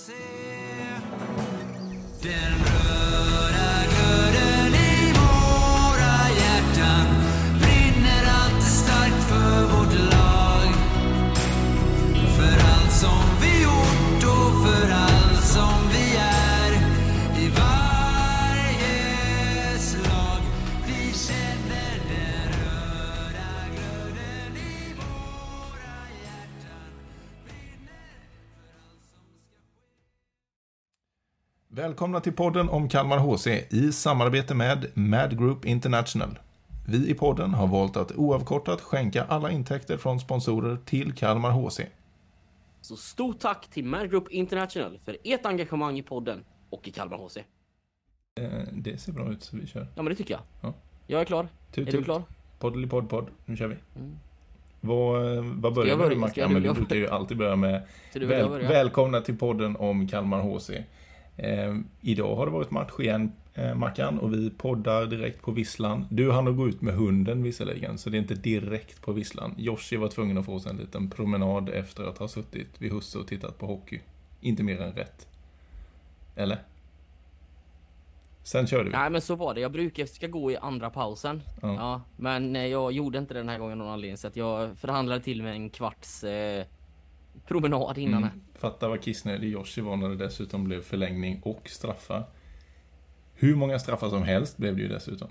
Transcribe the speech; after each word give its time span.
HC. 0.00 0.40
Välkomna 31.90 32.20
till 32.20 32.32
podden 32.32 32.68
om 32.68 32.88
Kalmar 32.88 33.18
HC 33.18 33.46
i 33.70 33.92
samarbete 33.92 34.54
med 34.54 34.86
Mad 34.94 35.38
Group 35.38 35.64
International. 35.64 36.38
Vi 36.88 37.10
i 37.10 37.14
podden 37.14 37.54
har 37.54 37.66
valt 37.66 37.96
att 37.96 38.12
oavkortat 38.12 38.80
skänka 38.80 39.24
alla 39.24 39.50
intäkter 39.50 39.96
från 39.96 40.20
sponsorer 40.20 40.78
till 40.84 41.12
Kalmar 41.12 41.50
HC. 41.50 41.80
Så 42.80 42.96
stort 42.96 43.38
tack 43.38 43.70
till 43.70 43.84
Mad 43.84 44.10
Group 44.10 44.30
International 44.30 44.98
för 45.04 45.16
ert 45.24 45.46
engagemang 45.46 45.98
i 45.98 46.02
podden 46.02 46.44
och 46.70 46.88
i 46.88 46.90
Kalmar 46.90 47.16
HC. 47.16 47.36
Eh, 47.36 47.44
Det 48.72 48.98
ser 49.00 49.12
bra 49.12 49.32
ut 49.32 49.42
så 49.42 49.56
vi 49.56 49.66
kör. 49.66 49.86
Ja 49.94 50.02
men 50.02 50.10
det 50.10 50.14
tycker 50.14 50.34
jag. 50.34 50.42
Ja. 50.60 50.74
Jag 51.06 51.20
är 51.20 51.24
klar. 51.24 51.48
Tut, 51.72 51.88
är 51.88 51.92
tut. 51.92 52.00
du 52.00 52.04
klar? 52.04 52.22
Poddeli-podd, 52.58 53.08
podd. 53.08 53.26
Nu 53.44 53.56
kör 53.56 53.66
vi. 53.68 53.76
Vad, 54.80 55.36
eh, 55.36 55.44
vad 55.44 55.74
börjar 55.74 55.96
vi 55.96 56.16
med 56.16 56.62
du 56.62 56.72
brukar 56.72 56.96
ju 56.96 57.08
alltid 57.08 57.36
börja 57.36 57.56
med 57.56 57.82
väl, 58.14 58.48
börja? 58.48 58.68
Välkomna 58.68 59.20
till 59.20 59.38
podden 59.38 59.76
om 59.76 60.08
Kalmar 60.08 60.40
HC. 60.40 60.70
Eh, 61.42 61.76
idag 62.00 62.36
har 62.36 62.46
det 62.46 62.52
varit 62.52 62.70
match 62.70 62.92
igen, 62.98 63.32
eh, 63.54 63.74
Mackan, 63.74 64.18
och 64.18 64.34
vi 64.34 64.50
poddar 64.50 65.06
direkt 65.06 65.42
på 65.42 65.50
visslan. 65.50 66.06
Du 66.10 66.32
hann 66.32 66.48
att 66.48 66.56
gå 66.56 66.68
ut 66.68 66.80
med 66.80 66.94
hunden 66.94 67.42
visserligen, 67.42 67.98
så 67.98 68.10
det 68.10 68.16
är 68.16 68.20
inte 68.20 68.34
direkt 68.34 69.02
på 69.02 69.12
visslan. 69.12 69.54
Joshi 69.58 69.96
var 69.96 70.08
tvungen 70.08 70.38
att 70.38 70.46
få 70.46 70.60
sig 70.60 70.70
en 70.70 70.76
liten 70.76 71.10
promenad 71.10 71.68
efter 71.68 72.04
att 72.04 72.18
ha 72.18 72.28
suttit 72.28 72.68
vid 72.78 72.92
husse 72.92 73.18
och 73.18 73.26
tittat 73.26 73.58
på 73.58 73.66
hockey. 73.66 74.00
Inte 74.40 74.62
mer 74.62 74.80
än 74.80 74.92
rätt. 74.92 75.26
Eller? 76.36 76.58
Sen 78.42 78.66
körde 78.66 78.84
vi. 78.84 78.90
Nej 78.90 79.10
men 79.10 79.20
så 79.20 79.34
var 79.34 79.54
det. 79.54 79.60
Jag 79.60 79.72
brukar 79.72 80.06
ska 80.06 80.26
gå 80.26 80.50
i 80.50 80.56
andra 80.56 80.90
pausen. 80.90 81.42
Ja. 81.62 81.74
Ja. 81.74 82.00
men 82.16 82.56
eh, 82.56 82.66
jag 82.66 82.92
gjorde 82.92 83.18
inte 83.18 83.34
det 83.34 83.40
den 83.40 83.48
här 83.48 83.58
gången 83.58 83.80
av 83.80 83.86
någon 83.86 83.94
anledning 83.94 84.16
så 84.16 84.26
att 84.26 84.36
jag 84.36 84.78
förhandlade 84.78 85.20
till 85.20 85.42
med 85.42 85.52
en 85.52 85.70
kvarts 85.70 86.24
eh, 86.24 86.64
promenad 87.46 87.98
innan. 87.98 88.22
Mm. 88.22 88.40
Fatta 88.58 88.88
vad 88.88 89.02
kissnödig 89.02 89.50
Joshi 89.50 89.80
var 89.80 89.96
när 89.96 90.08
det 90.08 90.16
dessutom 90.16 90.64
blev 90.64 90.82
förlängning 90.82 91.40
och 91.42 91.68
straffar. 91.68 92.24
Hur 93.34 93.56
många 93.56 93.78
straffar 93.78 94.08
som 94.08 94.22
helst 94.22 94.56
blev 94.56 94.76
det 94.76 94.82
ju 94.82 94.88
dessutom. 94.88 95.28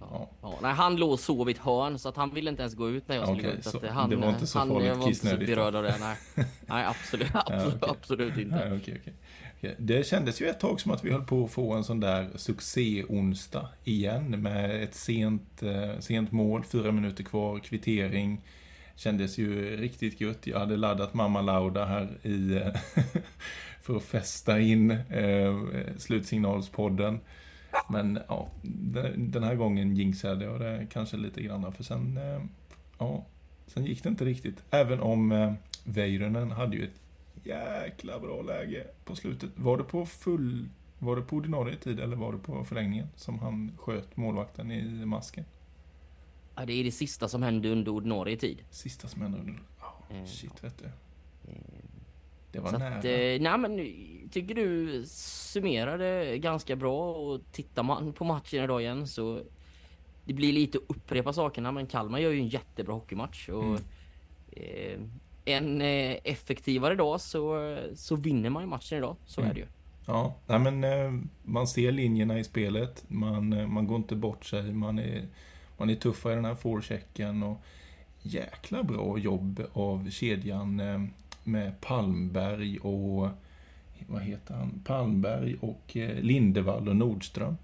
Ja. 0.00 0.30
Ja, 0.42 0.58
nej, 0.62 0.72
han 0.72 0.96
låg 0.96 1.12
och 1.12 1.20
sov 1.20 1.48
i 1.48 1.52
ett 1.52 1.58
hörn 1.58 1.98
så 1.98 2.08
att 2.08 2.16
han 2.16 2.34
ville 2.34 2.50
inte 2.50 2.62
ens 2.62 2.74
gå 2.74 2.90
ut 2.90 3.08
när 3.08 3.16
jag 3.16 3.24
skulle 3.24 3.40
Okej, 3.40 3.50
gå 3.50 3.58
ut. 3.58 3.64
Så 3.64 3.76
att, 3.76 3.84
han, 3.84 4.10
det 4.10 4.16
var 4.16 4.28
inte 4.28 4.46
så 4.46 4.58
han, 4.58 4.68
farligt 4.68 4.88
jag 4.88 4.94
var 4.94 5.08
inte 5.08 5.28
så 5.28 5.36
berörd 5.36 5.74
av 5.74 5.82
det. 5.82 5.96
Nej, 6.00 6.16
nej 6.66 6.84
absolut, 6.84 7.30
absolut, 7.34 7.82
okej. 7.82 7.96
absolut 7.98 8.38
inte. 8.38 8.56
Nej, 8.56 8.78
okej. 8.80 9.00
Okej. 9.04 9.14
Det 9.78 10.06
kändes 10.06 10.40
ju 10.40 10.46
ett 10.46 10.60
tag 10.60 10.80
som 10.80 10.92
att 10.92 11.04
vi 11.04 11.10
höll 11.10 11.24
på 11.24 11.44
att 11.44 11.50
få 11.50 11.72
en 11.72 11.84
sån 11.84 12.00
där 12.00 12.30
succé-onsdag 12.34 13.68
igen 13.84 14.42
med 14.42 14.82
ett 14.82 14.94
sent, 14.94 15.62
eh, 15.62 15.98
sent 16.00 16.32
mål, 16.32 16.64
fyra 16.64 16.92
minuter 16.92 17.24
kvar, 17.24 17.58
kvittering. 17.58 18.40
Kändes 18.96 19.38
ju 19.38 19.76
riktigt 19.76 20.20
gött. 20.20 20.46
Jag 20.46 20.58
hade 20.58 20.76
laddat 20.76 21.14
Mamma 21.14 21.42
Lauda 21.42 21.84
här 21.84 22.18
i 22.22 22.56
eh, 22.56 22.74
för 23.82 23.96
att 23.96 24.02
fästa 24.02 24.60
in 24.60 24.90
eh, 24.90 25.54
slutsignalspodden. 25.98 27.20
Men 27.88 28.18
ja, 28.28 28.48
den 28.62 29.30
den 29.30 29.42
här 29.42 29.54
gången 29.54 29.96
jinxade 29.96 30.44
jag 30.44 30.60
det 30.60 30.86
kanske 30.92 31.16
lite 31.16 31.42
grann 31.42 31.72
för 31.72 31.84
sen, 31.84 32.16
eh, 32.16 32.42
ja, 32.98 33.24
sen 33.66 33.84
gick 33.84 34.02
det 34.02 34.08
inte 34.08 34.24
riktigt. 34.24 34.64
Även 34.70 35.00
om 35.00 35.32
eh, 35.32 35.52
Väyrynen 35.84 36.50
hade 36.50 36.76
ju 36.76 36.84
ett 36.84 37.00
jäkla 37.44 38.18
bra 38.20 38.42
läge 38.42 38.86
på 39.04 39.16
slutet. 39.16 39.50
Var 39.56 39.76
det 39.76 39.84
på 39.84 40.06
full... 40.06 40.68
Var 40.98 41.16
det 41.16 41.22
på 41.22 41.36
ordinarie 41.36 41.76
tid 41.76 42.00
eller 42.00 42.16
var 42.16 42.32
det 42.32 42.38
på 42.38 42.64
förlängningen 42.64 43.08
som 43.16 43.38
han 43.38 43.72
sköt 43.78 44.16
målvakten 44.16 44.70
i 44.70 45.04
masken? 45.04 45.44
Ja, 46.56 46.64
det 46.66 46.72
är 46.72 46.84
det 46.84 46.90
sista 46.92 47.28
som 47.28 47.42
hände 47.42 47.68
under 47.68 47.92
ordinarie 47.92 48.36
tid. 48.36 48.62
Sista 48.70 49.08
som 49.08 49.22
hände 49.22 49.38
under... 49.38 49.52
Oh, 49.52 50.16
Eh, 50.18 50.24
shit, 50.26 50.64
vet 50.64 50.78
du. 50.78 50.84
Det 52.52 52.60
var 52.60 52.70
Så 52.70 52.78
nära. 52.78 52.94
att, 52.98 53.04
eh, 53.04 53.10
nej 53.10 53.58
men 53.58 53.76
tycker 54.30 54.54
du 54.54 55.02
summerade 55.06 56.38
ganska 56.38 56.76
bra 56.76 57.12
och 57.14 57.40
tittar 57.52 57.82
man 57.82 58.12
på 58.12 58.24
matchen 58.24 58.64
idag 58.64 58.82
igen 58.82 59.06
så 59.08 59.40
det 60.24 60.32
blir 60.32 60.52
lite 60.52 60.78
att 60.78 60.84
upprepa 60.96 61.32
sakerna 61.32 61.72
men 61.72 61.86
Kalmar 61.86 62.18
gör 62.18 62.30
ju 62.30 62.38
en 62.40 62.48
jättebra 62.48 62.94
hockeymatch 62.94 63.48
och 63.48 63.64
Mm. 63.64 63.80
eh, 64.52 65.00
en 65.44 65.80
eh, 65.80 66.16
effektivare 66.24 66.94
dag 66.94 67.20
så, 67.20 67.76
så 67.94 68.16
vinner 68.16 68.50
man 68.50 68.62
ju 68.62 68.68
matchen 68.68 68.98
idag. 68.98 69.16
Så 69.26 69.40
Mm. 69.40 69.50
är 69.50 69.54
det 69.54 69.60
ju. 69.60 69.66
Ja, 70.06 70.34
nej 70.46 70.58
men 70.58 70.84
eh, 70.84 71.20
man 71.42 71.66
ser 71.66 71.92
linjerna 71.92 72.38
i 72.38 72.44
spelet. 72.44 73.04
Man, 73.08 73.52
eh, 73.52 73.66
man 73.66 73.86
går 73.86 73.96
inte 73.96 74.16
bort 74.16 74.44
sig. 74.44 74.72
Man 74.72 74.98
är, 74.98 75.28
man 75.76 75.90
är 75.90 75.94
tuffa 75.94 76.32
i 76.32 76.34
den 76.34 76.44
här 76.44 76.54
forechecken 76.54 77.42
och 77.42 77.60
jäkla 78.22 78.82
bra 78.82 79.18
jobb 79.18 79.62
av 79.72 80.10
kedjan 80.10 80.80
eh, 80.80 81.02
med 81.44 81.80
Palmberg 81.80 82.78
och 82.78 83.28
vad 84.06 84.22
heter 84.22 84.54
han? 84.54 84.82
Palmberg 84.84 85.56
och 85.60 85.96
eh, 85.96 86.20
Lindevall 86.20 86.88
och 86.88 86.96
Nordström. 86.96 87.56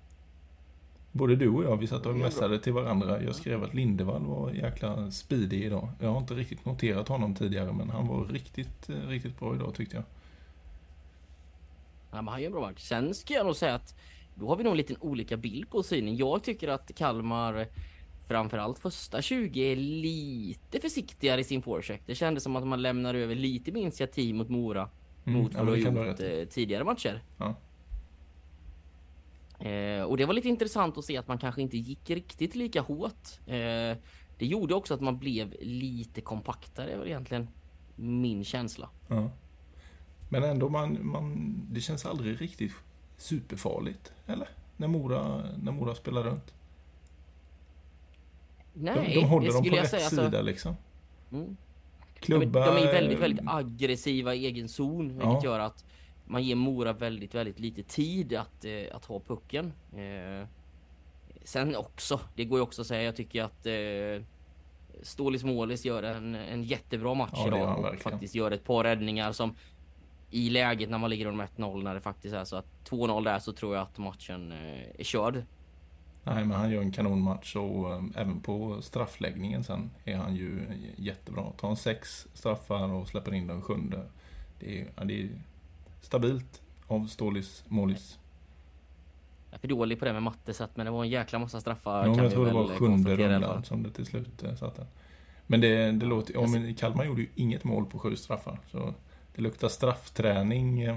Både 1.13 1.37
du 1.37 1.49
och 1.49 1.65
jag, 1.65 1.77
vi 1.77 1.87
satt 1.87 2.07
och 2.07 2.17
messade 2.17 2.59
till 2.59 2.73
varandra. 2.73 3.23
Jag 3.23 3.35
skrev 3.35 3.65
att 3.65 3.75
Lindevall 3.75 4.27
var 4.27 4.51
jäkla 4.51 5.11
speedig 5.11 5.65
idag. 5.65 5.89
Jag 6.01 6.09
har 6.09 6.19
inte 6.19 6.35
riktigt 6.35 6.65
noterat 6.65 7.09
honom 7.09 7.35
tidigare, 7.35 7.73
men 7.73 7.91
han 7.91 8.07
var 8.07 8.25
riktigt, 8.25 8.89
eh, 8.89 9.09
riktigt 9.09 9.39
bra 9.39 9.55
idag 9.55 9.75
tyckte 9.75 9.97
jag. 9.97 10.05
Ja, 12.11 12.23
men 12.23 12.29
han 12.29 12.41
gör 12.41 12.47
en 12.47 12.53
bra 12.53 12.61
match. 12.61 12.83
Sen 12.83 13.15
ska 13.15 13.35
jag 13.35 13.47
nog 13.47 13.57
säga 13.57 13.75
att 13.75 13.95
då 14.35 14.49
har 14.49 14.57
vi 14.57 14.65
nog 14.65 14.71
en 14.71 14.77
liten 14.77 14.97
olika 15.01 15.37
bild 15.37 15.71
på 15.71 15.83
synen. 15.83 16.17
Jag 16.17 16.43
tycker 16.43 16.69
att 16.69 16.95
Kalmar 16.95 17.67
framförallt 18.31 18.79
första 18.79 19.23
20 19.23 19.73
är 19.73 19.77
lite 19.77 20.81
försiktigare 20.81 21.41
i 21.41 21.45
sin 21.45 21.63
forecheck. 21.63 22.03
Det 22.07 22.15
kändes 22.15 22.43
som 22.43 22.57
att 22.57 22.67
man 22.67 22.83
lämnar 22.83 23.15
över 23.15 23.35
lite 23.35 23.73
mer 23.73 23.83
initiativ 23.83 24.35
mot 24.35 24.49
Mora 24.49 24.89
Mm, 25.25 25.43
mot 25.43 25.55
ja, 25.55 25.65
vad 25.65 25.79
men 25.79 25.95
de 25.95 26.01
har 26.01 26.07
gjort 26.07 26.21
eh, 26.21 26.45
tidigare 26.49 26.85
matcher. 26.85 27.23
Ja. 27.37 27.55
Eh, 29.67 30.03
och 30.03 30.17
det 30.17 30.27
var 30.27 30.35
lite 30.35 30.49
intressant 30.49 30.99
att 30.99 31.05
se 31.05 31.17
att 31.17 31.29
man 31.29 31.39
kanske 31.39 31.63
inte 31.63 31.77
gick 31.77 32.11
riktigt 32.11 32.55
lika 32.55 32.81
hårt. 32.81 33.29
Eh, 33.47 33.97
det 34.39 34.47
gjorde 34.47 34.75
också 34.75 34.95
att 34.95 35.01
man 35.01 35.19
blev 35.19 35.55
lite 35.61 36.21
kompaktare, 36.21 36.97
var 36.97 37.07
egentligen 37.07 37.49
min 37.97 38.45
känsla. 38.45 38.89
Ja. 39.09 39.31
Men 40.29 40.43
ändå, 40.43 40.69
man, 40.69 40.99
man, 41.07 41.55
det 41.71 41.81
känns 41.81 42.07
aldrig 42.07 42.41
riktigt 42.41 42.73
superfarligt, 43.17 44.13
eller? 44.27 44.49
När 44.77 44.89
Mora, 44.89 45.43
när 45.63 45.73
Mora 45.73 45.95
spelar 45.95 46.23
runt. 46.23 46.55
Nej, 48.81 48.95
de, 49.15 49.15
de 49.21 49.27
håller 49.27 49.53
dem 49.53 49.65
på 49.65 49.77
rätt 49.77 49.91
säga. 49.91 50.05
alltså. 50.05 50.25
sida 50.25 50.43
liksom. 50.43 50.77
Mm. 51.33 51.57
Klubba... 52.21 52.67
De 52.67 52.77
är 52.77 52.81
ju 52.81 52.87
väldigt, 52.87 53.19
väldigt 53.19 53.45
aggressiva 53.49 54.35
i 54.35 54.47
egen 54.47 54.69
zon, 54.69 55.09
vilket 55.09 55.25
Ja. 55.25 55.41
gör 55.45 55.59
att 55.59 55.85
man 56.25 56.43
ger 56.43 56.55
Mora 56.55 56.93
väldigt, 56.93 57.35
väldigt 57.35 57.59
lite 57.59 57.83
tid 57.83 58.35
att, 58.35 58.65
eh, 58.65 58.97
att 58.97 59.05
ha 59.05 59.21
pucken. 59.21 59.73
Eh, 59.97 60.47
sen 61.45 61.77
också, 61.77 62.21
det 62.35 62.45
går 62.45 62.59
ju 62.59 62.63
också 62.63 62.81
att 62.83 62.87
säga, 62.87 63.03
jag 63.03 63.17
tycker 63.17 63.43
att 63.45 63.67
eh, 63.67 64.25
Stålis 65.03 65.45
Målis 65.45 65.85
gör 65.85 66.03
en, 66.03 66.35
en 66.35 66.63
jättebra 66.63 67.15
match 67.15 67.31
Ja, 67.35 67.47
idag 67.47 67.93
och 67.95 68.01
faktiskt 68.01 68.35
gör 68.35 68.51
ett 68.51 68.65
par 68.65 68.85
räddningar 68.85 69.33
som 69.33 69.55
i 70.31 70.51
läget 70.51 70.91
när 70.91 70.99
man 70.99 71.11
ligger 71.11 71.27
under 71.27 71.47
1-0 71.47 71.83
när 71.83 71.95
det 71.95 72.01
faktiskt 72.01 72.35
är 72.35 72.45
så 72.45 72.57
att 72.57 72.67
2-0 72.91 73.25
där 73.25 73.39
så 73.39 73.53
tror 73.53 73.75
jag 73.75 73.83
att 73.83 73.99
matchen 73.99 74.53
eh, 74.53 75.01
är 75.01 75.05
körd. 75.05 75.43
Nej, 76.25 76.45
men 76.45 76.51
han 76.51 76.71
gör 76.71 76.81
en 76.81 76.93
kanonmatch 76.93 77.57
och 77.57 77.93
um, 77.93 78.13
även 78.17 78.41
på 78.41 78.83
straffläggningen 78.83 79.65
sen 79.65 79.91
är 80.05 80.17
han 80.17 80.37
ju 80.37 80.67
jättebra. 80.97 81.43
Tar 81.43 81.69
han 81.69 81.77
sex 81.77 82.27
straffar 82.35 82.93
och 82.93 83.09
släpper 83.09 83.35
in 83.35 83.47
den 83.47 83.63
sjunde. 83.63 84.07
Det 84.61 84.81
är, 84.81 84.89
ja, 84.97 85.05
det 85.05 85.23
är 85.23 85.29
stabilt 86.01 86.61
av 86.87 87.07
Stålis 87.07 87.65
Målis. 87.69 88.19
Jag 89.51 89.57
är 89.57 89.61
för 89.61 89.69
dålig 89.69 89.99
på 89.99 90.05
det 90.05 90.13
med 90.13 90.23
matte 90.23 90.55
så 90.55 90.65
att, 90.65 90.77
men 90.77 90.87
det 90.87 90.93
var 90.93 91.05
en 91.05 91.11
jäkla 91.11 91.39
massa 91.39 91.61
straffar. 91.61 92.07
Ja, 92.07 92.23
jag 92.23 92.33
tror 92.33 92.47
det 92.47 92.53
var 92.53 92.67
sjunde 92.67 93.17
rundan 93.17 93.65
som 93.65 93.83
det 93.83 93.91
till 93.91 94.07
slut 94.07 94.43
eh, 94.43 94.55
satte. 94.55 94.87
Men 95.47 95.61
det, 95.61 95.93
det 95.93 96.07
låter... 96.07 96.35
Ja, 96.35 96.47
men 96.47 96.75
Kalmar 96.75 97.05
gjorde 97.05 97.21
ju 97.21 97.29
inget 97.35 97.65
mål 97.65 97.87
på 97.87 97.99
sju 97.99 98.17
straffar. 98.17 98.59
Så 98.71 98.95
det 99.35 99.43
luktar 99.43 99.69
straffträning 99.69 100.83
eh, 100.83 100.97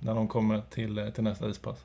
när 0.00 0.14
de 0.14 0.28
kommer 0.28 0.62
till, 0.70 0.98
eh, 0.98 1.08
till 1.08 1.24
nästa 1.24 1.48
ispass. 1.48 1.84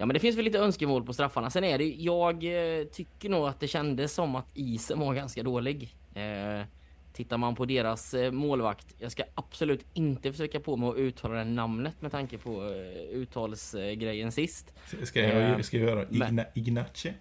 Ja 0.00 0.06
men 0.06 0.14
det 0.14 0.20
finns 0.20 0.36
väl 0.36 0.44
lite 0.44 0.58
önskemål 0.58 1.04
på 1.04 1.12
straffarna. 1.12 1.50
Sen 1.50 1.64
är 1.64 1.78
det 1.78 1.84
jag 1.84 2.34
eh, 2.80 2.84
tycker 2.84 3.28
nog 3.28 3.46
att 3.48 3.60
det 3.60 3.68
kändes 3.68 4.12
som 4.14 4.34
att 4.36 4.46
isen 4.54 5.00
var 5.00 5.14
ganska 5.14 5.42
dålig. 5.42 5.96
Eh, 6.14 6.66
Tittar 7.12 7.38
man 7.38 7.54
på 7.54 7.64
deras 7.64 8.14
eh, 8.14 8.30
målvakt, 8.32 8.94
jag 8.98 9.12
ska 9.12 9.22
absolut 9.34 9.84
inte 9.94 10.32
försöka 10.32 10.60
på 10.60 10.76
mig 10.76 10.88
att 10.88 10.96
uttala 10.96 11.34
det 11.34 11.44
namnet 11.44 12.02
med 12.02 12.10
tanke 12.12 12.38
på 12.38 12.64
eh, 12.64 13.16
uttalsgrejen 13.18 14.32
sist. 14.32 14.74
Ska 15.06 15.20
jag, 15.20 15.64
ska 15.64 15.76
jag 15.78 15.88
göra 15.88 16.02
Igna, 16.10 16.44
Ignace? 16.54 17.14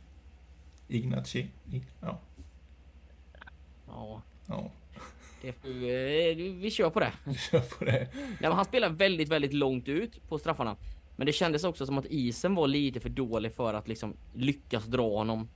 Ignace? 0.88 1.38
Ig- 1.72 1.84
Ja. 2.02 2.20
Ja, 3.88 4.22
Ja, 4.48 4.72
vi 6.62 6.72
kör 6.72 6.90
på 6.90 7.00
det. 7.00 7.12
kör 7.52 7.60
på 7.60 7.86
det. 7.86 8.08
Nej, 8.14 8.36
men 8.40 8.52
han 8.52 8.66
spelar 8.66 8.90
väldigt, 8.90 9.30
väldigt 9.30 9.54
långt 9.54 9.88
ut 9.88 10.30
på 10.30 10.38
straffarna. 10.40 10.76
Men 11.20 11.26
det 11.26 11.34
kändes 11.34 11.64
också 11.64 11.86
som 11.86 11.98
att 11.98 12.06
isen 12.06 12.56
var 12.56 12.68
lite 12.68 13.00
för 13.00 13.10
dålig 13.10 13.54
för 13.54 13.74
att 13.74 13.88
liksom 13.88 14.14
lyckas 14.34 14.86
dra 14.86 15.18
honom 15.18 15.48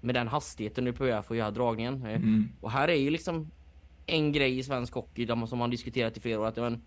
med 0.00 0.14
den 0.14 0.28
hastigheten 0.28 0.84
nu 0.84 0.92
på 0.92 0.98
för 0.98 1.16
att 1.16 1.30
göra 1.30 1.50
dragningen. 1.50 2.06
Eh, 2.06 2.14
Mm. 2.14 2.48
Och 2.60 2.70
här 2.70 2.88
är 2.88 2.94
ju 2.94 3.10
liksom 3.10 3.50
en 4.06 4.32
grej 4.32 4.58
i 4.58 4.62
svensk 4.62 4.94
hockey 4.94 5.26
som 5.26 5.58
man 5.58 5.70
diskuterat 5.70 6.16
i 6.16 6.20
flera 6.20 6.40
år 6.40 6.46
att 6.46 6.56
men, 6.56 6.82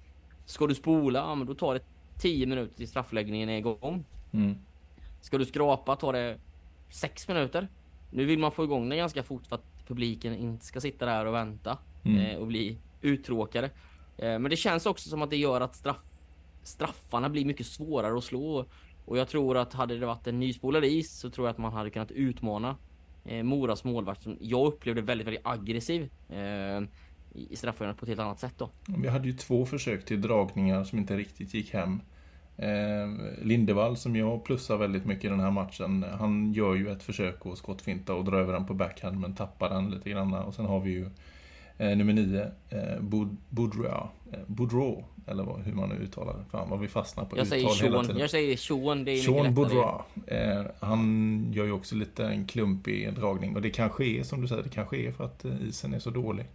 ska 0.46 0.68
du 0.68 0.76
spola, 0.76 1.20
ja, 1.20 1.36
men 1.36 1.48
då 1.48 1.54
tar 1.56 1.74
det 1.74 1.82
10 2.20 2.46
minuter 2.46 2.76
till 2.76 2.88
straffläggningen 2.88 3.50
är 3.50 3.58
igång. 3.58 4.06
Mm. 4.32 4.56
Ska 5.22 5.38
du 5.38 5.46
skrapa 5.46 5.96
tar 5.96 6.14
det 6.14 6.38
6 6.90 7.28
minuter. 7.28 7.68
Nu 8.12 8.26
vill 8.26 8.40
man 8.40 8.52
få 8.52 8.64
igång 8.64 8.90
den 8.90 8.98
ganska 8.98 9.24
fort 9.24 9.48
för 9.48 9.56
att 9.56 9.88
publiken 9.88 10.34
inte 10.34 10.66
ska 10.66 10.82
sitta 10.82 11.06
där 11.06 11.26
och 11.26 11.34
vänta 11.34 11.78
Mm. 12.04 12.20
eh, 12.20 12.38
och 12.38 12.48
bli 12.48 12.78
uttråkade. 13.02 13.70
Eh, 14.18 14.40
men 14.40 14.44
det 14.44 14.56
känns 14.58 14.86
också 14.86 15.10
som 15.10 15.22
att 15.22 15.30
det 15.30 15.38
gör 15.38 15.62
att 15.62 15.76
straff, 15.76 15.98
straffarna 16.68 17.30
blir 17.30 17.46
mycket 17.46 17.66
svårare 17.66 18.18
att 18.18 18.24
slå. 18.24 18.66
Och 19.06 19.18
jag 19.18 19.28
tror 19.28 19.58
att 19.58 19.74
hade 19.74 19.98
det 19.98 20.06
varit 20.06 20.28
en 20.28 20.40
nyspolad 20.40 20.86
is 20.86 21.20
så 21.20 21.30
tror 21.30 21.48
jag 21.48 21.52
att 21.52 21.58
man 21.58 21.74
hade 21.74 21.90
kunnat 21.90 22.12
utmana 22.12 22.76
eh, 23.26 23.44
Moras 23.44 23.84
målvakt 23.84 24.24
som 24.24 24.38
jag 24.42 24.68
upplevde 24.68 25.02
väldigt, 25.02 25.28
väldigt 25.28 25.48
aggressiv 25.48 26.10
eh, 26.30 26.82
i 27.34 27.56
straffområdet 27.56 27.98
på 27.98 28.06
ett 28.06 28.10
helt 28.10 28.20
annat 28.20 28.40
sätt 28.40 28.54
då. 28.58 28.70
Vi 28.98 29.08
hade 29.08 29.28
ju 29.28 29.34
två 29.34 29.66
försök 29.66 30.06
till 30.06 30.22
dragningar 30.22 30.84
som 30.84 31.00
inte 31.00 31.18
riktigt 31.18 31.54
gick 31.54 31.74
hem. 31.74 32.02
Eh, 32.58 33.08
Lindevall 33.42 33.98
som 33.98 34.16
jag 34.16 34.44
plussar 34.44 34.78
väldigt 34.78 35.06
mycket 35.06 35.26
i 35.26 35.28
den 35.28 35.40
här 35.40 35.52
matchen. 35.52 36.06
Han 36.20 36.54
gör 36.54 36.76
ju 36.76 36.92
ett 36.92 37.04
försök 37.04 37.46
att 37.46 37.58
skottfinta 37.58 38.14
och 38.14 38.26
dra 38.26 38.38
över 38.38 38.54
den 38.54 38.66
på 38.66 38.74
backhand 38.74 39.20
men 39.20 39.36
tappar 39.36 39.70
den 39.70 39.90
lite 39.90 40.10
grann. 40.10 40.34
Och 40.34 40.54
sen 40.54 40.66
har 40.66 40.80
vi 40.80 40.92
ju 40.92 41.10
eh, 41.78 41.98
nummer 41.98 42.14
nio, 42.14 42.52
eh, 42.70 43.02
Boudreau, 43.50 44.08
eh, 44.32 44.40
Boudreau, 44.48 45.04
eller 45.28 45.44
vad, 45.44 45.62
hur 45.62 45.74
man 45.74 45.90
nu 45.90 45.96
uttalar 45.96 46.34
det. 46.34 46.46
Fan 46.52 46.70
vad 46.70 46.80
vi 46.80 46.88
fastnar 46.88 47.26
på 47.26 47.38
Jag 47.38 47.46
uttal 47.46 47.60
säger 47.60 47.84
hela 47.84 47.94
Sean, 47.94 48.06
tiden. 48.06 48.22
jag 48.22 48.30
säger 48.30 48.58
Sean, 48.58 49.06
det 49.06 49.12
är 49.12 49.18
Sean. 49.18 49.54
Boudreau. 49.54 50.02
Eh, 50.28 50.66
han 50.80 51.52
gör 51.54 51.66
ju 51.66 51.72
också 51.72 51.96
lite 51.96 52.26
en 52.28 52.46
klumpig 52.48 53.14
dragning. 53.14 53.56
Och 53.56 53.62
det 53.62 53.70
kanske 53.70 54.06
är, 54.06 54.24
som 54.24 54.42
du 54.42 54.48
säger, 54.48 54.64
det 54.64 54.70
kanske 54.70 54.98
är 54.98 55.12
för 55.12 55.24
att 55.24 55.46
eh, 55.46 55.62
isen 55.62 55.94
är 55.94 56.00
så 56.00 56.10
dålig. 56.10 56.46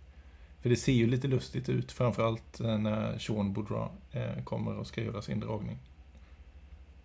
För 0.60 0.68
det 0.70 0.76
ser 0.76 0.92
ju 0.92 1.06
lite 1.06 1.28
lustigt 1.28 1.68
ut, 1.68 1.92
framförallt 1.92 2.60
eh, 2.60 2.78
när 2.78 3.18
Sean 3.18 3.52
Boudreau 3.52 3.88
eh, 4.12 4.44
kommer 4.44 4.76
och 4.78 4.86
ska 4.86 5.02
göra 5.02 5.22
sin 5.22 5.40
dragning. 5.40 5.78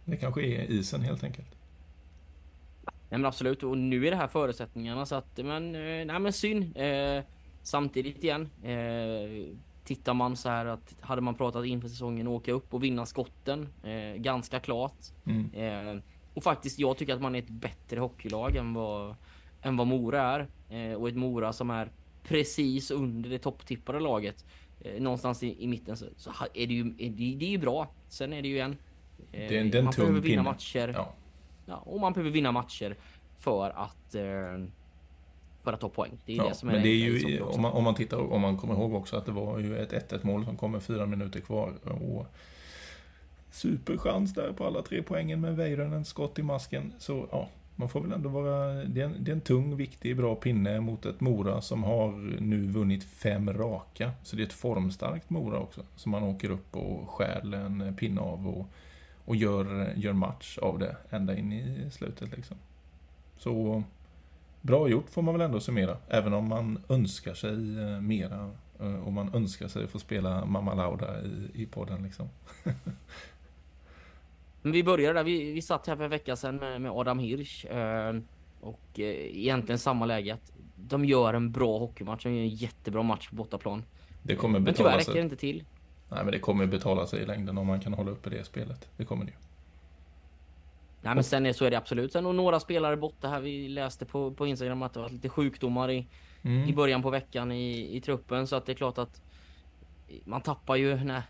Det 0.06 0.18
kanske 0.18 0.42
är 0.42 0.72
isen 0.72 1.02
helt 1.02 1.24
enkelt. 1.24 1.48
Nej 3.10 3.20
men 3.20 3.26
absolut, 3.26 3.64
och 3.64 3.78
nu 3.78 4.08
är 4.08 4.12
det 4.12 4.18
här 4.18 4.28
förutsättningarna 4.28 5.06
så 5.06 5.16
att, 5.16 5.38
men, 5.38 5.76
eh, 5.76 6.06
nej 6.06 6.20
men 6.20 6.34
synd. 6.34 6.78
Eh, 6.78 7.24
samtidigt 7.64 8.24
igen, 8.24 8.50
eh, 8.64 9.54
tittar 9.88 10.14
man 10.14 10.36
så 10.36 10.50
här 10.50 10.66
att 10.66 10.96
hade 11.02 11.22
man 11.22 11.36
pratat 11.36 11.66
inför 11.66 11.88
säsongen 11.88 12.28
åka 12.28 12.52
upp 12.52 12.74
och 12.74 12.84
vinna 12.84 13.06
skotten, 13.06 13.68
eh, 13.84 14.16
ganska 14.22 14.60
klart. 14.60 14.98
Mm. 15.26 15.50
Eh, 15.54 16.02
och 16.34 16.44
faktiskt, 16.44 16.80
jag 16.80 16.98
tycker 16.98 17.14
att 17.14 17.22
man 17.22 17.36
är 17.36 17.40
ett 17.40 17.50
bättre 17.50 18.00
hockeylag 18.00 18.56
än 18.56 18.74
vad, 18.74 19.16
än 19.62 19.78
vad 19.78 19.88
Mora 19.88 20.22
är. 20.22 20.48
Eh, 20.70 20.94
och 20.98 21.10
ett 21.10 21.16
Mora 21.16 21.54
som 21.54 21.70
är 21.70 21.90
precis 22.24 22.92
under 22.92 23.30
det 23.30 23.40
topptippade 23.40 24.00
laget. 24.00 24.46
Eh, 24.82 25.02
någonstans 25.02 25.44
i, 25.44 25.64
i 25.64 25.68
mitten 25.68 25.98
så, 25.98 26.06
så 26.18 26.32
är 26.54 26.68
det 26.68 26.74
ju 26.74 26.82
är 26.98 27.10
det, 27.10 27.36
det 27.36 27.46
är 27.46 27.50
ju 27.50 27.58
bra. 27.58 27.88
Sen 28.10 28.34
är 28.34 28.42
det 28.42 28.48
ju 28.48 28.60
en... 28.60 28.72
eh, 28.72 28.78
Det 29.32 29.58
är 29.58 29.62
en- 29.62 29.72
det 29.72 29.78
är 29.78 29.80
en 29.80 29.86
man 29.86 29.94
behöver 29.98 30.14
vinna 30.22 30.24
pinne. 30.24 30.42
matcher. 30.44 30.94
Ja. 30.96 31.14
Ja, 31.66 31.76
och 31.76 32.00
man 32.00 32.14
behöver 32.14 32.32
vinna 32.32 32.52
matcher 32.52 32.96
för 33.38 33.70
att 33.70 34.16
eh, 34.16 34.24
för 35.68 35.74
att 35.74 35.80
ta 35.82 35.90
poäng. 35.90 36.12
Det 36.26 36.34
är 36.34 36.38
Ja, 36.38 36.48
det 36.50 36.56
som 36.56 36.70
är 36.70 36.74
men 36.74 36.84
det 36.84 36.90
är 36.90 36.96
ju, 36.96 37.42
också. 37.42 37.56
om 37.56 37.62
man, 37.62 37.72
om 37.72 37.84
man 37.84 37.96
tittar, 37.96 38.34
om 38.34 38.42
man 38.42 38.58
kommer 38.58 38.74
ihåg 38.74 38.94
också 38.94 39.18
att 39.18 39.26
det 39.26 39.32
var 39.32 39.60
ju 39.60 39.78
ett 39.78 40.12
1-1 40.12 40.20
mål 40.26 40.46
som 40.46 40.58
kom 40.58 40.72
med 40.72 40.84
fyra 40.84 41.06
minuter 41.06 41.40
kvar. 41.40 41.74
Och 41.84 42.26
superchans 43.52 44.34
där 44.34 44.52
på 44.54 44.66
alla 44.66 44.82
tre 44.82 45.04
poängen 45.04 45.42
med 45.42 45.56
Väyrynen, 45.56 46.06
skott 46.06 46.40
i 46.40 46.44
masken. 46.44 46.94
Så 47.00 47.28
ja, 47.32 47.48
man 47.76 47.90
får 47.90 48.02
väl 48.02 48.12
ändå 48.12 48.30
vara, 48.30 48.74
det 48.74 49.02
är, 49.02 49.06
en, 49.06 49.16
det 49.20 49.32
är 49.32 49.36
en 49.36 49.42
tung, 49.42 49.78
viktig, 49.78 50.18
bra 50.18 50.36
pinne 50.36 50.80
mot 50.80 51.06
ett 51.06 51.20
Mora 51.22 51.62
som 51.62 51.84
har 51.84 52.12
nu 52.42 52.68
vunnit 52.68 53.04
fem 53.04 53.54
raka. 53.54 54.12
Så 54.24 54.36
det 54.36 54.42
är 54.42 54.46
ett 54.46 54.54
formstarkt 54.54 55.30
Mora 55.30 55.60
också. 55.60 55.82
Som 55.96 56.12
man 56.12 56.24
åker 56.24 56.50
upp 56.50 56.76
och 56.76 57.10
stjäl 57.10 57.54
en 57.54 57.96
pinne 57.96 58.22
av 58.22 58.48
och, 58.48 58.68
och 59.26 59.36
gör, 59.36 59.94
gör 59.96 60.14
match 60.14 60.58
av 60.58 60.80
det 60.80 60.96
ända 61.10 61.38
in 61.38 61.52
i 61.54 61.92
slutet 61.92 62.32
liksom. 62.36 62.58
Så 63.38 63.84
bra 64.68 64.90
gjort 64.90 65.10
får 65.10 65.22
man 65.22 65.34
väl 65.34 65.42
ändå 65.42 65.60
summera. 65.60 65.98
Även 66.10 66.34
om 66.34 66.48
man 66.50 66.84
önskar 66.90 67.34
sig 67.34 67.80
eh, 67.80 68.02
mera. 68.02 68.52
eh, 68.80 68.96
Och 69.06 69.14
man 69.14 69.36
önskar 69.36 69.68
sig 69.68 69.84
att 69.84 69.90
få 69.90 70.00
spela 70.00 70.46
Mamma 70.46 70.74
Lauda 70.74 71.22
i, 71.26 71.52
i 71.54 71.66
podden 71.66 72.04
liksom. 72.04 72.30
Vi 74.62 74.84
började 74.84 75.20
där. 75.20 75.24
Vi, 75.24 75.52
vi 75.52 75.62
satt 75.62 75.88
här 75.88 75.96
för 75.96 76.04
en 76.04 76.10
vecka 76.10 76.36
sedan 76.36 76.56
med, 76.58 76.82
med 76.82 76.92
Adam 76.92 77.20
Hirsch. 77.20 77.66
Eh, 77.66 78.16
och 78.62 79.00
eh, 79.00 79.06
egentligen 79.38 79.80
samma 79.80 80.06
läge. 80.06 80.34
Att 80.34 80.52
de 80.76 81.06
gör 81.06 81.34
en 81.34 81.52
bra 81.52 81.80
hockeymatch. 81.80 82.24
De 82.24 82.34
gör 82.34 82.42
en 82.42 82.50
jättebra 82.50 83.04
match 83.04 83.30
på 83.30 83.36
bortaplan. 83.36 83.84
Det 84.24 84.36
kommer 84.36 84.60
Men 84.60 84.74
tyvärr 84.74 84.74
betala 84.74 84.98
räcker 84.98 85.12
det 85.14 85.20
sig. 85.20 85.22
inte 85.22 85.36
till. 85.36 85.64
Nej 86.10 86.24
men 86.24 86.32
det 86.32 86.40
kommer 86.40 86.66
betala 86.66 87.08
sig 87.08 87.22
i 87.22 87.26
längden 87.26 87.58
om 87.58 87.68
man 87.68 87.80
kan 87.80 87.94
hålla 87.94 88.12
uppe 88.12 88.30
det 88.30 88.44
spelet. 88.46 88.90
Det 88.98 89.06
kommer 89.06 89.26
det 89.26 89.32
ju. 89.32 89.38
Nej 91.08 91.16
men 91.16 91.24
sen 91.24 91.46
är, 91.46 91.54
så 91.54 91.66
är 91.66 91.72
det 91.72 91.78
absolut. 91.78 92.14
Sen 92.14 92.26
och 92.26 92.36
några 92.36 92.60
spelare 92.60 92.98
borta 92.98 93.28
här. 93.28 93.40
Vi 93.42 93.68
läste 93.70 94.06
på, 94.06 94.32
på 94.32 94.48
Instagram 94.48 94.82
att 94.84 94.94
det 94.94 95.00
var 95.00 95.10
lite 95.10 95.30
sjukdomar 95.30 95.92
i, 95.92 95.98
i 95.98 96.08
Mm. 96.44 96.76
början 96.76 97.02
på 97.02 97.10
veckan 97.10 97.52
i, 97.52 97.96
i 97.98 98.02
truppen. 98.02 98.48
Så 98.48 98.56
att 98.56 98.66
det 98.66 98.72
är 98.72 98.76
klart 98.76 98.98
att 98.98 99.22
man 100.24 100.42
tappar 100.42 100.76
ju 100.76 100.96
när, 101.04 101.22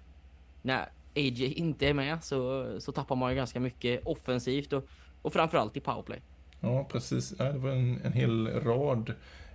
när 0.62 0.90
AJ 1.16 1.54
inte 1.54 1.88
är 1.88 1.94
med 1.94 2.24
så, 2.24 2.68
så 2.80 2.92
tappar 2.92 3.16
man 3.16 3.30
ju 3.32 3.36
ganska 3.36 3.60
mycket 3.60 4.06
offensivt 4.06 4.74
och, 4.74 4.88
och 5.22 5.34
framförallt 5.34 5.78
i 5.78 5.80
powerplay. 5.80 6.22
Ja 6.60 6.88
precis. 6.92 7.34
Ja, 7.40 7.46
det 7.46 7.60
var 7.60 7.70
en, 7.70 8.02
en 8.04 8.14
hel 8.14 8.48
rad. 8.48 9.14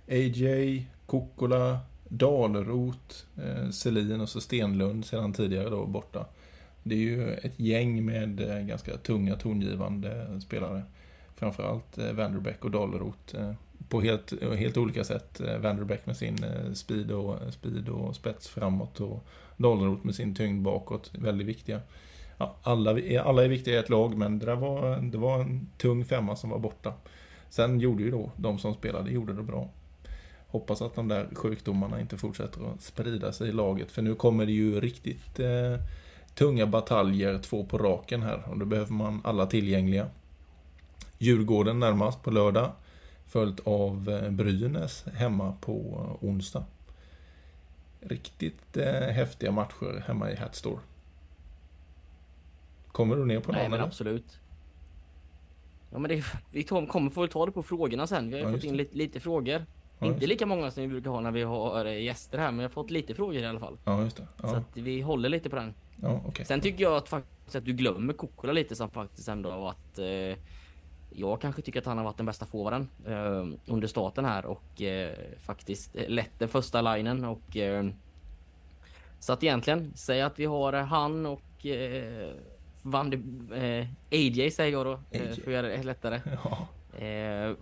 AJ, 0.09 0.85
Kokkola, 1.05 1.79
Dalerot, 2.07 3.25
eh, 3.43 3.69
Selin 3.69 4.21
och 4.21 4.29
så 4.29 4.41
Stenlund 4.41 5.05
sedan 5.05 5.33
tidigare 5.33 5.69
då 5.69 5.85
borta. 5.85 6.25
Det 6.83 6.95
är 6.95 6.99
ju 6.99 7.33
ett 7.33 7.59
gäng 7.59 8.05
med 8.05 8.39
eh, 8.39 8.65
ganska 8.65 8.97
tunga 8.97 9.35
tongivande 9.35 10.41
spelare. 10.41 10.83
Framförallt 11.35 11.97
eh, 11.97 12.11
Vanderbeck 12.11 12.65
och 12.65 12.71
Dalerot. 12.71 13.33
Eh, 13.33 13.53
på 13.89 14.01
helt, 14.01 14.33
helt 14.57 14.77
olika 14.77 15.03
sätt. 15.03 15.41
Vanderbeck 15.59 16.05
med 16.05 16.17
sin 16.17 16.45
speed 16.73 17.11
och, 17.11 17.53
speed 17.53 17.89
och 17.89 18.15
spets 18.15 18.47
framåt 18.47 19.01
och 19.01 19.25
Dalerot 19.57 20.03
med 20.03 20.15
sin 20.15 20.35
tyngd 20.35 20.63
bakåt. 20.63 21.11
Väldigt 21.15 21.47
viktiga. 21.47 21.81
Ja, 22.37 22.55
alla, 22.63 22.91
alla 23.23 23.43
är 23.43 23.47
viktiga 23.47 23.73
i 23.73 23.77
ett 23.77 23.89
lag 23.89 24.17
men 24.17 24.39
det, 24.39 24.45
där 24.45 24.55
var, 24.55 24.97
det 24.97 25.17
var 25.17 25.39
en 25.39 25.67
tung 25.77 26.05
femma 26.05 26.35
som 26.35 26.49
var 26.49 26.59
borta. 26.59 26.93
Sen 27.49 27.79
gjorde 27.79 28.03
ju 28.03 28.11
då 28.11 28.31
de 28.35 28.59
som 28.59 28.73
spelade 28.73 29.11
gjorde 29.11 29.33
det 29.33 29.43
bra. 29.43 29.69
Hoppas 30.47 30.81
att 30.81 30.95
de 30.95 31.07
där 31.07 31.27
sjukdomarna 31.33 32.01
inte 32.01 32.17
fortsätter 32.17 32.73
att 32.73 32.81
sprida 32.81 33.31
sig 33.31 33.49
i 33.49 33.51
laget 33.51 33.91
för 33.91 34.01
nu 34.01 34.15
kommer 34.15 34.45
det 34.45 34.51
ju 34.51 34.79
riktigt 34.81 35.39
eh, 35.39 35.75
tunga 36.35 36.65
bataljer 36.67 37.39
två 37.39 37.65
på 37.65 37.77
raken 37.77 38.21
här 38.21 38.43
och 38.49 38.57
då 38.57 38.65
behöver 38.65 38.93
man 38.93 39.21
alla 39.23 39.45
tillgängliga. 39.45 40.07
Djurgården 41.17 41.79
närmast 41.79 42.23
på 42.23 42.31
lördag 42.31 42.71
följt 43.27 43.59
av 43.67 44.09
eh, 44.09 44.29
Brynäs 44.29 45.05
hemma 45.13 45.55
på 45.61 46.07
onsdag. 46.21 46.65
Riktigt 47.99 48.77
eh, 48.77 48.91
häftiga 48.93 49.51
matcher 49.51 50.03
hemma 50.07 50.31
i 50.31 50.35
Hatstore. 50.35 50.79
Kommer 52.91 53.15
du 53.15 53.25
ner 53.25 53.39
på 53.39 53.51
Nej 53.51 53.61
någon 53.61 53.71
men 53.71 53.79
eller? 53.79 53.87
absolut. 53.87 54.39
Ja 55.91 55.99
men 55.99 56.09
det, 56.09 56.23
vi 56.51 56.63
kommer 56.63 57.09
få 57.09 57.27
ta 57.27 57.45
det 57.45 57.51
på 57.51 57.63
frågorna 57.63 58.07
sen. 58.07 58.29
Vi 58.29 58.39
har 58.39 58.49
Ja, 58.49 58.55
fått 58.55 58.63
in 58.63 58.77
lite, 58.77 58.97
lite 58.97 59.19
frågor. 59.19 59.65
Ja, 60.03 60.13
Inte 60.13 60.27
lika 60.27 60.45
många 60.45 60.71
som 60.71 60.83
vi 60.83 60.89
brukar 60.89 61.09
ha 61.09 61.19
när 61.19 61.31
vi 61.31 61.43
har 61.43 61.85
eh, 61.85 62.01
gäster 62.03 62.37
här 62.37 62.51
men 62.51 62.59
jag 62.59 62.69
har 62.69 62.73
fått 62.73 62.91
lite 62.91 63.13
frågor 63.15 63.35
i 63.35 63.45
alla 63.45 63.59
fall. 63.59 63.77
Ja, 63.85 64.01
just 64.03 64.17
det. 64.17 64.27
Så 64.41 64.47
Ja, 64.47 64.55
att 64.57 64.77
vi 64.77 65.01
håller 65.01 65.29
lite 65.29 65.49
på 65.49 65.55
den. 65.55 65.73
ja 66.01 66.21
okej. 66.25 66.45
Sen 66.45 66.61
tycker 66.61 66.83
jag 66.83 66.93
att 66.93 67.09
faktiskt 67.09 67.55
att 67.55 67.65
du 67.65 67.73
glömmer 67.73 68.13
Kokkola 68.13 68.53
lite 68.53 68.75
som 68.75 68.89
faktiskt 68.89 69.27
ändå 69.27 69.51
har 69.51 69.59
varit 69.59 69.99
eh, 69.99 70.37
Jag 71.15 71.41
kanske 71.41 71.61
tycker 71.61 71.79
att 71.79 71.85
han 71.85 71.97
har 71.97 72.05
varit 72.05 72.17
den 72.17 72.25
bästa 72.25 72.45
forwarden 72.45 72.89
eh, 73.07 73.47
under 73.73 73.87
starten 73.87 74.25
här 74.25 74.45
och 74.45 74.81
eh, 74.81 75.13
faktiskt 75.41 75.95
lett 76.07 76.39
den 76.39 76.49
första 76.49 76.81
linen 76.95 77.25
och 77.25 77.57
eh, 77.57 77.85
Så 79.19 79.33
att 79.33 79.43
egentligen, 79.43 79.91
säg 79.95 80.21
att 80.21 80.39
vi 80.39 80.45
har 80.45 80.73
han 80.73 81.25
och 81.25 81.65
eh, 81.65 82.31
Van 82.85 83.09
de, 83.09 83.17
eh, 83.55 83.87
AJ 84.11 84.51
säger 84.51 84.71
jag 84.71 84.85
då, 84.85 84.91
eh, 85.11 85.21
AJ. 85.21 85.33
för 85.35 85.41
att 85.41 85.53
göra 85.53 85.67
det 85.67 85.83
lättare. 85.83 86.21
Ja, 86.43 86.67
Eh, 86.99 87.55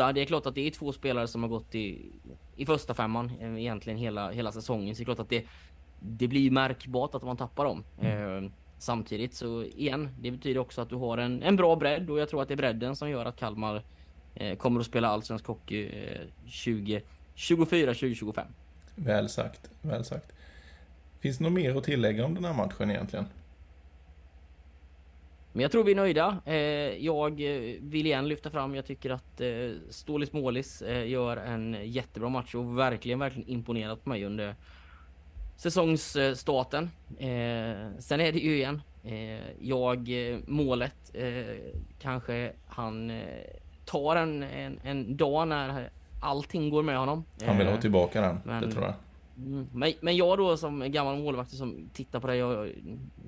Botta, 0.00 0.12
det 0.12 0.20
är 0.20 0.24
klart 0.24 0.46
att 0.46 0.54
det 0.54 0.66
är 0.66 0.70
två 0.70 0.92
spelare 0.92 1.28
som 1.28 1.42
har 1.42 1.48
gått 1.48 1.74
i, 1.74 2.12
i 2.56 2.66
första 2.66 2.94
femman 2.94 3.32
eh, 3.40 3.60
egentligen 3.60 3.98
hela, 3.98 4.30
hela 4.30 4.52
säsongen. 4.52 4.94
Så 4.94 4.98
det 4.98 5.02
är 5.02 5.04
klart 5.04 5.18
att 5.18 5.28
det, 5.28 5.44
det 6.00 6.28
blir 6.28 6.50
märkbart 6.50 7.14
att 7.14 7.22
man 7.22 7.36
tappar 7.36 7.64
dem. 7.64 7.84
Mm. 8.00 8.44
Eh, 8.44 8.50
samtidigt 8.78 9.34
så 9.34 9.64
igen, 9.64 10.08
det 10.20 10.30
betyder 10.30 10.60
också 10.60 10.80
att 10.80 10.88
du 10.88 10.96
har 10.96 11.18
en, 11.18 11.42
en 11.42 11.56
bra 11.56 11.76
bredd 11.76 12.10
och 12.10 12.18
jag 12.18 12.28
tror 12.28 12.42
att 12.42 12.48
det 12.48 12.54
är 12.54 12.56
bredden 12.56 12.96
som 12.96 13.10
gör 13.10 13.24
att 13.24 13.36
Kalmar 13.36 13.82
eh, 14.34 14.56
kommer 14.56 14.80
att 14.80 14.86
spela 14.86 15.08
allsvensk 15.08 15.46
hockey 15.46 15.86
eh, 15.86 16.20
2024, 16.44 17.86
2025. 17.86 18.46
Väl 18.94 19.28
sagt, 19.28 19.70
väl 19.82 20.04
sagt. 20.04 20.32
Finns 21.20 21.38
det 21.38 21.44
något 21.44 21.52
mer 21.52 21.76
att 21.76 21.84
tillägga 21.84 22.24
om 22.24 22.34
den 22.34 22.44
här 22.44 22.54
matchen 22.54 22.90
egentligen? 22.90 23.26
Men 25.52 25.62
jag 25.62 25.72
tror 25.72 25.84
vi 25.84 25.92
är 25.92 25.96
nöjda. 25.96 26.36
Eh, 26.44 26.54
jag 27.04 27.30
eh, 27.40 27.74
vill 27.80 28.06
igen 28.06 28.28
lyfta 28.28 28.50
fram, 28.50 28.74
jag 28.74 28.84
tycker 28.86 29.10
att 29.10 29.40
eh, 29.40 29.48
Stålis 29.90 30.32
Målis 30.32 30.82
gör 31.06 31.36
en 31.36 31.76
jättebra 31.84 32.28
match 32.28 32.54
och 32.54 32.78
verkligen, 32.78 33.18
verkligen 33.18 33.48
imponerat 33.48 34.04
på 34.04 34.08
mig 34.08 34.24
under 34.24 34.54
säsongsstarten. 35.56 36.90
Sen 37.98 38.20
är 38.20 38.32
det 38.32 38.38
ju 38.38 38.56
igen, 38.56 38.82
jag, 39.60 40.08
målet, 40.46 41.16
kanske 41.98 42.52
han 42.66 43.20
tar 43.84 44.16
en, 44.16 44.42
en, 44.42 44.80
en 44.84 45.16
dag 45.16 45.48
när 45.48 45.90
allting 46.22 46.70
går 46.70 46.82
med 46.82 46.98
honom. 46.98 47.24
Han 47.46 47.58
vill 47.58 47.66
ha 47.66 47.76
tillbaka 47.76 48.20
den, 48.20 48.40
men- 48.44 48.62
det 48.62 48.70
tror 48.72 48.84
jag. 48.84 48.94
Mm, 49.46 49.66
Men, 49.72 49.92
men 50.00 50.16
jag 50.16 50.38
då 50.38 50.56
som 50.56 50.92
gammal 50.92 51.18
målvakt 51.18 51.50
som 51.50 51.88
tittar 51.92 52.20
på 52.20 52.26
det, 52.26 52.36
jag, 52.36 52.70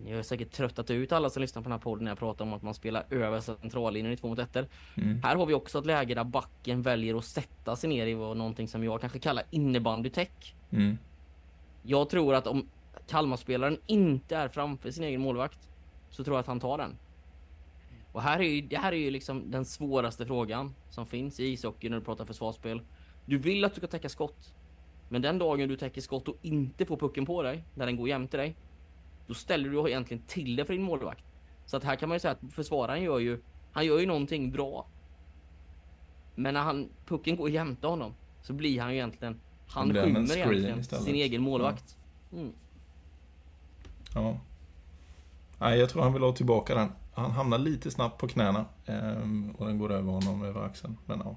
jag 0.07 0.19
är 0.19 0.23
säkert 0.23 0.53
tröttat 0.53 0.91
ut 0.91 1.13
alla 1.13 1.31
som 1.31 1.41
lyssnar 1.41 1.63
på 1.63 1.69
den 1.69 1.73
här 1.73 1.79
podden 1.79 2.05
när 2.05 2.11
jag 2.11 2.19
pratar 2.19 2.45
om 2.45 2.53
att 2.53 2.63
man 2.63 2.75
spelar 2.75 3.07
över 3.11 3.41
centrallinjen 3.41 4.13
i 4.13 4.17
två 4.17 4.29
mot 4.29 4.39
ettor. 4.39 4.67
Mm. 4.97 5.23
Här 5.23 5.37
har 5.37 5.47
vi 5.47 5.55
också 5.55 5.79
ett 5.79 5.87
läge 5.87 6.15
där 6.15 6.25
backen 6.25 6.83
väljer 6.83 7.15
att 7.15 7.25
sätta 7.25 7.77
sig 7.77 7.91
ner 7.91 8.07
i 8.07 8.15
vad 8.15 8.37
någonting 8.37 8.69
som 8.69 8.85
jag 8.85 9.01
kanske 9.01 9.19
kallar 9.19 9.45
innebandytäck. 9.51 10.55
Mm. 10.71 10.99
Jag 11.83 12.11
tror 12.11 12.35
att 12.35 12.47
om 12.47 12.69
Kalmarspelaren 13.09 13.79
inte 13.87 14.37
är 14.37 14.49
framför 14.49 14.91
sin 14.91 15.05
egen 15.05 15.21
målvakt 15.21 15.69
så 16.11 16.25
tror 16.25 16.37
jag 16.37 16.41
att 16.41 16.47
han 16.47 16.61
tar 16.61 16.79
den. 16.79 16.97
Och 18.13 18.23
här 18.23 18.41
är 18.41 18.45
ju, 18.45 18.61
det 18.61 18.77
här 18.77 18.93
är 18.93 18.97
ju 18.97 19.11
liksom 19.11 19.51
den 19.51 19.65
svåraste 19.65 20.27
frågan 20.27 20.75
som 20.91 21.07
finns 21.07 21.41
i 21.41 21.45
ishockey 21.45 21.89
när 21.89 21.99
du 21.99 22.05
pratar 22.05 22.25
försvarsspel. 22.25 22.81
Du 23.27 23.39
vill 23.39 23.65
att 23.65 23.75
du 23.75 23.81
ska 23.81 23.87
täcka 23.87 24.09
skott. 24.09 24.55
Men 25.13 25.23
den 25.23 25.39
dagen 25.39 25.69
du 25.69 25.77
täcker 25.77 26.01
skott 26.01 26.29
och 26.29 26.37
inte 26.43 26.87
får 26.87 26.97
pucken 26.97 27.27
på 27.27 27.43
dig, 27.43 27.65
när 27.75 27.87
den 27.87 27.97
går 27.97 28.09
jämte 28.09 28.37
dig, 28.37 28.57
då 29.27 29.35
ställer 29.35 29.71
du 29.71 29.89
egentligen 29.89 30.23
till 30.27 30.57
det 30.57 30.65
för 30.65 30.73
din 30.73 30.83
målvakt. 30.83 31.25
Så 31.67 31.77
att 31.77 31.85
här 31.85 31.97
kan 31.97 32.09
man 32.09 32.17
ju 32.17 32.21
säga 32.21 32.33
att 32.33 32.53
försvararen 32.53 33.03
gör 33.03 33.19
ju, 33.19 33.41
han 33.73 33.87
gör 33.87 33.99
ju 33.99 34.07
någonting 34.07 34.51
bra. 34.51 34.87
Men 36.35 36.55
när 36.55 36.61
han, 36.61 36.89
pucken 37.07 37.37
går 37.37 37.51
jämte 37.51 37.87
honom 37.87 38.15
så 38.43 38.53
blir 38.53 38.81
han 38.81 38.91
ju 38.91 38.97
egentligen, 38.97 39.41
han 39.69 39.95
skymmer 39.95 40.37
egentligen 40.37 40.81
istället. 40.81 41.05
sin 41.05 41.15
egen 41.15 41.43
målvakt. 41.43 41.97
Mm. 42.33 42.53
Ja. 44.15 44.37
Nej, 45.59 45.79
jag 45.79 45.91
tror 45.91 46.03
han 46.03 46.13
vill 46.13 46.23
ha 46.23 46.33
tillbaka 46.33 46.75
den. 46.75 46.93
Han 47.15 47.31
hamnar 47.31 47.59
lite 47.59 47.91
snabbt 47.91 48.19
på 48.19 48.29
knäna 48.29 48.65
ehm, 48.87 49.55
och 49.59 49.67
den 49.67 49.79
går 49.79 49.93
över 49.93 50.13
honom 50.13 50.45
över 50.45 50.65
axeln. 50.65 50.99
Men 51.07 51.23
ja, 51.25 51.37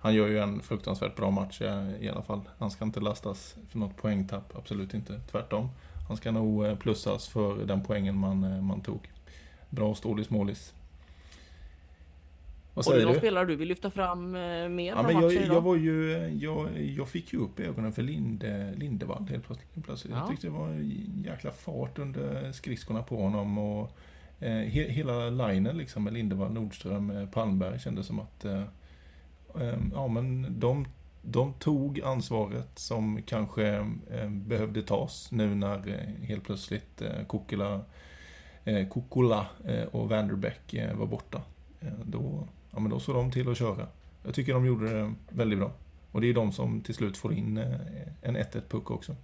han 0.00 0.14
gör 0.14 0.28
ju 0.28 0.38
en 0.38 0.60
fruktansvärt 0.60 1.16
bra 1.16 1.30
match 1.30 1.60
eh, 1.60 2.02
i 2.02 2.08
alla 2.08 2.22
fall. 2.22 2.40
Han 2.58 2.70
ska 2.70 2.84
inte 2.84 3.00
lastas 3.00 3.56
för 3.68 3.78
något 3.78 3.96
poängtapp, 3.96 4.56
absolut 4.56 4.94
inte. 4.94 5.20
Tvärtom. 5.30 5.68
Han 6.08 6.16
ska 6.16 6.30
nog 6.30 6.66
eh, 6.66 6.74
plussas 6.76 7.28
för 7.28 7.64
den 7.64 7.84
poängen 7.84 8.16
man, 8.16 8.44
eh, 8.44 8.60
man 8.60 8.80
tog. 8.80 9.10
Bra 9.70 9.94
Stålis 9.94 10.30
Målis. 10.30 10.74
Vad 12.74 12.84
säger 12.84 13.04
någon 13.04 13.12
du? 13.12 13.18
spelare 13.18 13.46
du 13.46 13.56
vill 13.56 13.68
lyfta 13.68 13.90
fram 13.90 14.30
mer 14.30 14.86
Ja, 14.86 15.02
men 15.02 15.20
jag, 15.20 15.32
jag 15.32 15.60
var 15.60 15.76
ju, 15.76 16.28
jag, 16.40 16.80
jag 16.80 17.08
fick 17.08 17.32
ju 17.32 17.38
upp 17.38 17.60
ögonen 17.60 17.92
för 17.92 18.02
Linde, 18.02 18.72
Lindevall 18.76 19.26
helt 19.28 19.46
plötsligt. 19.84 20.12
Ja. 20.14 20.18
Jag 20.18 20.28
tyckte 20.28 20.46
det 20.46 20.52
var 20.52 20.68
en 20.68 21.22
jäkla 21.26 21.50
fart 21.50 21.98
under 21.98 22.52
skridskorna 22.52 23.02
på 23.02 23.22
honom 23.22 23.58
och 23.58 23.98
eh, 24.40 24.52
he, 24.52 24.82
hela 24.82 25.30
linen 25.30 25.78
liksom 25.78 26.04
med 26.04 26.12
Lindevall, 26.12 26.52
Nordström, 26.52 27.28
Palmberg 27.32 27.78
kändes 27.78 28.06
som 28.06 28.20
att 28.20 28.44
eh, 28.44 28.62
ja, 29.92 30.08
men 30.08 30.60
de, 30.60 30.86
de 31.22 31.52
tog 31.52 32.00
ansvaret 32.00 32.78
som 32.78 33.22
kanske 33.22 33.68
eh, 34.10 34.30
behövde 34.30 34.82
tas 34.82 35.32
nu 35.32 35.54
när 35.54 35.88
eh, 35.88 36.26
helt 36.26 36.44
plötsligt 36.44 37.02
eh, 37.02 37.24
Kokkola, 37.26 37.80
eh, 39.64 39.74
eh, 39.74 39.86
och 39.86 40.08
Vanderbeck 40.08 40.74
var 40.94 41.06
borta. 41.06 41.42
Eh, 41.80 41.92
då, 42.04 42.48
ja, 42.70 42.80
men 42.80 42.90
då 42.90 43.00
såg 43.00 43.14
de 43.14 43.30
till 43.30 43.50
att 43.50 43.58
köra. 43.58 43.86
Jag 44.24 44.34
tycker 44.34 44.54
de 44.54 44.66
gjorde 44.66 44.90
det 44.90 45.14
väldigt 45.30 45.58
bra. 45.58 45.72
Och 46.12 46.20
det 46.20 46.26
är 46.26 46.34
de 46.34 46.52
som 46.52 46.80
till 46.80 46.94
slut 46.94 47.16
får 47.16 47.32
in 47.32 47.58
en 48.22 48.36
1-1 48.36 48.60
puck 48.68 48.90
också. 48.90 49.16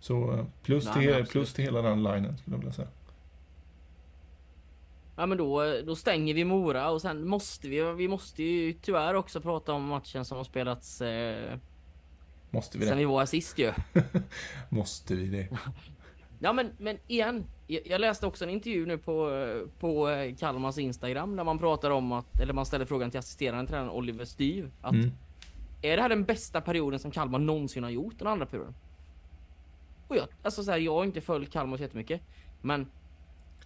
Så 0.00 0.46
plus, 0.62 0.84
Nej, 0.84 1.06
till, 1.06 1.26
plus 1.26 1.52
till 1.52 1.64
hela 1.64 1.82
den 1.82 2.02
linen 2.02 2.38
skulle 2.38 2.56
jag 2.56 2.58
vilja 2.58 2.72
säga. 2.72 2.88
Ja 5.16 5.26
men 5.26 5.38
då, 5.38 5.80
då 5.86 5.96
stänger 5.96 6.34
vi 6.34 6.44
Mora 6.44 6.90
och 6.90 7.02
sen 7.02 7.28
måste 7.28 7.68
vi, 7.68 7.92
vi 7.92 8.08
måste 8.08 8.42
ju 8.42 8.72
tyvärr 8.72 9.14
också 9.14 9.40
prata 9.40 9.72
om 9.72 9.84
matchen 9.84 10.24
som 10.24 10.36
har 10.36 10.44
spelats 10.44 11.00
eh, 11.00 11.58
Måste 12.50 12.78
vi 12.78 12.86
sen 12.86 12.96
vi 12.96 13.02
det? 13.02 13.08
var 13.08 13.18
här 13.18 13.26
sist 13.26 13.58
ju. 13.58 13.72
Måste 14.68 15.14
vi 15.14 15.26
det? 15.26 15.48
Ja 16.38 16.52
men, 16.52 16.70
men 16.78 16.98
igen, 17.06 17.44
jag 17.66 18.00
läste 18.00 18.26
också 18.26 18.44
en 18.44 18.50
intervju 18.50 18.86
nu 18.86 18.98
på, 18.98 19.30
på 19.80 20.08
eh, 20.08 20.34
Kalmars 20.36 20.78
Instagram 20.78 21.36
där 21.36 21.44
man 21.44 21.58
pratar 21.58 21.90
om 21.90 22.12
att, 22.12 22.40
eller 22.40 22.52
man 22.52 22.66
ställer 22.66 22.84
frågan 22.84 23.10
till 23.10 23.18
assisterande 23.18 23.66
tränaren 23.70 23.90
Oliver 23.90 24.24
Styv 24.24 24.70
att 24.82 24.92
Mm. 24.94 25.10
är 25.82 25.96
det 25.96 26.02
här 26.02 26.08
den 26.08 26.24
bästa 26.24 26.60
perioden 26.60 26.98
som 26.98 27.10
Kalmar 27.10 27.38
någonsin 27.38 27.82
har 27.82 27.90
gjort 27.90 28.18
den 28.18 28.28
andra 28.28 28.46
perioden? 28.46 28.74
Och 30.08 30.16
jag, 30.16 30.26
alltså 30.42 30.64
så 30.64 30.70
här, 30.70 30.78
jag 30.78 30.94
har 30.94 31.04
inte 31.04 31.20
följt 31.20 31.52
Kalmar 31.52 31.76
så 31.76 31.82
jättemycket, 31.82 32.20
men 32.62 32.86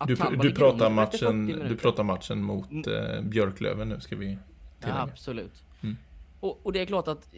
Du, 0.06 0.14
du, 0.14 0.52
pratar 0.52 0.86
under 0.86 1.02
efter 1.02 1.18
40 1.18 1.32
matchen, 1.32 1.46
du 1.68 1.76
pratar 1.76 2.04
matchen 2.04 2.42
mot 2.42 2.86
eh, 2.86 3.22
Björklöven 3.22 3.88
nu 3.88 4.00
ska 4.00 4.16
vi 4.16 4.30
Ja, 4.32 4.38
tillägga. 4.80 5.02
absolut. 5.02 5.64
Mm. 5.80 5.96
Och, 6.40 6.60
och 6.62 6.72
det 6.72 6.80
är 6.80 6.86
klart 6.86 7.08
att 7.08 7.34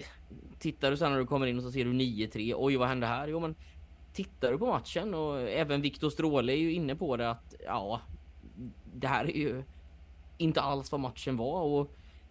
tittar 0.58 0.90
du 0.90 0.96
sen 0.96 1.12
när 1.12 1.18
du 1.18 1.26
kommer 1.26 1.46
in 1.46 1.56
och 1.56 1.62
så 1.62 1.72
ser 1.72 1.84
du 1.84 1.92
9-3. 1.92 2.54
Oj, 2.56 2.76
vad 2.76 2.88
hände 2.88 3.06
här? 3.06 3.28
Jo, 3.28 3.40
men 3.40 3.54
tittar 4.12 4.52
du 4.52 4.58
på 4.58 4.66
matchen 4.66 5.14
och 5.14 5.40
även 5.40 5.80
Viktor 5.80 6.10
Stråle 6.10 6.52
är 6.52 6.56
ju 6.56 6.72
inne 6.72 6.96
på 6.96 7.16
det 7.16 7.30
att 7.30 7.54
ja, 7.66 8.00
det 8.94 9.06
här 9.06 9.24
är 9.24 9.38
ju 9.38 9.62
inte 10.38 10.60
alls 10.60 10.92
vad 10.92 11.00
matchen 11.00 11.36
var 11.36 11.62
och 11.62 11.90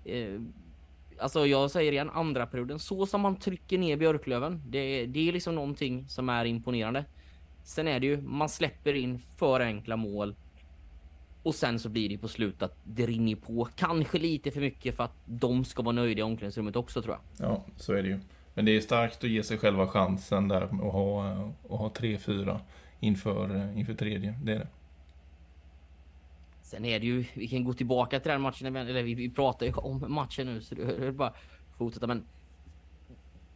eh, 0.09 0.41
alltså 1.19 1.48
jag 1.48 1.71
säger 1.71 1.91
igen 1.91 2.09
andra 2.09 2.45
perioden 2.45 2.79
så 2.79 3.05
som 3.05 3.21
man 3.21 3.36
trycker 3.36 3.77
ner 3.77 3.98
Björklöven. 3.98 4.62
Det, 4.67 5.05
det 5.05 5.29
är 5.29 5.33
liksom 5.33 5.55
någonting 5.55 6.09
som 6.09 6.29
är 6.29 6.45
imponerande. 6.45 7.05
Sen 7.69 7.88
är 7.88 7.99
det 7.99 8.05
ju 8.07 8.21
man 8.21 8.49
släpper 8.49 8.93
in 8.93 9.19
för 9.38 9.59
enkla 9.59 9.97
mål 9.97 10.35
och 11.43 11.55
sen 11.55 11.79
så 11.79 11.89
blir 11.89 12.09
det 12.09 12.17
på 12.17 12.27
slut 12.27 12.61
att 12.61 12.77
det 12.83 13.05
rinner 13.05 13.35
på. 13.35 13.67
Kanske 13.75 14.19
lite 14.19 14.51
för 14.51 14.61
mycket 14.61 14.95
för 14.95 15.03
att 15.03 15.15
de 15.25 15.65
ska 15.65 15.81
vara 15.81 15.95
nöjda 15.95 16.19
i 16.19 16.23
omklädningsrummet 16.23 16.75
också 16.75 17.01
tror 17.01 17.15
jag. 17.15 17.49
Ja, 17.49 17.65
så 17.77 17.93
är 17.93 18.03
det 18.03 18.09
ju. 18.09 18.19
Men 18.53 18.65
det 18.65 18.77
är 18.77 18.81
starkt 18.81 19.23
att 19.23 19.29
ge 19.29 19.43
sig 19.43 19.57
själva 19.57 19.88
chansen 19.88 20.47
där 20.47 20.83
och 20.83 20.91
ha, 20.91 21.35
och 21.67 21.77
ha 21.77 21.89
3-4 21.89 22.59
inför, 22.99 23.77
inför 23.77 23.93
tredje. 23.93 24.39
Det 24.43 24.51
är 24.51 24.59
det. 24.59 24.67
Sen 26.61 26.85
är 26.85 26.99
det 26.99 27.05
ju, 27.05 27.25
vi 27.33 27.47
kan 27.47 27.63
gå 27.63 27.73
tillbaka 27.73 28.19
till 28.19 28.31
den 28.31 28.41
matchen, 28.41 28.75
eller 28.75 29.03
vi, 29.03 29.13
vi 29.13 29.29
pratar 29.29 29.65
ju 29.65 29.73
om 29.73 30.05
matchen 30.07 30.47
nu 30.47 30.61
så 30.61 30.75
det 30.75 30.83
är 30.83 31.11
bara 31.11 31.33
fortsätta 31.77 32.07
men 32.07 32.23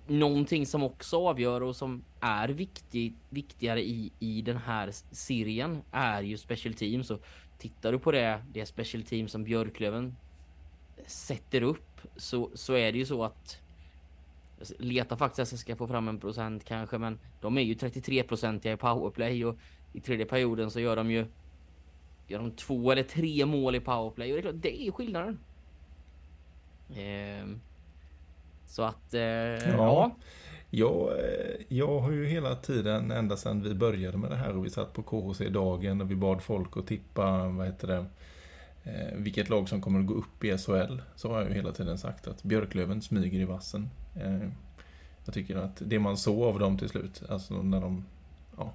Någonting 0.08 0.66
som 0.66 0.84
också 0.84 1.28
avgör 1.28 1.64
och 1.64 1.76
som 1.76 2.04
är 2.20 2.50
viktig, 2.50 3.16
viktigare 3.30 3.84
i, 3.84 4.12
i 4.20 4.42
den 4.42 4.58
här 4.58 4.92
serien 5.12 5.82
är 5.92 6.22
ju 6.22 6.38
special 6.38 6.74
teams. 6.74 7.12
Och 7.12 7.24
tittar 7.58 7.92
du 7.92 8.00
på 8.00 8.12
det, 8.12 8.44
det 8.54 8.66
special 8.66 9.04
team 9.04 9.28
som 9.28 9.44
Björklöven 9.44 10.16
sätter 11.06 11.62
upp 11.62 12.02
så, 12.16 12.50
så 12.54 12.74
är 12.74 12.92
det 12.92 12.98
ju 12.98 13.06
så 13.06 13.24
att 13.24 13.60
leta 14.60 14.84
letar 14.84 15.16
faktiskt 15.16 15.40
att 15.40 15.52
jag 15.52 15.60
ska 15.60 15.76
få 15.76 15.88
fram 15.88 16.08
en 16.08 16.20
procent 16.20 16.66
kanske 16.66 16.98
men 16.98 17.20
de 17.42 17.58
är 17.58 17.62
ju 17.62 17.76
33 17.76 18.24
procentiga 18.24 18.74
i 18.74 18.78
powerplay 18.78 19.46
och 19.46 19.58
i 19.94 20.00
tredje 20.00 20.26
perioden 20.26 20.72
så 20.72 20.80
gör 20.80 20.96
de 20.96 21.12
ju 21.12 21.26
Gör 22.28 22.40
de 22.40 22.52
två 22.52 22.92
eller 22.92 23.04
tre 23.04 23.46
mål 23.46 23.76
i 23.76 23.80
powerplay 23.80 24.34
och 24.34 24.36
det 24.36 24.40
är 24.40 24.42
klart, 24.42 24.62
det 24.62 24.88
är 24.88 24.92
skillnaden. 24.92 25.40
Ehm, 26.96 27.62
så 28.74 28.84
att, 28.84 29.14
eh, 29.14 29.22
ja. 29.70 30.16
Jag, 30.70 31.12
eh, 31.20 31.56
jag 31.68 32.00
har 32.00 32.12
ju 32.12 32.26
hela 32.26 32.56
tiden, 32.56 33.12
ända 33.12 33.38
sedan 33.38 33.62
vi 33.62 33.74
började 33.74 34.18
med 34.18 34.32
det 34.32 34.36
här 34.36 34.58
och 34.58 34.66
vi 34.66 34.70
satt 34.70 34.94
på 34.94 35.04
KHC-dagen 35.04 36.02
och 36.02 36.12
vi 36.12 36.16
bad 36.16 36.42
folk 36.42 36.78
att 36.78 36.88
tippa, 36.88 37.48
vad 37.48 37.66
heter 37.66 37.88
det, 37.88 38.06
eh, 38.84 39.16
vilket 39.16 39.50
lag 39.50 39.70
som 39.70 39.82
kommer 39.82 40.00
att 40.00 40.06
gå 40.06 40.14
upp 40.14 40.44
i 40.44 40.58
SHL. 40.58 41.02
Så 41.16 41.32
har 41.32 41.40
jag 41.42 41.50
ju 41.50 41.56
hela 41.56 41.72
tiden 41.72 41.98
sagt 41.98 42.28
att 42.28 42.44
Björklöven 42.44 43.02
smyger 43.02 43.40
i 43.40 43.46
vassen. 43.46 43.90
Eh, 44.16 44.50
jag 45.26 45.34
tycker 45.34 45.56
att 45.56 45.82
det 45.86 46.00
man 46.00 46.18
såg 46.18 46.44
av 46.44 46.60
dem 46.60 46.78
till 46.78 46.90
slut, 46.90 47.24
alltså 47.30 47.54
när 47.54 47.82
de, 47.82 48.06
ja, 48.58 48.74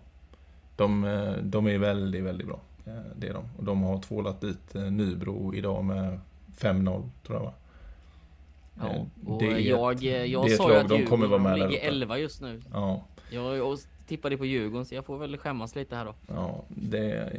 de, 0.77 1.05
eh, 1.05 1.33
de 1.43 1.67
är 1.67 1.79
väldigt, 1.79 2.25
väldigt 2.25 2.47
bra. 2.47 2.61
Eh, 2.87 2.93
Det 3.17 3.29
är 3.29 3.35
de. 3.35 3.45
Och 3.57 3.65
de 3.65 3.83
har 3.83 3.99
tvålat 4.03 4.41
dit 4.41 4.75
Nybro 4.75 5.55
idag 5.55 5.85
med 5.85 6.21
5-0, 6.57 7.03
tror 7.27 7.39
jag 7.39 7.45
va? 7.45 7.53
Ja, 8.81 8.87
Eh, 8.87 9.29
och 9.33 9.43
det 9.43 9.61
jag, 9.61 10.03
jag 10.27 10.47
det 10.47 10.51
sa 10.51 10.73
ju 10.73 10.77
att 10.79 10.89
de 10.89 11.07
kommer 11.07 11.27
vara 11.27 11.43
med 11.43 11.59
ligger 11.59 11.69
uppe. 11.69 11.79
11 11.87 12.19
just 12.19 12.41
nu. 12.43 12.61
Ja, 12.73 13.05
Jag 13.31 13.79
tippade 14.07 14.37
på 14.37 14.47
Djurgården 14.47 14.85
så 14.87 14.95
jag 14.95 15.05
får 15.05 15.19
väl 15.19 15.37
skämmas 15.37 15.75
lite 15.77 15.97
här 15.97 16.05
då. 16.05 16.15
ja 16.27 16.65
det, 16.69 17.33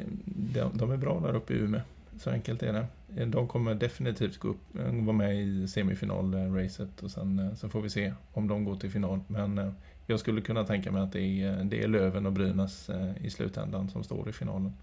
de, 0.53 0.77
de 0.77 0.91
är 0.91 0.98
bra 0.98 1.19
där 1.19 1.36
uppe 1.36 1.53
i 1.53 1.58
Umeå. 1.58 1.81
Så 2.19 2.29
enkelt 2.29 2.63
är 2.63 2.74
det. 2.74 3.25
De 3.25 3.48
kommer 3.48 3.75
definitivt 3.75 4.38
gå 4.38 4.48
upp, 4.48 4.58
vara 4.91 5.17
med 5.17 5.36
i 5.41 5.67
semifinalracet 5.67 7.03
och 7.03 7.12
sen 7.12 7.39
eh, 7.39 7.53
så 7.55 7.69
får 7.69 7.81
vi 7.81 7.89
se 7.89 8.13
om 8.34 8.48
de 8.48 8.63
går 8.63 8.75
till 8.75 8.89
final. 8.91 9.19
Men 9.27 9.58
eh, 9.58 9.72
jag 10.05 10.19
skulle 10.19 10.41
kunna 10.41 10.63
tänka 10.63 10.91
mig 10.91 11.01
att 11.01 11.12
det 11.13 11.22
är, 11.43 11.63
det 11.63 11.84
är 11.84 11.88
Löven 11.88 12.25
och 12.25 12.31
Brynäs 12.34 12.89
i 13.22 13.29
slutändan 13.29 13.89
som 13.89 14.03
står 14.03 14.29
i 14.29 14.31
finalen. 14.34 14.74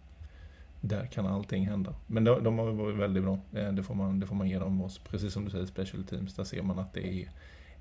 Där 0.87 1.07
kan 1.07 1.27
allting 1.27 1.67
hända. 1.67 1.95
Men 2.07 2.25
de, 2.25 2.45
de 2.45 2.59
har 2.59 2.73
varit 2.73 2.97
väldigt 2.97 3.23
bra. 3.23 3.39
Eh, 3.53 3.73
det 3.73 3.83
får, 3.83 3.95
man, 3.95 4.21
det 4.21 4.27
får 4.27 4.35
man 4.35 4.49
ge 4.49 4.59
dem 4.59 4.83
oss. 4.83 4.99
Precis 4.99 5.33
som 5.33 5.45
du 5.45 5.51
säger, 5.51 5.67
special 5.67 6.05
teams. 6.05 6.35
Där 6.35 6.45
ser 6.45 6.63
man 6.63 6.79
att 6.79 6.95
det 6.95 7.23
är, 7.23 7.31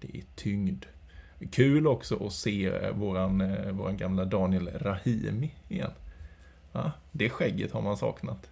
det 0.01 0.17
är 0.17 0.23
tyngd. 0.35 0.85
Kul 1.51 1.87
också 1.87 2.25
att 2.25 2.33
se 2.33 2.65
eh, 2.65 2.91
våran, 2.95 3.41
eh, 3.41 3.71
våran 3.71 3.97
gamla 3.97 4.25
Daniel 4.25 4.67
Rahimi 4.67 5.51
igen. 5.67 5.91
Ja, 6.71 6.91
det 7.11 7.29
skägget 7.29 7.71
har 7.71 7.81
man 7.81 7.97
saknat. 7.97 8.49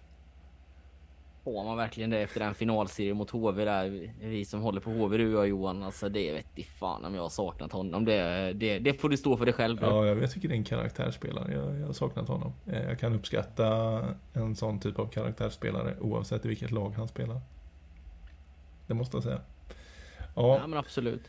Får 1.44 1.64
man 1.64 1.76
verkligen 1.76 2.10
det 2.10 2.18
efter 2.18 2.40
den 2.40 2.54
finalserien 2.54 3.16
mot 3.16 3.30
HV 3.30 3.64
där? 3.64 4.10
Vi 4.20 4.44
som 4.44 4.60
håller 4.60 4.80
på 4.80 4.90
HV 4.90 5.16
du 5.16 5.36
och 5.38 5.48
Johan, 5.48 5.82
alltså 5.82 6.08
det 6.08 6.32
vet 6.32 6.58
i 6.58 6.62
fan 6.62 7.04
om 7.04 7.14
jag 7.14 7.22
har 7.22 7.28
saknat 7.28 7.72
honom. 7.72 8.04
Det, 8.04 8.52
det, 8.52 8.78
det 8.78 8.94
får 9.00 9.08
du 9.08 9.16
stå 9.16 9.36
för 9.36 9.44
dig 9.44 9.54
själv. 9.54 9.78
Ja, 9.82 10.06
jag 10.06 10.30
tycker 10.30 10.48
det 10.48 10.54
är 10.54 10.56
en 10.56 10.64
karaktärsspelare. 10.64 11.52
Jag, 11.52 11.80
jag 11.80 11.86
har 11.86 11.92
saknat 11.92 12.28
honom. 12.28 12.52
Eh, 12.66 12.82
Jag 12.82 12.98
kan 12.98 13.14
uppskatta 13.14 14.00
en 14.32 14.56
sån 14.56 14.80
typ 14.80 14.98
av 14.98 15.06
karaktärsspelare 15.06 15.96
oavsett 16.00 16.44
i 16.44 16.48
vilket 16.48 16.70
lag 16.70 16.94
han 16.96 17.08
spelar. 17.08 17.40
Det 18.86 18.94
måste 18.94 19.16
jag 19.16 19.24
säga. 19.24 19.40
Ja, 20.36 20.58
Ja, 20.60 20.66
men 20.66 20.78
absolut. 20.78 21.22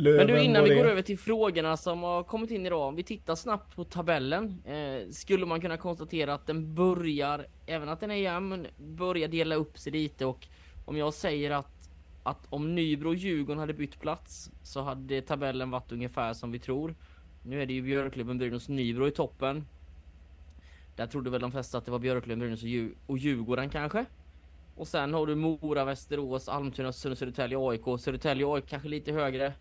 Löven 0.00 0.26
Men 0.26 0.36
du 0.36 0.42
innan 0.42 0.64
vi 0.64 0.74
går 0.74 0.88
över 0.88 1.02
till 1.02 1.18
frågorna 1.18 1.76
som 1.76 2.02
har 2.02 2.22
kommit 2.22 2.50
in 2.50 2.66
idag. 2.66 2.88
Om 2.88 2.94
vi 2.94 3.02
tittar 3.02 3.34
snabbt 3.34 3.76
på 3.76 3.84
tabellen. 3.84 4.62
Eh, 4.64 5.10
skulle 5.10 5.46
man 5.46 5.60
kunna 5.60 5.76
konstatera 5.76 6.34
att 6.34 6.46
den 6.46 6.74
börjar, 6.74 7.46
även 7.66 7.88
att 7.88 8.00
den 8.00 8.10
är 8.10 8.14
jämn, 8.14 8.66
börjar 8.78 9.28
dela 9.28 9.54
upp 9.54 9.78
sig 9.78 9.92
lite 9.92 10.26
och 10.26 10.48
om 10.84 10.96
jag 10.96 11.14
säger 11.14 11.50
att 11.50 11.78
att 12.22 12.46
om 12.50 12.74
Nybro 12.74 13.08
och 13.08 13.14
Djurgården 13.14 13.58
hade 13.58 13.72
bytt 13.74 14.00
plats 14.00 14.50
så 14.62 14.80
hade 14.80 15.22
tabellen 15.22 15.70
varit 15.70 15.92
ungefär 15.92 16.34
som 16.34 16.52
vi 16.52 16.58
tror. 16.58 16.94
Nu 17.42 17.62
är 17.62 17.66
det 17.66 17.72
ju 17.72 17.82
Björklöven, 17.82 18.38
Brynäs, 18.38 18.68
Nybro 18.68 19.08
i 19.08 19.10
toppen. 19.10 19.66
Där 20.96 21.06
trodde 21.06 21.30
väl 21.30 21.40
de 21.40 21.52
flesta 21.52 21.78
att 21.78 21.84
det 21.84 21.90
var 21.90 21.98
Björklöven, 21.98 22.38
Brynäs 22.38 22.62
och, 22.62 22.68
Djur- 22.68 22.94
och 23.06 23.18
Djurgården 23.18 23.70
kanske. 23.70 24.04
Och 24.76 24.88
sen 24.88 25.14
har 25.14 25.26
du 25.26 25.34
Mora, 25.34 25.84
Västerås, 25.84 26.48
Almtuna, 26.48 26.92
Södertälje, 26.92 27.58
AIK. 27.60 28.00
Södertälje 28.00 28.46
AIK 28.46 28.66
kanske 28.68 28.88
lite 28.88 29.12
högre. 29.12 29.52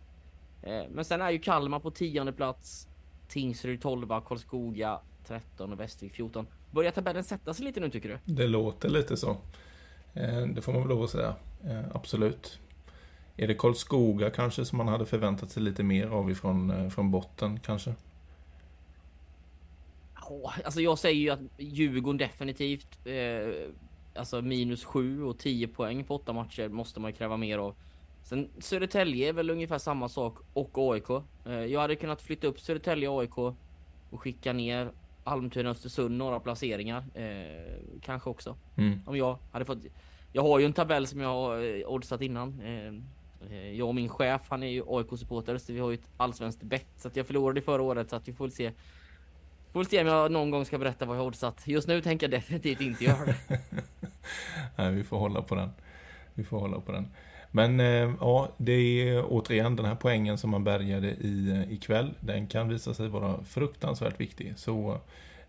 Eh, 0.63 0.83
Men 0.89 1.05
sen 1.05 1.21
är 1.21 1.31
ju 1.31 1.39
Kalmar 1.39 1.79
på 1.79 1.91
tionde 1.91 2.33
plats. 2.33 2.87
Tingsryd 3.27 3.81
12, 3.81 4.07
Karlskoga 4.21 4.99
13 5.27 5.73
och 5.73 5.79
Västervik 5.79 6.13
14. 6.13 6.47
Börjar 6.71 6.91
tabellen 6.91 7.23
sätta 7.23 7.53
sig 7.53 7.65
lite 7.65 7.79
nu 7.79 7.89
tycker 7.89 8.09
du? 8.25 8.33
Det 8.33 8.47
låter 8.47 8.89
lite 8.89 9.17
så. 9.17 9.29
Eh, 10.13 10.41
Det 10.47 10.61
får 10.61 10.71
man 10.73 10.81
väl 10.81 10.89
lov 10.89 11.03
att 11.03 11.09
säga. 11.09 11.35
Eh, 11.65 11.83
Absolut. 11.93 12.59
Är 13.37 13.47
det 13.47 13.53
Karlskoga 13.55 14.29
kanske 14.29 14.65
som 14.65 14.77
man 14.77 14.87
hade 14.87 15.05
förväntat 15.05 15.49
sig 15.51 15.63
lite 15.63 15.83
mer 15.83 16.07
av 16.07 16.31
ifrån 16.31 16.91
från 16.91 17.11
botten 17.11 17.59
kanske? 17.59 17.95
Alltså 20.65 20.81
jag 20.81 20.99
säger 20.99 21.21
ju 21.21 21.29
att 21.29 21.39
Djurgården 21.57 22.17
definitivt. 22.17 22.87
Eh, 23.07 23.69
alltså 24.15 24.41
minus 24.41 24.85
7 24.85 25.23
och 25.23 25.37
10 25.39 25.67
poäng 25.67 26.03
på 26.03 26.15
åtta 26.15 26.33
matcher 26.33 26.69
måste 26.69 26.99
man 26.99 27.13
kräva 27.13 27.37
mer 27.37 27.57
av. 27.57 27.75
Sen 28.27 28.49
Södertälje 28.59 29.29
är 29.29 29.33
väl 29.33 29.49
ungefär 29.49 29.77
samma 29.77 30.09
sak 30.09 30.37
och 30.53 30.93
AIK. 30.93 31.09
Eh, 31.45 31.53
jag 31.53 31.79
hade 31.79 31.95
kunnat 31.95 32.21
flytta 32.21 32.47
upp 32.47 32.59
Södertälje 32.59 33.09
och 33.09 33.21
AIK 33.21 33.37
och 33.37 33.55
skicka 34.11 34.53
ner 34.53 34.91
Almtuna 35.23 35.69
Östersund 35.69 36.17
några 36.17 36.39
placeringar. 36.39 37.05
Eh, 37.13 37.99
kanske 38.01 38.29
också. 38.29 38.55
Mm. 38.77 38.99
Om 39.05 39.17
jag 39.17 39.37
hade 39.51 39.65
fått. 39.65 39.77
Jag 40.33 40.41
har 40.41 40.59
ju 40.59 40.65
en 40.65 40.73
tabell 40.73 41.07
som 41.07 41.19
jag 41.19 41.29
har 41.29 41.79
eh, 41.79 41.87
oddsat 41.87 42.21
innan. 42.21 42.61
Eh, 42.61 42.93
eh, 43.51 43.71
jag 43.71 43.87
och 43.87 43.95
min 43.95 44.09
chef, 44.09 44.41
han 44.49 44.63
är 44.63 44.67
ju 44.67 44.83
AIK-supporter 44.87 45.57
så 45.57 45.73
vi 45.73 45.79
har 45.79 45.89
ju 45.89 45.95
ett 45.95 46.09
allsvenskt 46.17 46.63
bett. 46.63 46.87
Så 46.97 47.07
att 47.07 47.15
jag 47.15 47.27
förlorade 47.27 47.61
förra 47.61 47.81
året 47.81 48.09
så 48.09 48.15
att 48.15 48.27
vi 48.27 48.33
får 48.33 48.45
väl 48.45 48.51
se. 48.51 48.71
Får 49.73 49.79
väl 49.79 49.87
se 49.87 50.01
om 50.01 50.07
jag 50.07 50.31
någon 50.31 50.51
gång 50.51 50.65
ska 50.65 50.77
berätta 50.77 51.05
vad 51.05 51.15
jag 51.17 51.21
har 51.21 51.27
oddsat. 51.27 51.67
Just 51.67 51.87
nu 51.87 52.01
tänker 52.01 52.27
jag 52.27 52.31
definitivt 52.31 52.81
inte 52.81 53.03
göra 53.03 53.25
det. 53.25 53.37
Nej, 54.75 54.93
vi 54.93 55.03
får 55.03 55.17
hålla 55.17 55.41
på 55.41 55.55
den. 55.55 55.69
Vi 56.33 56.43
får 56.43 56.59
hålla 56.59 56.79
på 56.79 56.91
den. 56.91 57.07
Men 57.57 57.79
eh, 57.79 58.13
ja, 58.19 58.49
det 58.57 58.71
är 59.09 59.25
återigen 59.27 59.75
den 59.75 59.85
här 59.85 59.95
poängen 59.95 60.37
som 60.37 60.49
man 60.49 60.63
bärgade 60.63 61.07
i, 61.07 61.49
eh, 61.49 61.73
ikväll. 61.73 62.13
Den 62.19 62.47
kan 62.47 62.69
visa 62.69 62.93
sig 62.93 63.07
vara 63.07 63.43
fruktansvärt 63.43 64.19
viktig. 64.19 64.53
Så 64.55 64.97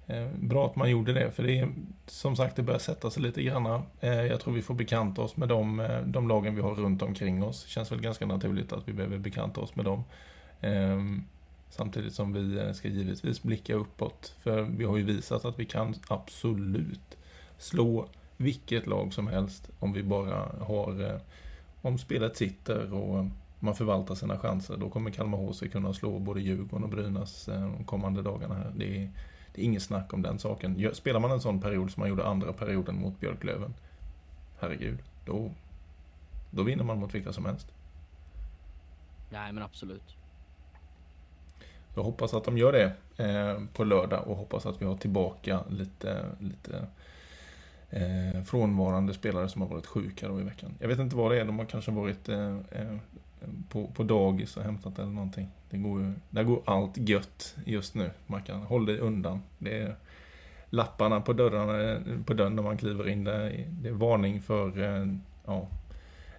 eh, 0.06 0.26
bra 0.36 0.66
att 0.66 0.76
man 0.76 0.90
gjorde 0.90 1.12
det. 1.12 1.30
För 1.30 1.42
det 1.42 1.58
är 1.58 1.68
som 2.06 2.36
sagt, 2.36 2.56
det 2.56 2.62
börjar 2.62 2.78
sätta 2.78 3.10
sig 3.10 3.22
lite 3.22 3.42
granna. 3.42 3.82
Eh, 4.00 4.10
jag 4.10 4.40
tror 4.40 4.54
vi 4.54 4.62
får 4.62 4.74
bekanta 4.74 5.22
oss 5.22 5.36
med 5.36 5.48
de, 5.48 5.80
eh, 5.80 6.00
de 6.00 6.28
lagen 6.28 6.54
vi 6.54 6.62
har 6.62 6.74
runt 6.74 7.02
omkring 7.02 7.44
oss. 7.44 7.66
Känns 7.66 7.92
väl 7.92 8.00
ganska 8.00 8.26
naturligt 8.26 8.72
att 8.72 8.88
vi 8.88 8.92
behöver 8.92 9.18
bekanta 9.18 9.60
oss 9.60 9.76
med 9.76 9.84
dem. 9.84 10.04
Eh, 10.60 10.98
samtidigt 11.70 12.14
som 12.14 12.32
vi 12.32 12.58
eh, 12.58 12.72
ska 12.72 12.88
givetvis 12.88 13.42
blicka 13.42 13.74
uppåt. 13.74 14.34
För 14.42 14.62
vi 14.62 14.84
har 14.84 14.96
ju 14.96 15.04
visat 15.04 15.44
att 15.44 15.58
vi 15.58 15.64
kan 15.64 15.94
absolut 16.08 17.16
slå 17.58 18.08
vilket 18.36 18.86
lag 18.86 19.12
som 19.12 19.28
helst 19.28 19.70
om 19.78 19.92
vi 19.92 20.02
bara 20.02 20.52
har 20.60 21.04
eh, 21.04 21.20
om 21.82 21.98
spelet 21.98 22.36
sitter 22.36 22.92
och 22.92 23.26
man 23.60 23.74
förvaltar 23.74 24.14
sina 24.14 24.38
chanser. 24.38 24.76
Då 24.76 24.90
kommer 24.90 25.10
Kalmar 25.10 25.38
HC 25.38 25.62
kunna 25.72 25.92
slå 25.92 26.18
både 26.18 26.40
Djurgården 26.40 26.84
och 26.84 26.90
Brynäs 26.90 27.48
eh, 27.48 27.60
de 27.60 27.84
kommande 27.84 28.22
dagarna 28.22 28.54
här. 28.54 28.72
Det 28.76 29.02
är, 29.02 29.10
det 29.54 29.60
är 29.60 29.64
inget 29.64 29.82
snack 29.82 30.12
om 30.12 30.22
den 30.22 30.38
saken. 30.38 30.94
Spelar 30.94 31.20
man 31.20 31.30
en 31.30 31.40
sån 31.40 31.60
period 31.60 31.90
som 31.90 32.00
man 32.00 32.08
gjorde 32.08 32.26
andra 32.26 32.52
perioden 32.52 33.00
mot 33.00 33.20
Björklöven, 33.20 33.74
herregud, 34.60 34.98
då, 35.24 35.50
då 36.50 36.62
vinner 36.62 36.84
man 36.84 36.98
mot 36.98 37.14
vilka 37.14 37.32
som 37.32 37.44
helst. 37.44 37.66
Nej 39.30 39.52
men 39.52 39.62
absolut. 39.62 40.16
Jag 41.94 42.02
hoppas 42.02 42.34
att 42.34 42.44
de 42.44 42.58
gör 42.58 42.72
det 42.72 42.92
eh, 43.24 43.62
på 43.72 43.84
lördag 43.84 44.28
och 44.28 44.36
hoppas 44.36 44.66
att 44.66 44.82
vi 44.82 44.86
har 44.86 44.96
tillbaka 44.96 45.60
lite, 45.70 46.26
lite 46.38 46.86
eh, 47.90 48.42
frånvarande 48.44 49.14
spelare 49.14 49.48
som 49.48 49.62
har 49.62 49.68
varit 49.68 49.86
sjuka 49.86 50.28
då 50.28 50.40
i 50.40 50.42
veckan. 50.42 50.74
Jag 50.78 50.88
vet 50.88 50.98
inte 50.98 51.16
vad 51.16 51.30
det 51.32 51.40
är, 51.40 51.44
de 51.44 51.58
har 51.58 51.66
kanske 51.66 51.90
varit 51.90 52.28
eh, 52.28 52.56
eh, 52.70 52.96
på, 53.68 53.86
på 53.86 54.02
dagis 54.02 54.56
och 54.56 54.62
hämtat 54.62 54.98
eller 54.98 55.10
någonting. 55.10 55.48
Det 55.70 55.76
går 55.76 56.00
ju, 56.00 56.12
där 56.30 56.42
går 56.42 56.62
allt 56.64 56.96
gött 56.96 57.56
just 57.64 57.94
nu, 57.94 58.10
Mackan. 58.26 58.62
Håll 58.62 58.86
dig 58.86 58.98
undan. 58.98 59.42
Det 59.58 59.78
är 59.78 59.96
lapparna 60.70 61.20
på 61.20 61.32
dörrarna, 61.32 61.92
eh, 61.92 62.00
på 62.26 62.34
dörren 62.34 62.56
när 62.56 62.62
man 62.62 62.76
kliver 62.76 63.08
in 63.08 63.24
där. 63.24 63.66
Det 63.68 63.88
är 63.88 63.92
varning 63.92 64.42
för 64.42 64.82
eh, 64.82 65.06
ja, 65.46 65.68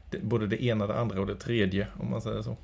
det, 0.10 0.24
både 0.24 0.48
det 0.48 0.64
ena, 0.64 0.88
det 0.88 1.00
andra 1.00 1.20
och 1.20 1.28
det 1.28 1.36
tredje, 1.36 1.88
om 2.00 2.12
man 2.12 2.22
säger 2.22 2.42
så. 2.42 2.56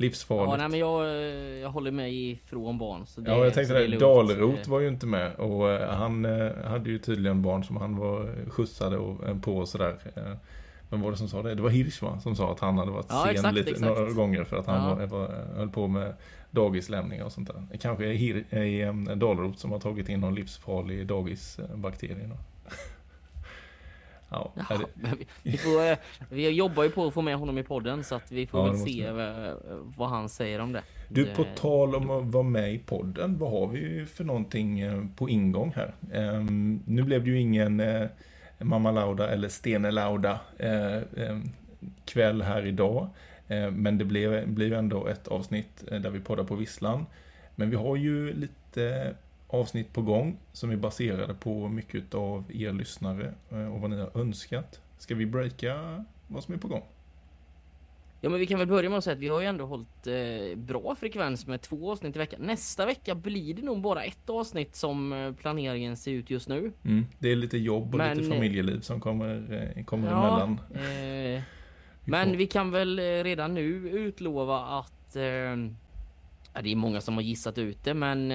Livsfarligt. 0.00 0.50
Ja, 0.50 0.56
nej, 0.56 0.68
men 0.68 0.78
jag, 0.80 1.04
eh, 1.06 1.58
jag 1.62 1.70
håller 1.70 1.90
mig 1.90 2.30
ifrån 2.30 2.78
barn. 2.78 3.06
Så 3.06 3.20
det, 3.20 3.30
Ja, 3.30 3.44
jag 3.44 3.54
tänkte 3.54 3.74
det. 3.74 3.84
är 3.84 3.88
lugnt. 3.88 4.00
Dalerot 4.00 4.66
var 4.66 4.80
ju 4.80 4.88
inte 4.88 5.06
med 5.06 5.34
och 5.34 5.70
eh, 5.70 5.90
han 5.90 6.24
eh, 6.24 6.50
hade 6.64 6.90
ju 6.90 6.98
tydligen 6.98 7.42
barn 7.42 7.64
som 7.64 7.76
han 7.76 7.96
var 7.96 8.34
skjutsade 8.50 8.96
och, 8.98 9.42
på 9.42 9.56
och 9.58 9.68
sådär. 9.68 9.96
Men 10.90 11.00
vad 11.00 11.00
var 11.00 11.10
det 11.10 11.16
som 11.16 11.28
sa 11.28 11.42
det? 11.42 11.54
Det 11.54 11.62
var 11.62 11.70
Hirsch 11.70 12.02
va? 12.02 12.20
Som 12.20 12.36
sa 12.36 12.52
att 12.52 12.60
han 12.60 12.78
hade 12.78 12.90
varit 12.90 13.06
Ja, 13.08 13.22
sen 13.22 13.30
exakt, 13.34 13.54
lite, 13.54 13.70
exakt. 13.70 13.86
några 13.98 14.12
gånger 14.12 14.44
för 14.44 14.56
att 14.56 14.66
han 14.66 14.88
Ja. 14.88 14.94
var, 14.94 15.06
var, 15.06 15.28
höll 15.56 15.68
på 15.70 15.86
med 15.86 16.14
dagislämningar 16.50 17.24
och 17.24 17.32
sånt 17.32 17.48
där. 17.48 17.66
Det 17.72 17.78
kanske 17.78 18.04
är, 18.04 19.14
Dalerot 19.16 19.58
som 19.58 19.72
har 19.72 19.78
tagit 19.78 20.08
in 20.08 20.20
någon 20.20 20.34
livsfarlig 20.34 21.06
dagisbakterie. 21.06 22.26
då. 22.30 22.36
Ja, 24.30 24.52
vi, 25.42 25.56
får, 25.58 25.86
eh, 25.86 25.96
vi 26.30 26.50
jobbar 26.50 26.82
ju 26.84 26.90
på 26.90 27.06
att 27.06 27.14
få 27.14 27.22
med 27.22 27.36
honom 27.36 27.58
i 27.58 27.62
podden 27.62 28.04
så 28.04 28.14
att 28.14 28.32
vi 28.32 28.46
får 28.46 28.60
Ja, 28.66 28.72
väl 28.72 28.80
se 28.80 29.06
vi. 29.06 29.10
vad, 29.12 29.56
vad 29.96 30.08
han 30.08 30.28
säger 30.28 30.58
om 30.60 30.72
det. 30.72 30.82
Du, 31.08 31.26
på 31.26 31.44
tal 31.56 31.94
om 31.94 32.10
att 32.10 32.24
vara 32.24 32.42
med 32.42 32.74
i 32.74 32.78
podden, 32.78 33.38
vad 33.38 33.50
har 33.50 33.66
vi 33.66 34.06
för 34.06 34.24
någonting 34.24 34.80
eh, 34.80 35.04
på 35.16 35.28
ingång 35.28 35.72
här? 35.76 35.94
Ehm, 36.12 36.82
nu 36.86 37.02
blev 37.02 37.24
det 37.24 37.30
ju 37.30 37.40
ingen 37.40 37.80
eh, 37.80 38.06
Mamma 38.58 38.90
Lauda 38.90 39.30
eller 39.30 39.48
Stene 39.48 39.90
Lauda 39.90 40.40
eh, 40.58 40.96
eh, 40.96 41.38
kväll 42.04 42.42
här 42.42 42.66
idag. 42.66 43.08
Eh, 43.48 43.70
men 43.70 43.98
det 43.98 44.04
blev, 44.04 44.48
blev 44.48 44.72
ändå 44.72 45.06
ett 45.06 45.28
avsnitt 45.28 45.84
eh, 45.90 46.00
där 46.00 46.10
vi 46.10 46.20
poddar 46.20 46.44
på 46.44 46.54
Visslan. 46.54 47.06
Men 47.54 47.70
vi 47.70 47.76
har 47.76 47.96
ju 47.96 48.32
lite 48.34 49.14
avsnitt 49.48 49.92
på 49.92 50.02
gång 50.02 50.36
som 50.52 50.70
är 50.70 50.76
baserade 50.76 51.34
på 51.34 51.68
mycket 51.68 52.14
av 52.14 52.44
er 52.54 52.72
lyssnare 52.72 53.34
eh, 53.50 53.74
och 53.74 53.80
vad 53.80 53.90
ni 53.90 53.96
har 54.00 54.10
önskat. 54.20 54.80
Ska 54.98 55.14
vi 55.14 55.26
breaka 55.26 56.04
vad 56.28 56.42
som 56.44 56.54
är 56.54 56.58
på 56.58 56.68
gång? 56.68 56.82
Ja 58.20 58.30
men 58.30 58.40
vi 58.40 58.46
kan 58.46 58.58
väl 58.58 58.68
börja 58.68 58.90
med 58.90 58.98
att 58.98 59.04
säga 59.04 59.14
att 59.14 59.20
vi 59.20 59.28
har 59.28 59.40
ju 59.40 59.46
ändå 59.46 59.66
hållit 59.66 60.06
eh, 60.06 60.56
bra 60.58 60.94
frekvens 61.00 61.46
med 61.46 61.60
två 61.60 61.92
avsnitt 61.92 62.16
i 62.16 62.18
veckan. 62.18 62.40
Nästa 62.42 62.86
vecka 62.86 63.14
blir 63.14 63.54
det 63.54 63.62
nog 63.62 63.80
bara 63.80 64.02
ett 64.04 64.30
avsnitt 64.30 64.76
som 64.76 65.12
eh, 65.12 65.32
planeringen 65.34 65.96
ser 65.96 66.10
ut 66.12 66.30
just 66.30 66.48
nu. 66.48 66.72
Mm, 66.84 67.06
det 67.18 67.28
är 67.32 67.36
lite 67.36 67.58
jobb 67.58 67.92
och 67.94 67.98
Men- 67.98 68.18
lite 68.18 68.30
familjeliv 68.34 68.80
som 68.80 69.00
kommer, 69.00 69.52
eh, 69.76 69.84
kommer 69.84 70.10
Ja, 70.10 70.26
emellan. 70.44 70.60
eh, 71.36 71.42
Men 72.04 72.36
vi 72.36 72.46
kan 72.46 72.70
väl 72.70 72.98
redan 73.00 73.54
nu 73.54 73.64
utlova 73.90 74.60
att 74.60 75.12
det 75.12 76.70
är 76.72 76.76
många 76.76 77.00
som 77.00 77.14
har 77.14 77.22
gissat 77.22 77.58
ut 77.58 77.84
det, 77.84 77.94
men 77.94 78.32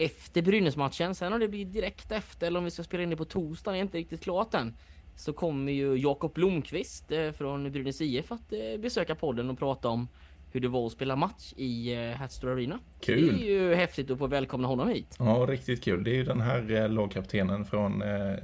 efter 0.00 0.42
Brynäs-matchen, 0.42 1.14
sen 1.14 1.32
om 1.32 1.40
det 1.40 1.48
blir 1.48 1.64
direkt 1.64 2.12
efter 2.12 2.46
eller 2.46 2.58
om 2.58 2.64
vi 2.64 2.70
ska 2.70 2.82
spela 2.82 3.02
in 3.02 3.10
det 3.10 3.16
på 3.16 3.24
torsdagen 3.24 3.78
är 3.78 3.82
inte 3.82 3.98
riktigt 3.98 4.22
klart 4.22 4.54
än. 4.54 4.74
Så 5.16 5.32
kommer 5.32 5.72
ju 5.72 5.96
Jakob 5.96 6.34
Blomqvist 6.34 7.12
eh, 7.12 7.32
från 7.32 7.72
Brynäs 7.72 8.00
IF 8.00 8.32
att 8.32 8.52
eh, 8.52 8.80
besöka 8.80 9.14
podden 9.14 9.50
och 9.50 9.58
prata 9.58 9.88
om 9.88 10.08
hur 10.52 10.60
det 10.60 10.68
var 10.68 10.86
att 10.86 10.92
spela 10.92 11.16
match 11.16 11.52
i 11.56 11.94
eh, 11.94 12.16
Hatstore 12.16 12.52
Arena. 12.52 12.78
Kul. 13.00 13.26
Det 13.26 13.44
är 13.44 13.50
ju 13.50 13.74
häftigt 13.74 14.10
att 14.10 14.18
få 14.18 14.26
välkomna 14.26 14.68
honom 14.68 14.88
hit. 14.88 15.16
Ja, 15.18 15.46
riktigt 15.48 15.84
kul. 15.84 16.04
Det 16.04 16.10
är 16.10 16.14
ju 16.14 16.24
den 16.24 16.40
här 16.40 16.88
lagkaptenen 16.88 17.64
från, 17.64 18.02
eh, 18.02 18.34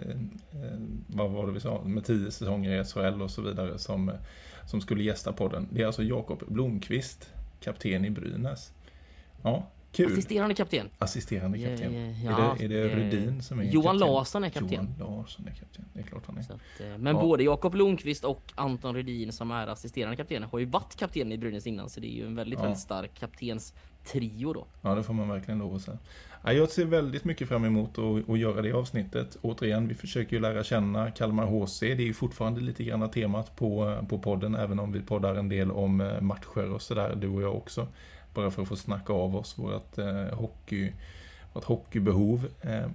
vad 1.06 1.30
var 1.30 1.46
det 1.46 1.52
vi 1.52 1.60
sa, 1.60 1.82
med 1.84 2.04
tio 2.04 2.30
säsonger 2.30 2.80
i 2.80 2.84
SHL 2.84 3.22
och 3.22 3.30
så 3.30 3.42
vidare 3.42 3.78
som, 3.78 4.12
som 4.66 4.80
skulle 4.80 5.02
gästa 5.02 5.32
podden. 5.32 5.68
Det 5.70 5.82
är 5.82 5.86
alltså 5.86 6.02
Jakob 6.02 6.42
Blomqvist, 6.46 7.30
kapten 7.60 8.04
i 8.04 8.10
Brynäs. 8.10 8.72
Ja, 9.42 9.66
kul. 9.96 10.12
Assisterande 10.12 10.54
kapten. 10.54 10.88
Assisterande 10.98 11.58
kapten. 11.58 12.14
Ja, 12.24 12.30
ja, 12.30 12.64
är, 12.64 12.68
det, 12.68 12.78
är 12.78 12.88
det 12.88 12.96
Rudin 12.96 13.42
som 13.42 13.58
är 13.60 13.64
Johan 13.64 13.84
kapten? 13.98 13.98
Larsson 14.14 14.44
är 14.44 14.48
kapten. 14.50 14.88
Johan 14.98 15.16
Larsson 15.16 15.46
är 15.46 15.50
kapten, 15.54 15.84
det 15.92 16.00
är 16.00 16.04
klart 16.04 16.22
han 16.26 16.36
är. 16.36 16.40
Att, 16.40 16.50
eh, 16.80 16.98
men 16.98 17.16
Ja. 17.16 17.22
både 17.22 17.44
Jakob 17.44 17.72
Blomqvist 17.72 18.24
och 18.24 18.52
Anton 18.54 18.94
Rudin 18.96 19.32
som 19.32 19.50
är 19.50 19.66
assisterande 19.66 20.16
kapten 20.16 20.42
har 20.42 20.58
ju 20.58 20.64
varit 20.64 20.96
kapten 20.96 21.32
i 21.32 21.38
Brynäs 21.38 21.66
innan 21.66 21.90
så 21.90 22.00
det 22.00 22.06
är 22.06 22.16
ju 22.16 22.26
en 22.26 22.34
väldigt, 22.36 22.58
Ja. 22.58 22.62
väldigt 22.62 22.80
stark 22.82 23.14
kaptens 23.14 23.74
trio 24.04 24.52
då. 24.52 24.66
Ja, 24.82 24.94
det 24.94 25.02
får 25.02 25.14
man 25.14 25.28
verkligen 25.28 25.58
lov 25.58 25.74
att 25.74 25.82
säga. 25.82 25.98
Ja, 26.44 26.52
jag 26.52 26.70
ser 26.70 26.84
väldigt 26.84 27.24
mycket 27.24 27.48
fram 27.48 27.64
emot 27.64 27.98
att, 27.98 28.28
att 28.30 28.38
göra 28.38 28.62
det 28.62 28.72
avsnittet. 28.72 29.36
Återigen, 29.42 29.88
vi 29.88 29.94
försöker 29.94 30.36
ju 30.36 30.42
lära 30.42 30.64
känna 30.64 31.10
Kalmar 31.10 31.46
HC. 31.46 31.80
Det 31.80 31.92
är 32.02 32.06
ju 32.06 32.14
fortfarande 32.14 32.60
lite 32.60 32.84
grann 32.84 33.10
temat 33.10 33.56
på, 33.56 33.98
på 34.08 34.18
podden, 34.18 34.54
även 34.54 34.78
om 34.78 34.92
vi 34.92 35.00
poddar 35.00 35.34
en 35.34 35.48
del 35.48 35.70
om 35.70 36.00
eh, 36.00 36.20
matcher 36.20 36.70
och 36.72 36.82
sådär, 36.82 37.14
du 37.16 37.28
och 37.28 37.42
jag 37.42 37.54
också. 37.56 37.86
Bara 38.36 38.50
för 38.50 38.62
att 38.62 38.68
få 38.68 38.76
snacka 38.76 39.12
av 39.12 39.36
oss 39.36 39.58
vårt, 39.58 39.98
eh, 39.98 40.24
hockey, 40.38 40.92
vårt 41.52 41.64
hockeybehov. 41.64 42.46
Eh, 42.60 42.86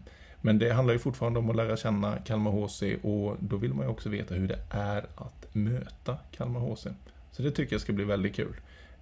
men 0.41 0.59
det 0.59 0.73
handlar 0.73 0.93
ju 0.93 0.99
fortfarande 0.99 1.39
om 1.39 1.49
att 1.49 1.55
lära 1.55 1.77
känna 1.77 2.17
Kalmar 2.17 2.51
HC 2.51 2.83
och 3.03 3.35
då 3.39 3.55
vill 3.57 3.73
man 3.73 3.85
ju 3.85 3.91
också 3.91 4.09
veta 4.09 4.35
hur 4.35 4.47
det 4.47 4.59
är 4.69 5.05
att 5.15 5.47
möta 5.55 6.17
Kalmar 6.31 6.59
HC. 6.59 6.87
Så 7.31 7.41
det 7.41 7.51
tycker 7.51 7.73
jag 7.73 7.81
ska 7.81 7.93
bli 7.93 8.03
väldigt 8.05 8.35
kul. 8.35 8.53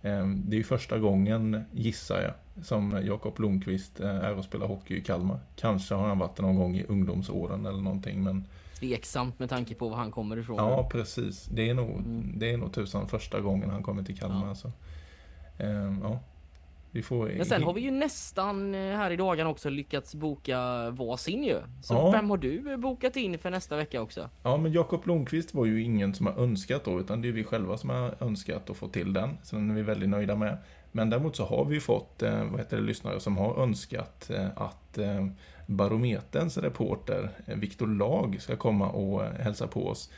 Eh, 0.01 0.27
Det 0.27 0.55
är 0.55 0.57
ju 0.57 0.63
första 0.63 0.97
gången, 0.99 1.63
gissar 1.71 2.21
jag, 2.21 2.65
som 2.65 3.01
Jakob 3.05 3.35
Blomqvist 3.35 3.99
eh, 3.99 4.09
är 4.09 4.37
och 4.37 4.43
spelar 4.43 4.67
hockey 4.67 4.95
i 4.97 5.01
Kalmar. 5.01 5.39
Kanske 5.55 5.95
har 5.95 6.07
han 6.07 6.19
varit 6.19 6.35
det 6.35 6.41
någon 6.41 6.55
gång 6.55 6.75
i 6.77 6.83
ungdomsåren 6.87 7.65
eller 7.65 7.81
någonting, 7.81 8.23
men 8.23 8.45
Tveksamt 8.79 9.39
med 9.39 9.49
tanke 9.49 9.75
på 9.75 9.89
var 9.89 9.97
han 9.97 10.11
kommer 10.11 10.37
ifrån. 10.37 10.57
ja, 10.57 10.89
precis. 10.91 11.45
Det 11.45 11.69
är 11.69 11.73
nog, 11.73 11.89
Mm. 11.89 12.31
det 12.39 12.51
är 12.51 12.57
nog 12.57 12.73
tusan 12.73 13.07
första 13.07 13.39
gången 13.39 13.69
han 13.69 13.83
kommer 13.83 14.03
till 14.03 14.17
Kalmar. 14.17 14.47
Ja. 14.47 14.55
Så. 14.55 14.71
Eh, 15.59 15.93
ja. 16.03 16.19
Vi 16.91 17.01
får... 17.03 17.31
Men 17.37 17.45
sen 17.45 17.63
har 17.63 17.73
vi 17.73 17.81
ju 17.81 17.91
nästan 17.91 18.75
eh, 18.75 18.81
här 18.97 19.11
i 19.11 19.15
dagen 19.15 19.47
också 19.47 19.69
lyckats 19.69 20.15
boka 20.15 20.89
varsin 20.89 21.43
ju. 21.43 21.57
Så 21.83 21.93
Ja. 21.93 22.11
vem 22.11 22.29
har 22.29 22.37
du 22.37 22.71
eh, 22.71 22.77
bokat 22.77 23.15
in 23.15 23.37
för 23.39 23.49
nästa 23.49 23.77
vecka 23.77 24.01
också? 24.01 24.29
Ja, 24.43 24.57
men 24.57 24.71
Jakob 24.71 25.03
Blomqvist 25.03 25.53
var 25.53 25.65
ju 25.65 25.83
ingen 25.83 26.13
som 26.13 26.25
har 26.25 26.33
önskat 26.43 26.83
då, 26.85 26.99
utan 26.99 27.21
det 27.21 27.27
är 27.27 27.31
vi 27.31 27.43
själva 27.43 27.77
som 27.77 27.89
har 27.89 28.15
önskat 28.19 28.69
att 28.69 28.77
få 28.77 28.87
till 28.87 29.13
den. 29.13 29.37
Så 29.43 29.55
den 29.55 29.69
är 29.71 29.75
vi 29.75 29.81
väldigt 29.81 30.09
nöjda 30.09 30.35
med. 30.35 30.57
Men 30.91 31.09
däremot 31.09 31.35
så 31.35 31.45
har 31.45 31.65
vi 31.65 31.79
fått, 31.79 32.21
eh, 32.21 32.43
vad 32.43 32.59
heter 32.59 32.77
det, 32.77 32.83
lyssnare 32.83 33.19
som 33.19 33.37
har 33.37 33.63
önskat 33.63 34.31
att 34.55 34.99
Barometerns 35.67 36.57
reporter 36.57 37.29
Viktor 37.45 37.87
Lag 37.87 38.37
ska 38.39 38.55
komma 38.55 38.89
och 38.89 39.23
hälsa 39.23 39.67
på 39.67 39.87
oss. 39.87 40.11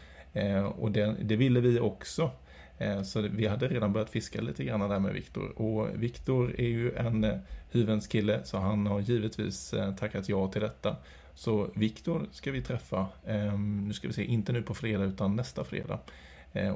Och 0.75 0.91
det, 0.91 1.15
det 1.23 1.35
ville 1.35 1.59
vi 1.59 1.79
också. 1.79 2.31
Eh, 2.81 3.03
så 3.03 3.21
vi 3.21 3.47
hade 3.47 3.67
redan 3.67 3.93
börjat 3.93 4.09
fiska 4.09 4.41
lite 4.41 4.63
grann 4.63 4.89
där 4.89 4.99
med 4.99 5.13
Viktor. 5.13 5.61
Och 5.61 6.03
Viktor 6.03 6.55
är 6.59 6.67
ju 6.67 6.95
en 6.95 7.23
eh, 7.23 7.37
hyvens 7.71 8.07
kille, 8.07 8.43
så 8.43 8.57
han 8.57 8.87
har 8.87 8.99
givetvis 8.99 9.73
eh, 9.73 9.95
tackat 9.95 10.29
ja 10.29 10.47
till 10.47 10.61
detta. 10.61 10.95
Så 11.33 11.69
Viktor 11.73 12.27
ska 12.31 12.51
vi 12.51 12.61
träffa, 12.61 13.07
ehm, 13.27 13.87
nu 13.87 13.93
ska 13.93 14.07
vi 14.07 14.13
se, 14.13 14.23
inte 14.23 14.51
nu 14.51 14.63
på 14.63 14.73
fredag 14.73 15.03
utan 15.03 15.35
nästa 15.35 15.63
fredag. 15.63 15.99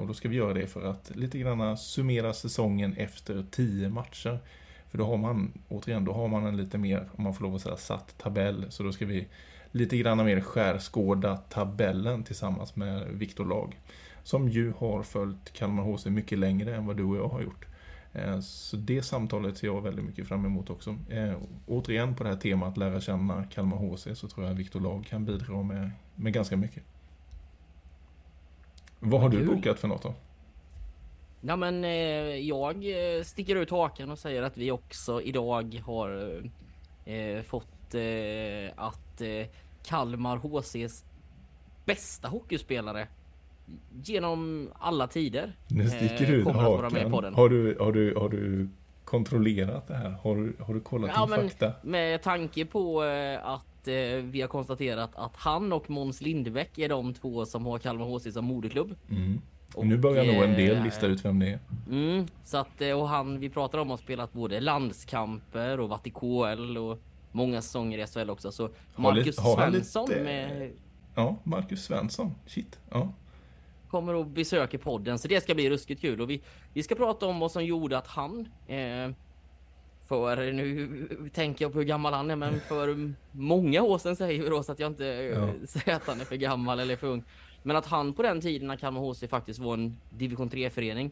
Och 0.00 0.06
då 0.06 0.14
ska 0.14 0.28
vi 0.28 0.36
göra 0.36 0.54
det 0.54 0.66
för 0.66 0.84
att 0.84 1.16
lite 1.16 1.38
grann 1.38 1.76
summera 1.76 2.32
säsongen 2.32 2.94
efter 2.96 3.44
tio 3.50 3.88
matcher. 3.88 4.38
För 4.90 4.98
då 4.98 5.04
har 5.04 5.16
man, 5.16 5.52
återigen, 5.68 6.04
då 6.04 6.12
har 6.12 6.28
man 6.28 6.46
en 6.46 6.56
lite 6.56 6.78
mer, 6.78 7.08
om 7.16 7.24
man 7.24 7.34
får 7.34 7.44
lov 7.44 7.54
att 7.54 7.60
säga, 7.60 7.76
satt 7.76 8.18
tabell. 8.18 8.66
Så 8.68 8.82
då 8.82 8.92
ska 8.92 9.06
vi 9.06 9.28
lite 9.70 9.96
grann 9.96 10.24
mer 10.24 10.40
skärskåda 10.40 11.36
tabellen 11.36 12.24
tillsammans 12.24 12.76
med 12.76 13.08
Viktor 13.08 13.44
Lag. 13.44 13.76
Som 14.26 14.48
ju 14.48 14.72
har 14.78 15.02
följt 15.02 15.52
Kalmar 15.52 15.82
HC 15.82 16.06
mycket 16.06 16.38
längre 16.38 16.76
än 16.76 16.86
vad 16.86 16.96
du 16.96 17.04
och 17.04 17.16
jag 17.16 17.28
har 17.28 17.42
gjort. 17.42 17.66
Eh, 18.12 18.40
Så 18.40 18.76
det 18.76 19.02
samtalet 19.02 19.56
ser 19.56 19.66
jag 19.66 19.82
väldigt 19.82 20.04
mycket 20.04 20.28
fram 20.28 20.44
emot 20.44 20.70
också. 20.70 20.96
Eh, 21.10 21.34
Återigen 21.66 22.14
på 22.14 22.24
det 22.24 22.28
här 22.30 22.36
temat 22.36 22.76
lära 22.76 23.00
känna 23.00 23.44
Kalmar 23.44 23.76
HC 23.76 24.08
så 24.14 24.28
tror 24.28 24.46
jag 24.46 24.52
att 24.52 24.58
Viktor 24.58 24.80
Lag 24.80 25.06
kan 25.06 25.24
bidra 25.24 25.62
med, 25.62 25.90
med 26.14 26.32
ganska 26.32 26.56
mycket. 26.56 26.82
Vad 29.00 29.20
har 29.20 29.28
du 29.28 29.46
bokat 29.46 29.78
för 29.78 29.88
något 29.88 30.02
då? 30.02 30.14
Ja 31.40 31.56
men 31.56 31.84
eh, 31.84 31.90
jag 32.36 32.84
sticker 33.24 33.56
ut 33.56 33.70
hakan 33.70 34.10
och 34.10 34.18
säger 34.18 34.42
att 34.42 34.56
vi 34.56 34.70
också 34.70 35.22
idag 35.22 35.82
har 35.86 36.40
eh, 37.04 37.42
fått 37.42 37.94
eh, 37.94 38.72
att 38.76 39.20
eh, 39.20 39.46
Kalmar 39.84 40.36
HCs 40.36 41.04
bästa 41.84 42.28
hockeyspelare 42.28 43.08
genom 44.02 44.68
alla 44.78 45.06
tider 45.06 45.52
Nu 45.68 45.88
sticker 45.88 46.22
eh, 46.22 46.28
du 46.28 46.34
ut 46.36 46.46
hakan. 46.46 47.34
Har 47.34 47.48
du, 47.48 47.76
har, 47.80 47.92
du, 47.92 48.14
har 48.14 48.28
du 48.28 48.68
kontrollerat 49.04 49.88
det 49.88 49.94
här? 49.94 50.10
Har 50.10 50.36
du, 50.36 50.56
har 50.60 50.74
du 50.74 50.80
kollat 50.80 51.10
Ja, 51.14 51.26
din 51.26 51.50
fakta? 51.50 51.72
Med 51.82 52.22
tanke 52.22 52.64
på 52.64 53.04
eh, 53.04 53.46
att 53.46 53.88
eh, 53.88 53.94
vi 54.22 54.40
har 54.40 54.48
konstaterat 54.48 55.10
att 55.14 55.36
han 55.36 55.72
och 55.72 55.90
Måns 55.90 56.20
Lindbäck 56.20 56.78
är 56.78 56.88
de 56.88 57.14
två 57.14 57.46
som 57.46 57.66
har 57.66 57.78
Kalmar 57.78 58.04
HC 58.06 58.32
som 58.32 58.44
moderklubb. 58.44 58.94
Mm. 59.10 59.40
Och, 59.74 59.86
nu 59.86 59.98
börjar 59.98 60.24
nog 60.24 60.44
en 60.44 60.54
del 60.54 60.82
lista 60.82 61.06
ut 61.06 61.24
vem 61.24 61.38
det 61.38 61.46
är. 61.50 61.58
Mm, 61.90 62.26
så 62.44 62.56
att, 62.56 62.80
och 62.96 63.08
han, 63.08 63.40
vi 63.40 63.48
pratar 63.50 63.78
om 63.78 63.90
har 63.90 63.96
spelat 63.96 64.32
både 64.32 64.60
landskamper 64.60 65.80
och 65.80 65.88
varit 65.88 66.06
i 66.06 66.10
KL 66.10 66.78
och 66.78 66.98
många 67.32 67.62
säsonger 67.62 67.98
i 67.98 68.06
SHL 68.06 68.30
också. 68.30 68.52
Så 68.52 68.70
Marcus 68.96 69.38
har 69.38 69.56
Svensson 69.56 70.08
lite- 70.08 70.22
med, 70.22 70.70
Ja, 71.14 71.36
Marcus 71.42 71.84
Svensson. 71.84 72.34
Shit. 72.46 72.78
Ja. 72.90 73.12
Kommer 73.96 74.14
och 74.14 74.26
besöker 74.26 74.78
podden. 74.78 75.18
Så 75.18 75.28
det 75.28 75.40
ska 75.40 75.54
bli 75.54 75.70
ruskigt 75.70 76.00
kul. 76.00 76.20
Och 76.20 76.30
vi, 76.30 76.40
vi 76.74 76.82
ska 76.82 76.94
prata 76.94 77.26
om 77.26 77.38
vad 77.38 77.52
som 77.52 77.64
gjorde 77.64 77.98
att 77.98 78.06
han 78.06 78.48
eh, 78.66 79.10
för 80.08 80.52
nu 80.52 81.30
tänker 81.34 81.64
jag 81.64 81.72
på 81.72 81.78
hur 81.78 81.86
gammal 81.86 82.12
han 82.12 82.30
är, 82.30 82.36
men 82.36 82.60
för 82.60 83.12
många 83.32 83.82
år 83.82 83.98
sedan 83.98 84.16
säger 84.16 84.42
vi 84.42 84.48
då 84.48 84.62
så 84.62 84.72
att 84.72 84.78
jag 84.80 84.90
inte 84.92 85.04
Ja. 85.04 85.66
säger 85.66 85.96
att 85.96 86.06
han 86.06 86.20
är 86.20 86.24
för 86.24 86.36
gammal 86.36 86.80
eller 86.80 86.96
för 86.96 87.06
ung. 87.06 87.24
Men 87.62 87.76
att 87.76 87.86
han 87.86 88.12
på 88.12 88.22
den 88.22 88.40
tiden 88.40 88.68
när 88.68 88.76
Kalmar 88.76 89.00
HC 89.00 89.24
faktiskt 89.30 89.58
var 89.60 89.74
en 89.74 89.96
division 90.10 90.50
3-förening 90.50 91.10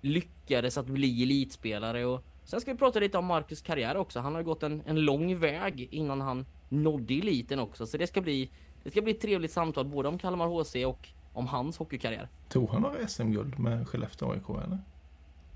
lyckades 0.00 0.78
att 0.78 0.86
bli 0.86 1.22
elitspelare 1.22 2.04
och 2.04 2.24
sen 2.44 2.60
ska 2.60 2.72
vi 2.72 2.78
prata 2.78 3.00
lite 3.00 3.18
om 3.18 3.26
Marcus 3.26 3.62
karriär 3.62 3.96
också. 3.96 4.20
Han 4.20 4.34
har 4.34 4.42
gått 4.42 4.62
en, 4.62 4.82
en 4.86 5.00
lång 5.00 5.38
väg 5.38 5.88
innan 5.90 6.20
han 6.20 6.46
nådde 6.68 7.14
eliten 7.14 7.58
också, 7.58 7.86
så 7.86 7.96
det 7.96 8.06
ska 8.06 8.20
bli 8.20 8.50
det 8.84 8.90
ska 8.90 9.02
bli 9.02 9.12
ett 9.12 9.20
trevligt 9.20 9.52
samtal 9.52 9.84
både 9.84 10.08
om 10.08 10.18
Kalmar 10.18 10.46
HC 10.46 10.74
och 10.86 11.08
om 11.32 11.46
hans 11.46 11.76
hockeykarriär. 11.78 12.28
Tog 12.48 12.70
han 12.70 12.82
några 12.82 13.08
SM-guld 13.08 13.58
med 13.58 13.88
Skellefteå 13.88 14.32
AIK 14.32 14.48
eller? 14.64 14.78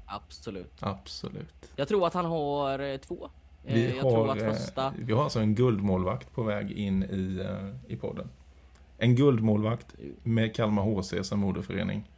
Absolut. 0.07 0.73
Absolut. 0.81 1.73
Jag 1.77 1.89
tror 1.89 2.07
att 2.07 2.15
han 2.15 2.25
har 2.25 2.79
eh, 2.79 2.97
två. 2.97 3.31
Eh, 3.65 3.75
Vi 3.75 3.91
jag 3.91 4.01
tror 4.01 4.27
har, 4.27 4.37
att 4.37 4.43
eh, 4.43 4.53
första... 4.53 4.95
vi 4.99 5.13
har 5.13 5.25
alltså 5.25 5.41
en 5.41 5.55
guldmålvakt 5.55 6.33
på 6.33 6.43
väg 6.43 6.71
in 6.73 7.03
i, 7.03 7.47
i 7.87 7.97
podden. 7.97 8.29
En 8.99 9.15
guldmålvakt 9.15 9.95
med 10.23 10.55
Kalmar 10.55 10.83
HC 10.83 11.15
som 11.29 11.41
moderförening. 11.41 12.11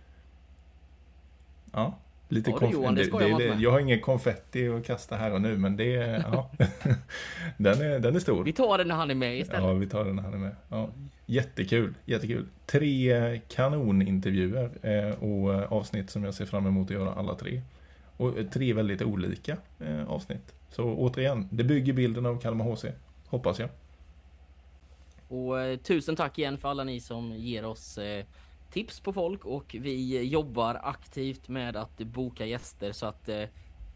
Ja, 1.73 1.95
lite 2.29 2.51
Ja, 2.51 2.59
du, 2.61 2.67
Johan, 2.67 2.95
det 2.95 3.05
ska 3.05 3.29
jag 3.29 3.39
med. 3.39 3.61
Jag 3.61 3.71
har 3.71 3.81
ingen 3.81 4.01
konfetti 4.01 4.69
att 4.69 4.87
kasta 4.87 5.17
här 5.17 5.33
och 5.33 5.41
nu, 5.41 5.59
men 5.59 5.77
det 5.77 5.97
är, 5.97 6.25
ja. 6.33 6.51
den, 7.57 7.81
är, 7.81 7.99
den 7.99 8.17
är 8.17 8.21
stor. 8.21 8.45
Vi 8.45 8.53
tar 8.53 8.79
det 8.79 8.85
när 8.85 8.95
han 8.95 9.11
är 9.11 9.15
med 9.15 9.39
istället. 9.39 9.63
Ja, 9.63 9.73
vi 9.73 9.87
tar 9.87 10.05
den 10.05 10.17
när 10.17 10.23
han 10.23 10.35
är 10.35 10.39
med. 10.39 10.57
Ja, 10.69 10.91
jättekul, 11.27 11.95
jättekul. 12.05 12.47
Tre 12.67 13.41
kanonintervjuer 13.49 14.71
eh, 14.83 15.23
och 15.23 15.55
eh, 15.55 15.73
avsnitt 15.73 16.11
som 16.11 16.25
jag 16.25 16.35
ser 16.35 16.47
fram 16.47 16.67
emot 16.67 16.87
att 16.87 16.97
göra 16.97 17.15
alla 17.15 17.35
tre. 17.35 17.63
Och 18.17 18.39
eh, 18.39 18.47
tre 18.47 18.73
väldigt 18.73 19.03
olika 19.03 19.57
eh, 19.81 20.09
avsnitt. 20.09 20.55
Så 20.71 20.85
återigen, 20.85 21.49
det 21.51 21.65
bygger 21.65 21.93
bilden 21.93 22.27
av 22.27 22.41
Kalmar 22.41 22.65
HC. 22.65 22.85
Hoppas 23.27 23.59
jag. 23.59 23.69
Och 25.29 25.61
eh, 25.61 25.77
tusen 25.77 26.17
tack 26.17 26.39
igen 26.39 26.59
för 26.59 26.69
alla 26.69 26.85
ni 26.85 27.01
som 27.01 27.33
ger 27.33 27.65
oss 27.65 27.99
tips 28.77 29.01
på 29.01 29.13
folk 29.13 29.45
och 29.45 29.77
vi 29.79 30.23
jobbar 30.23 30.81
aktivt 30.83 31.49
med 31.49 31.77
att 31.77 31.99
boka 31.99 32.47
gäster 32.47 32.93
så 32.93 33.07
att 33.07 33.29
eh, 33.29 33.43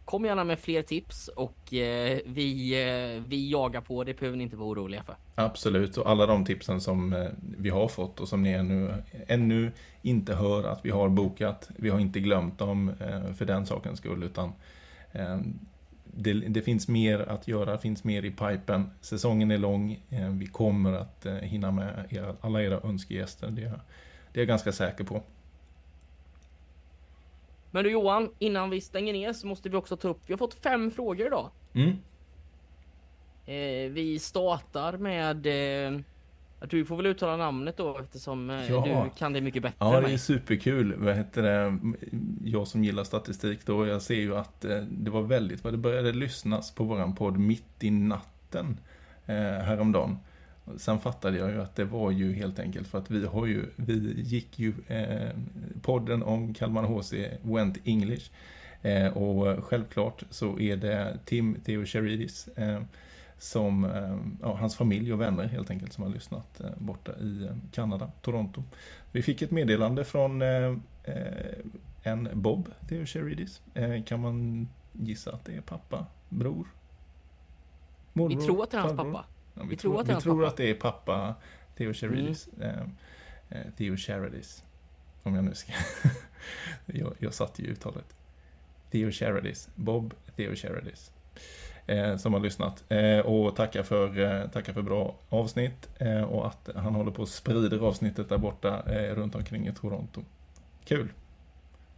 kom 0.04 0.24
gärna 0.24 0.44
med 0.44 0.58
fler 0.58 0.82
tips 0.82 1.28
och 1.28 1.74
eh, 1.74 2.18
vi, 2.26 2.72
eh, 2.82 3.22
vi 3.28 3.50
jagar 3.50 3.80
på. 3.80 4.04
Det 4.04 4.20
behöver 4.20 4.38
ni 4.38 4.44
inte 4.44 4.56
vara 4.56 4.68
oroliga 4.68 5.02
för. 5.02 5.14
Absolut, 5.34 5.96
och 5.96 6.10
alla 6.10 6.26
de 6.26 6.44
tipsen 6.44 6.80
som 6.80 7.12
eh, 7.12 7.28
vi 7.58 7.70
har 7.70 7.88
fått 7.88 8.20
och 8.20 8.28
som 8.28 8.42
ni 8.42 8.52
ännu, 8.52 8.94
ännu 9.26 9.72
inte 10.02 10.34
hör 10.34 10.64
att 10.64 10.84
vi 10.84 10.90
har 10.90 11.08
bokat. 11.08 11.70
Vi 11.76 11.88
har 11.88 12.00
inte 12.00 12.20
glömt 12.20 12.58
dem 12.58 12.88
eh, 13.00 13.32
för 13.32 13.44
den 13.44 13.66
sakens 13.66 13.98
skull, 13.98 14.22
utan 14.22 14.52
eh, 15.12 15.38
det, 16.04 16.32
det, 16.32 16.62
finns 16.62 16.88
mer 16.88 17.20
att 17.20 17.48
göra, 17.48 17.72
det 17.72 17.78
finns 17.78 18.04
mer 18.04 18.24
i 18.24 18.30
pipen. 18.30 18.90
Säsongen 19.00 19.50
är 19.50 19.58
lång, 19.58 20.00
eh, 20.10 20.28
vi 20.28 20.46
kommer 20.46 20.92
att 20.92 21.26
eh, 21.26 21.34
hinna 21.34 21.70
med 21.70 22.06
era, 22.10 22.34
alla 22.40 22.62
era 22.62 22.80
önskegäster. 22.80 23.50
Det, 23.50 23.80
det 24.32 24.38
är 24.38 24.42
jag 24.42 24.48
ganska 24.48 24.72
säker 24.72 25.04
på. 25.04 25.22
Men 27.70 27.84
du 27.84 27.90
Johan, 27.90 28.30
innan 28.38 28.70
vi 28.70 28.80
stänger 28.80 29.12
ner 29.12 29.32
så 29.32 29.46
måste 29.46 29.68
vi 29.68 29.76
också 29.76 29.96
ta 29.96 30.08
upp, 30.08 30.20
vi 30.26 30.32
har 30.32 30.38
fått 30.38 30.54
fem 30.54 30.90
frågor 30.90 31.26
idag. 31.26 31.50
Mm. 31.72 31.90
Eh, 33.46 33.92
vi 33.92 34.18
startar 34.18 34.96
med, 34.96 35.46
eh, 35.46 36.00
du 36.68 36.84
får 36.84 36.96
väl 36.96 37.06
uttala 37.06 37.36
namnet 37.36 37.76
då 37.76 37.98
eftersom 37.98 38.50
eh, 38.50 38.70
ja. 38.70 39.04
du 39.04 39.18
kan 39.18 39.32
det 39.32 39.40
mycket 39.40 39.62
bättre 39.62 39.76
Ja, 39.78 40.00
det 40.00 40.12
är 40.12 40.16
superkul. 40.16 40.94
Vad 40.98 41.16
heter 41.16 41.42
det? 41.42 41.78
Jag 42.44 42.68
som 42.68 42.84
gillar 42.84 43.04
statistik 43.04 43.66
då, 43.66 43.86
jag 43.86 44.02
ser 44.02 44.14
ju 44.14 44.36
att 44.36 44.64
eh, 44.64 44.78
det 44.78 45.10
var 45.10 45.22
väldigt, 45.22 45.62
det 45.62 45.76
började 45.76 46.12
lyssnas 46.12 46.74
på 46.74 46.84
våran 46.84 47.14
podd 47.14 47.38
mitt 47.38 47.84
i 47.84 47.90
natten 47.90 48.80
eh, 49.26 49.34
häromdagen. 49.34 50.18
Sen 50.76 50.98
fattade 50.98 51.38
jag 51.38 51.50
ju 51.50 51.62
att 51.62 51.76
det 51.76 51.84
var 51.84 52.10
ju 52.10 52.32
helt 52.32 52.58
enkelt 52.58 52.88
för 52.88 52.98
att 52.98 53.10
vi 53.10 53.26
har 53.26 53.46
ju, 53.46 53.66
vi 53.76 54.20
gick 54.22 54.58
ju 54.58 54.72
eh, 54.86 55.30
podden 55.82 56.22
om 56.22 56.54
Kalmar 56.54 56.82
HC 56.84 57.12
Went 57.42 57.78
English. 57.84 58.30
Eh, 58.82 59.16
och 59.16 59.64
självklart 59.64 60.22
så 60.30 60.58
är 60.58 60.76
det 60.76 61.18
Tim 61.24 61.60
Theo 61.64 61.84
Cheridis 61.84 62.48
eh, 62.48 62.82
som, 63.38 63.84
eh, 63.84 64.16
ja, 64.42 64.56
hans 64.56 64.76
familj 64.76 65.12
och 65.12 65.20
vänner 65.20 65.44
helt 65.44 65.70
enkelt 65.70 65.92
som 65.92 66.04
har 66.04 66.10
lyssnat 66.10 66.60
eh, 66.60 66.70
borta 66.78 67.12
i 67.20 67.44
eh, 67.44 67.56
Kanada, 67.72 68.10
Toronto. 68.22 68.62
Vi 69.12 69.22
fick 69.22 69.42
ett 69.42 69.50
meddelande 69.50 70.04
från 70.04 70.42
en 72.02 72.28
Bob 72.32 72.68
Theo 72.88 73.06
Cheridis. 73.06 73.60
kan 74.06 74.20
man 74.20 74.68
gissa 74.92 75.32
att 75.32 75.44
det 75.44 75.56
är 75.56 75.60
pappa, 75.60 76.06
bror? 76.28 76.66
Morbror, 78.12 78.40
Vi 78.40 78.46
tror 78.46 78.62
att 78.62 78.70
det 78.70 78.76
är 78.76 78.80
hans 78.80 78.96
pappa. 78.96 79.24
Vi, 79.62 79.70
vi, 79.70 79.76
tror, 79.76 80.00
att, 80.00 80.08
vi 80.08 80.14
tror 80.14 80.44
att 80.44 80.56
det 80.56 80.70
är 80.70 80.74
pappa 80.74 81.34
Theo 81.76 81.92
Charidis. 81.92 82.48
Mm. 82.60 82.70
Eh, 83.48 83.60
eh, 83.60 83.66
Theo 83.76 83.96
Charidis. 83.96 84.64
Om 85.22 85.34
jag 85.34 85.44
nu 85.44 85.54
ska... 85.54 85.72
jag, 86.86 87.14
jag 87.18 87.34
satte 87.34 87.62
ju 87.62 87.68
uttalet. 87.68 88.14
Theo 88.90 89.10
Charidis. 89.10 89.68
Bob 89.74 90.14
Theo 90.36 90.54
Charidis. 90.54 91.12
Eh, 91.86 92.16
som 92.16 92.32
har 92.32 92.40
lyssnat. 92.40 92.84
Eh, 92.88 93.18
och 93.18 93.56
tackar 93.56 93.82
för, 93.82 94.18
eh, 94.20 94.48
tackar 94.48 94.72
för 94.72 94.82
bra 94.82 95.14
avsnitt. 95.28 95.88
Eh, 95.98 96.22
och 96.22 96.46
att 96.46 96.68
han 96.74 96.94
håller 96.94 97.10
på 97.10 97.22
och 97.22 97.28
sprider 97.28 97.78
avsnittet 97.78 98.28
där 98.28 98.38
borta 98.38 98.82
runt 99.14 99.34
omkring 99.34 99.68
i 99.68 99.72
Toronto. 99.72 100.22
Kul! 100.84 101.08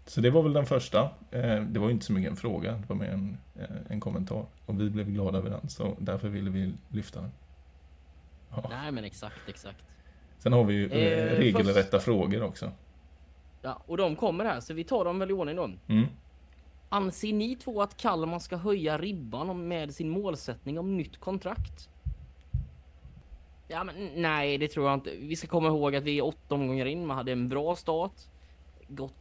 Så 0.06 0.20
det 0.20 0.30
var 0.30 0.42
väl 0.42 0.52
den 0.52 0.66
första. 0.66 1.10
Det 1.66 1.78
var 1.78 1.90
inte 1.90 2.04
så 2.04 2.12
mycket 2.12 2.30
en 2.30 2.36
fråga, 2.36 2.72
det 2.72 2.88
var 2.88 2.96
mer 2.96 3.08
en, 3.08 3.36
en 3.88 4.00
kommentar. 4.00 4.44
Och 4.66 4.80
vi 4.80 4.90
blev 4.90 5.10
glada 5.10 5.38
över 5.38 5.50
den, 5.50 5.68
så 5.68 5.96
därför 5.98 6.28
ville 6.28 6.50
vi 6.50 6.72
lyfta 6.88 7.20
den. 7.20 7.30
Ja. 8.56 8.66
Nej 8.70 8.92
men 8.92 9.04
exakt, 9.04 9.48
exakt. 9.48 9.84
Sen 10.38 10.52
har 10.52 10.64
vi 10.64 10.74
ju 10.74 10.86
eh, 10.86 11.38
regelrätta 11.38 11.90
först... 11.90 12.04
frågor 12.04 12.42
också. 12.42 12.72
Ja, 13.62 13.82
och 13.86 13.96
de 13.96 14.16
kommer 14.16 14.44
här, 14.44 14.60
så 14.60 14.74
vi 14.74 14.84
tar 14.84 15.04
dem 15.04 15.18
väl 15.18 15.30
i 15.30 15.32
ordning 15.32 15.56
då. 15.56 15.70
Mm. 15.86 16.06
Anser 16.88 17.32
ni 17.32 17.56
två 17.56 17.82
att 17.82 17.96
Kalmar 17.96 18.38
ska 18.38 18.56
höja 18.56 18.98
ribban 18.98 19.68
med 19.68 19.94
sin 19.94 20.08
målsättning 20.08 20.78
om 20.78 20.96
nytt 20.96 21.20
kontrakt? 21.20 21.88
Ja, 23.68 23.84
men 23.84 24.10
nej, 24.14 24.58
det 24.58 24.68
tror 24.68 24.86
jag 24.86 24.94
inte. 24.94 25.10
Vi 25.20 25.36
ska 25.36 25.48
komma 25.48 25.68
ihåg 25.68 25.96
att 25.96 26.04
vi 26.04 26.18
är 26.18 26.24
åtta 26.24 26.54
omgångar 26.54 26.86
in. 26.86 27.06
Man 27.06 27.16
hade 27.16 27.32
en 27.32 27.48
bra 27.48 27.76
start. 27.76 28.12
Gått 28.88 29.14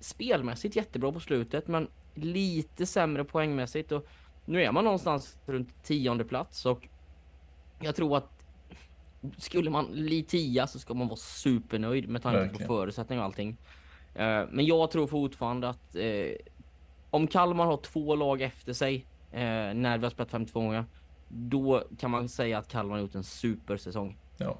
spelmässigt 0.00 0.76
jättebra 0.76 1.12
på 1.12 1.20
slutet, 1.20 1.68
men 1.68 1.88
lite 2.14 2.86
sämre 2.86 3.24
poängmässigt 3.24 3.92
och 3.92 4.06
nu 4.44 4.62
är 4.62 4.72
man 4.72 4.84
någonstans 4.84 5.38
runt 5.46 5.82
tionde 5.82 6.24
plats 6.24 6.66
och 6.66 6.88
jag 7.80 7.96
tror 7.96 8.16
att 8.16 8.35
skulle 9.38 9.70
man 9.70 9.92
bli 9.92 10.22
tia 10.22 10.66
så 10.66 10.78
ska 10.78 10.94
man 10.94 11.08
vara 11.08 11.16
supernöjd 11.16 12.08
med 12.08 12.22
tanke 12.22 12.38
Verkligen. 12.38 12.68
på 12.68 12.74
förutsättningar 12.74 13.22
och 13.22 13.26
allting. 13.26 13.56
Uh, 14.16 14.48
men 14.50 14.66
jag 14.66 14.90
tror 14.90 15.06
fortfarande 15.06 15.68
att 15.68 15.96
uh, 15.96 16.32
om 17.10 17.26
Kalmar 17.26 17.66
har 17.66 17.76
två 17.76 18.14
lag 18.14 18.42
efter 18.42 18.72
sig 18.72 18.96
uh, 18.96 19.40
när 19.74 19.98
vi 19.98 20.04
har 20.04 20.10
spelat 20.10 20.30
52 20.30 20.60
gånger, 20.60 20.84
då 21.28 21.82
kan 21.98 22.10
man 22.10 22.28
säga 22.28 22.58
att 22.58 22.68
Kalmar 22.68 22.94
har 22.94 23.00
gjort 23.00 23.14
en 23.14 23.24
supersäsong. 23.24 24.16
Ja. 24.36 24.58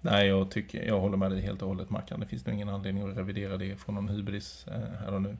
Nej, 0.00 0.28
jag, 0.28 0.50
tycker, 0.50 0.86
jag 0.86 1.00
håller 1.00 1.16
med 1.16 1.30
dig 1.30 1.40
helt 1.40 1.62
och 1.62 1.68
hållet 1.68 1.90
Mackan. 1.90 2.20
Det 2.20 2.26
finns 2.26 2.46
nog 2.46 2.54
ingen 2.54 2.68
anledning 2.68 3.10
att 3.10 3.16
revidera 3.16 3.56
det 3.56 3.76
från 3.76 3.94
någon 3.94 4.08
hybris 4.08 4.66
här 5.00 5.14
och 5.14 5.22
nu. 5.22 5.36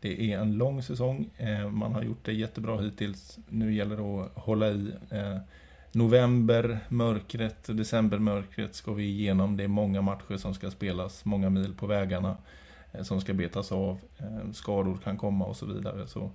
Det 0.00 0.32
är 0.32 0.38
en 0.38 0.52
lång 0.52 0.82
säsong. 0.82 1.30
Man 1.70 1.94
har 1.94 2.02
gjort 2.02 2.24
det 2.24 2.32
jättebra 2.32 2.80
hittills. 2.80 3.38
Nu 3.48 3.74
gäller 3.74 3.96
det 3.96 4.02
att 4.02 4.44
hålla 4.44 4.68
i 4.68 4.92
november, 5.94 6.78
mörkret, 6.88 7.76
decembermörkret 7.76 8.74
ska 8.74 8.92
vi 8.92 9.04
igenom. 9.04 9.56
Det 9.56 9.64
är 9.64 9.68
många 9.68 10.02
matcher 10.02 10.36
som 10.36 10.54
ska 10.54 10.70
spelas, 10.70 11.24
många 11.24 11.50
mil 11.50 11.74
på 11.74 11.86
vägarna 11.86 12.36
eh, 12.92 13.02
som 13.02 13.20
ska 13.20 13.34
betas 13.34 13.72
av. 13.72 13.98
Eh, 14.18 14.52
skador 14.52 14.98
kan 15.04 15.16
komma 15.16 15.44
och 15.44 15.56
så 15.56 15.66
vidare. 15.66 16.06
Så 16.06 16.30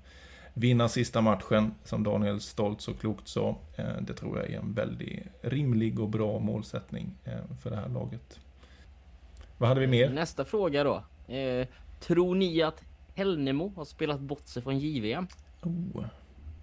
vinna 0.53 0.89
sista 0.89 1.21
matchen, 1.21 1.73
som 1.83 2.03
Daniel 2.03 2.39
Stolt 2.39 2.81
så 2.81 2.93
klokt 2.93 3.27
sa, 3.27 3.57
eh, 3.75 4.01
det 4.01 4.13
tror 4.13 4.37
jag 4.37 4.49
är 4.49 4.59
en 4.59 4.73
väldigt 4.73 5.23
rimlig 5.41 5.99
och 5.99 6.09
bra 6.09 6.39
målsättning 6.39 7.15
för 7.61 7.69
det 7.69 7.75
här 7.75 7.89
laget. 7.89 8.39
Vad 9.57 9.69
hade 9.69 9.81
vi 9.81 9.87
mer? 9.87 10.09
Nästa 10.09 10.45
fråga 10.45 10.83
då. 10.83 11.03
tror 11.99 12.35
ni 12.35 12.61
att 12.61 12.83
Helnemo 13.15 13.73
har 13.75 13.85
spelat 13.85 14.19
bort 14.19 14.47
sig 14.47 14.63
från 14.63 14.79
JVM? 14.79 15.27
Oh. 15.61 16.05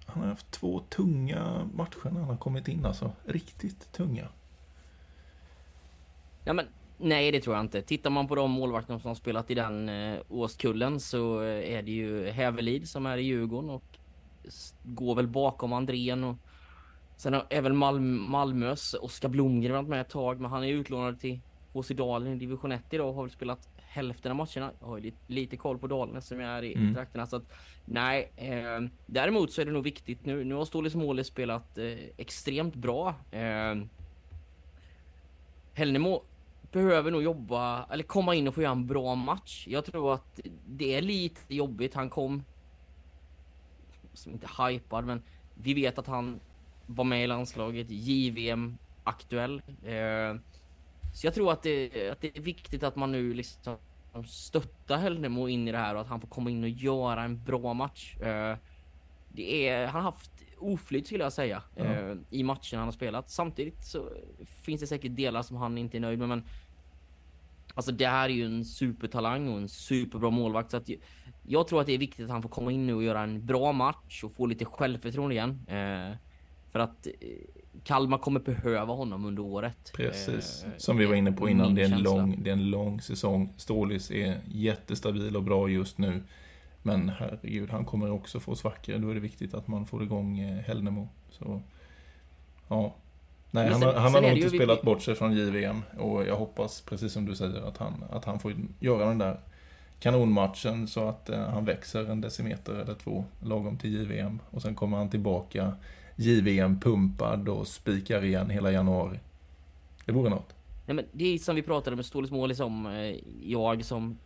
Han 0.07 0.23
har 0.23 0.29
haft 0.29 0.51
två 0.51 0.81
tunga 0.81 1.69
matcher 1.75 2.05
när 2.05 2.21
han 2.21 2.29
har 2.29 2.37
kommit 2.37 2.69
in 2.69 2.87
alltså. 2.87 3.13
Riktigt 3.25 3.93
tunga. 3.93 4.29
Ja 6.45 6.53
men 6.53 6.67
nej 6.99 7.33
det 7.33 7.41
tror 7.41 7.57
jag 7.57 7.65
inte. 7.65 7.83
Tittar 7.83 8.11
man 8.11 8.29
på 8.29 8.35
de 8.35 8.51
målvakter 8.51 8.99
som 8.99 9.09
har 9.09 9.15
spelat 9.15 9.51
i 9.51 9.55
den 9.55 9.89
eh, 9.89 10.19
årskullen 10.29 11.01
så 11.01 11.43
eh, 11.43 11.75
är 11.75 11.83
det 11.83 11.91
ju 11.91 12.31
Hävelid 12.31 12.89
som 12.89 13.07
är 13.07 13.19
i 13.19 13.23
Djurgården 13.23 13.71
och 13.71 13.99
går 14.83 15.15
väl 15.15 15.29
bakom 15.29 15.73
Andrén 15.73 16.25
och 16.25 16.37
sen 17.17 17.35
är 17.51 17.63
väl 17.63 17.73
Malm 17.73 18.31
Malmös 18.31 18.95
Oskar 18.95 19.29
Blomgren 19.29 19.75
varit 19.75 19.89
med 19.89 20.01
ett 20.01 20.09
tag 20.09 20.41
men 20.41 20.51
han 20.51 20.65
är 20.65 20.69
utlånad 20.69 21.21
till 21.21 21.41
HC 21.73 21.89
Dalen 21.89 22.33
i 22.33 22.37
division 22.37 22.73
1 22.73 22.83
idag 22.91 23.09
och 23.09 23.15
har 23.15 23.23
väl 23.23 23.31
spelat 23.31 23.69
hälften 23.97 24.31
av 24.31 24.37
matcherna. 24.37 24.73
Jag 24.81 24.87
har 24.87 24.97
ju 24.97 25.03
lite, 25.03 25.19
lite 25.27 25.57
koll 25.57 25.79
på 25.79 25.87
Dalen 25.87 26.23
som 26.23 26.41
jag 26.41 26.51
är 26.51 26.63
i 26.63 26.75
mm. 26.75 26.95
trakterna. 26.95 27.27
Så 27.27 27.37
att, 27.37 27.53
nej, 27.85 28.33
eh, 28.37 28.91
däremot 29.07 29.53
så 29.53 29.61
är 29.61 29.65
det 29.65 29.73
nog 29.73 29.85
viktigt 29.85 30.25
nu. 30.25 30.45
Nu 30.45 30.55
har 30.55 30.65
Stålis 30.65 30.95
Målis 30.95 31.27
spelat 31.27 31.79
eh, 31.79 31.99
extremt 32.17 32.75
bra. 32.75 33.15
Eh, 33.31 33.75
Hällnemo 35.75 36.23
behöver 36.73 37.11
nog 37.11 37.23
jobba 37.23 37.87
eller 37.91 38.05
komma 38.05 38.35
in 38.35 38.49
och 38.49 38.55
få 38.55 38.63
göra 38.63 38.73
en 38.73 38.87
bra 38.87 39.15
match. 39.15 39.67
Jag 39.69 39.85
tror 39.85 40.15
att 40.15 40.41
det 40.67 40.95
är 40.95 41.03
lite 41.03 41.55
jobbigt. 41.55 41.95
Han 41.95 42.11
kom 42.11 42.45
som 44.13 44.33
inte 44.33 44.49
hypad, 44.63 45.05
men 45.05 45.23
vi 45.55 45.75
vet 45.75 45.99
att 45.99 46.07
han 46.07 46.41
var 46.87 47.05
med 47.05 47.25
i 47.25 47.27
landslaget, 47.27 47.87
JVM 47.91 48.79
aktuell. 49.05 49.63
Eh, 49.85 50.41
så 51.15 51.27
jag 51.27 51.35
tror 51.35 51.53
att 51.53 51.63
det, 51.63 52.11
att 52.11 52.21
det 52.21 52.37
är 52.37 52.41
viktigt 52.41 52.83
att 52.83 52.97
man 52.97 53.13
nu 53.13 53.35
liksom 53.35 53.77
stöttar 54.25 54.97
Hällnemo 54.97 55.49
in 55.49 55.69
i 55.69 55.73
det 55.73 55.79
här 55.79 55.95
och 55.95 56.01
att 56.01 56.09
han 56.09 56.21
får 56.21 56.29
komma 56.29 56.51
in 56.51 56.63
och 56.63 56.69
göra 56.69 57.23
en 57.23 57.45
bra 57.45 57.75
match. 57.75 58.17
Uh, 58.21 58.57
det 59.29 59.69
är, 59.69 59.87
han 59.87 60.05
har 60.05 60.13
haft 60.13 60.31
oflyt 60.59 61.07
skulle 61.07 61.25
jag 61.25 61.33
säga 61.33 61.63
uh, 61.81 62.17
i 62.31 62.43
matcherna 62.43 62.73
han 62.73 62.85
har 62.85 62.93
spelat. 62.93 63.31
Samtidigt 63.31 63.85
så 63.85 64.09
finns 64.63 64.81
det 64.81 64.87
säkert 64.87 65.17
delar 65.17 65.43
som 65.43 65.57
han 65.57 65.79
inte 65.79 65.97
är 65.97 66.01
nöjd 66.01 66.19
med 66.19 66.29
men 66.29 66.45
Alltså 67.77 67.93
det 67.93 68.07
här 68.07 68.29
är 68.29 68.33
ju 68.33 68.45
en 68.45 68.65
supertalang 68.65 69.49
och 69.49 69.59
en 69.59 69.69
superbra 69.69 70.31
målvakt 70.31 70.71
så 70.71 70.77
att 70.77 70.91
jag 71.43 71.69
tror 71.69 71.81
att 71.81 71.87
det 71.87 71.93
är 71.93 71.99
viktigt 71.99 72.25
att 72.25 72.31
han 72.31 72.43
får 72.43 72.49
komma 72.49 72.73
in 72.73 72.87
nu 72.87 72.95
och 72.95 73.03
göra 73.03 73.21
en 73.21 73.47
bra 73.47 73.73
match 73.73 74.25
och 74.25 74.33
få 74.33 74.47
lite 74.47 74.65
självförtroende 74.65 75.35
igen. 75.35 75.67
Uh, 75.71 76.17
för 76.77 76.83
att 76.83 77.07
Kalmar 77.85 78.19
kommer 78.19 78.41
behöva 78.41 78.95
honom 78.95 79.25
under 79.25 79.43
året. 79.43 79.93
Precis, 79.95 80.65
eh, 80.65 80.71
som 80.77 80.97
vi 80.97 81.07
var 81.07 81.15
inne 81.15 81.33
på 81.33 81.49
innan. 81.49 81.75
Det 81.75 81.83
är, 81.83 81.93
en 81.93 82.03
lång, 82.03 82.43
det 82.43 82.51
är 82.51 82.53
en 82.53 82.71
lång 82.71 83.01
säsong. 83.01 83.53
Stålis 83.57 84.11
är 84.11 84.41
jättestabil 84.47 85.37
och 85.37 85.43
bra 85.43 85.69
just 85.69 85.99
nu. 85.99 86.23
Men 86.83 87.09
herregud, 87.09 87.71
han 87.71 87.85
kommer 87.85 88.11
också 88.11 88.41
få 88.41 88.55
svackor. 88.55 88.99
Då 88.99 89.11
är 89.11 89.15
det 89.15 89.21
viktigt 89.21 89.55
att 89.55 89.69
man 89.69 89.87
får 89.87 90.03
igång 90.03 90.39
eh, 90.39 90.57
Hällnemo. 90.57 91.09
Så, 91.31 91.61
ja. 92.69 92.95
Nej, 93.51 93.73
sen, 93.73 93.83
han, 93.83 93.95
han 93.95 94.15
har 94.15 94.21
nog 94.21 94.31
inte 94.31 94.51
spelat 94.51 94.83
bort 94.83 95.03
sig 95.03 95.15
från 95.15 95.33
JVM. 95.33 95.83
Och 95.99 96.27
jag 96.27 96.37
hoppas, 96.37 96.81
precis 96.81 97.13
som 97.13 97.27
du 97.27 97.35
säger, 97.35 97.69
att 97.69 97.79
han, 97.79 98.05
att 98.11 98.25
han 98.25 98.39
får 98.39 98.55
göra 98.81 99.09
den 99.09 99.19
där 99.19 99.41
kanonmatchen 100.01 100.89
så 100.89 101.09
att 101.09 101.29
eh, 101.29 101.41
han 101.41 101.65
växer 101.65 102.11
en 102.11 102.21
decimeter 102.21 102.75
eller 102.75 102.95
två 102.95 103.25
lagom 103.43 103.79
till 103.79 103.95
JVM. 103.95 104.41
Och 104.51 104.63
sen 104.63 104.75
kommer 104.75 104.97
han 104.97 105.11
tillbaka 105.11 105.73
JVM 106.17 106.81
pumpad 106.81 107.49
och 107.49 107.69
spikar 107.69 108.25
igen 108.25 108.51
hela 108.51 108.73
januari. 108.73 109.21
Det 110.05 110.13
vore 110.13 110.31
något. 110.31 110.55
Nej, 110.87 110.95
men 110.95 111.05
det 111.13 111.35
är 111.35 111.39
som 111.39 111.57
vi 111.57 111.63
pratade 111.63 111.97
med 111.97 112.07
Stålis 112.07 112.31
Målis 112.31 112.61
om, 112.61 112.73
liksom, 112.73 112.93
eh, 112.93 113.51
jag 113.51 113.85
som 113.85 114.19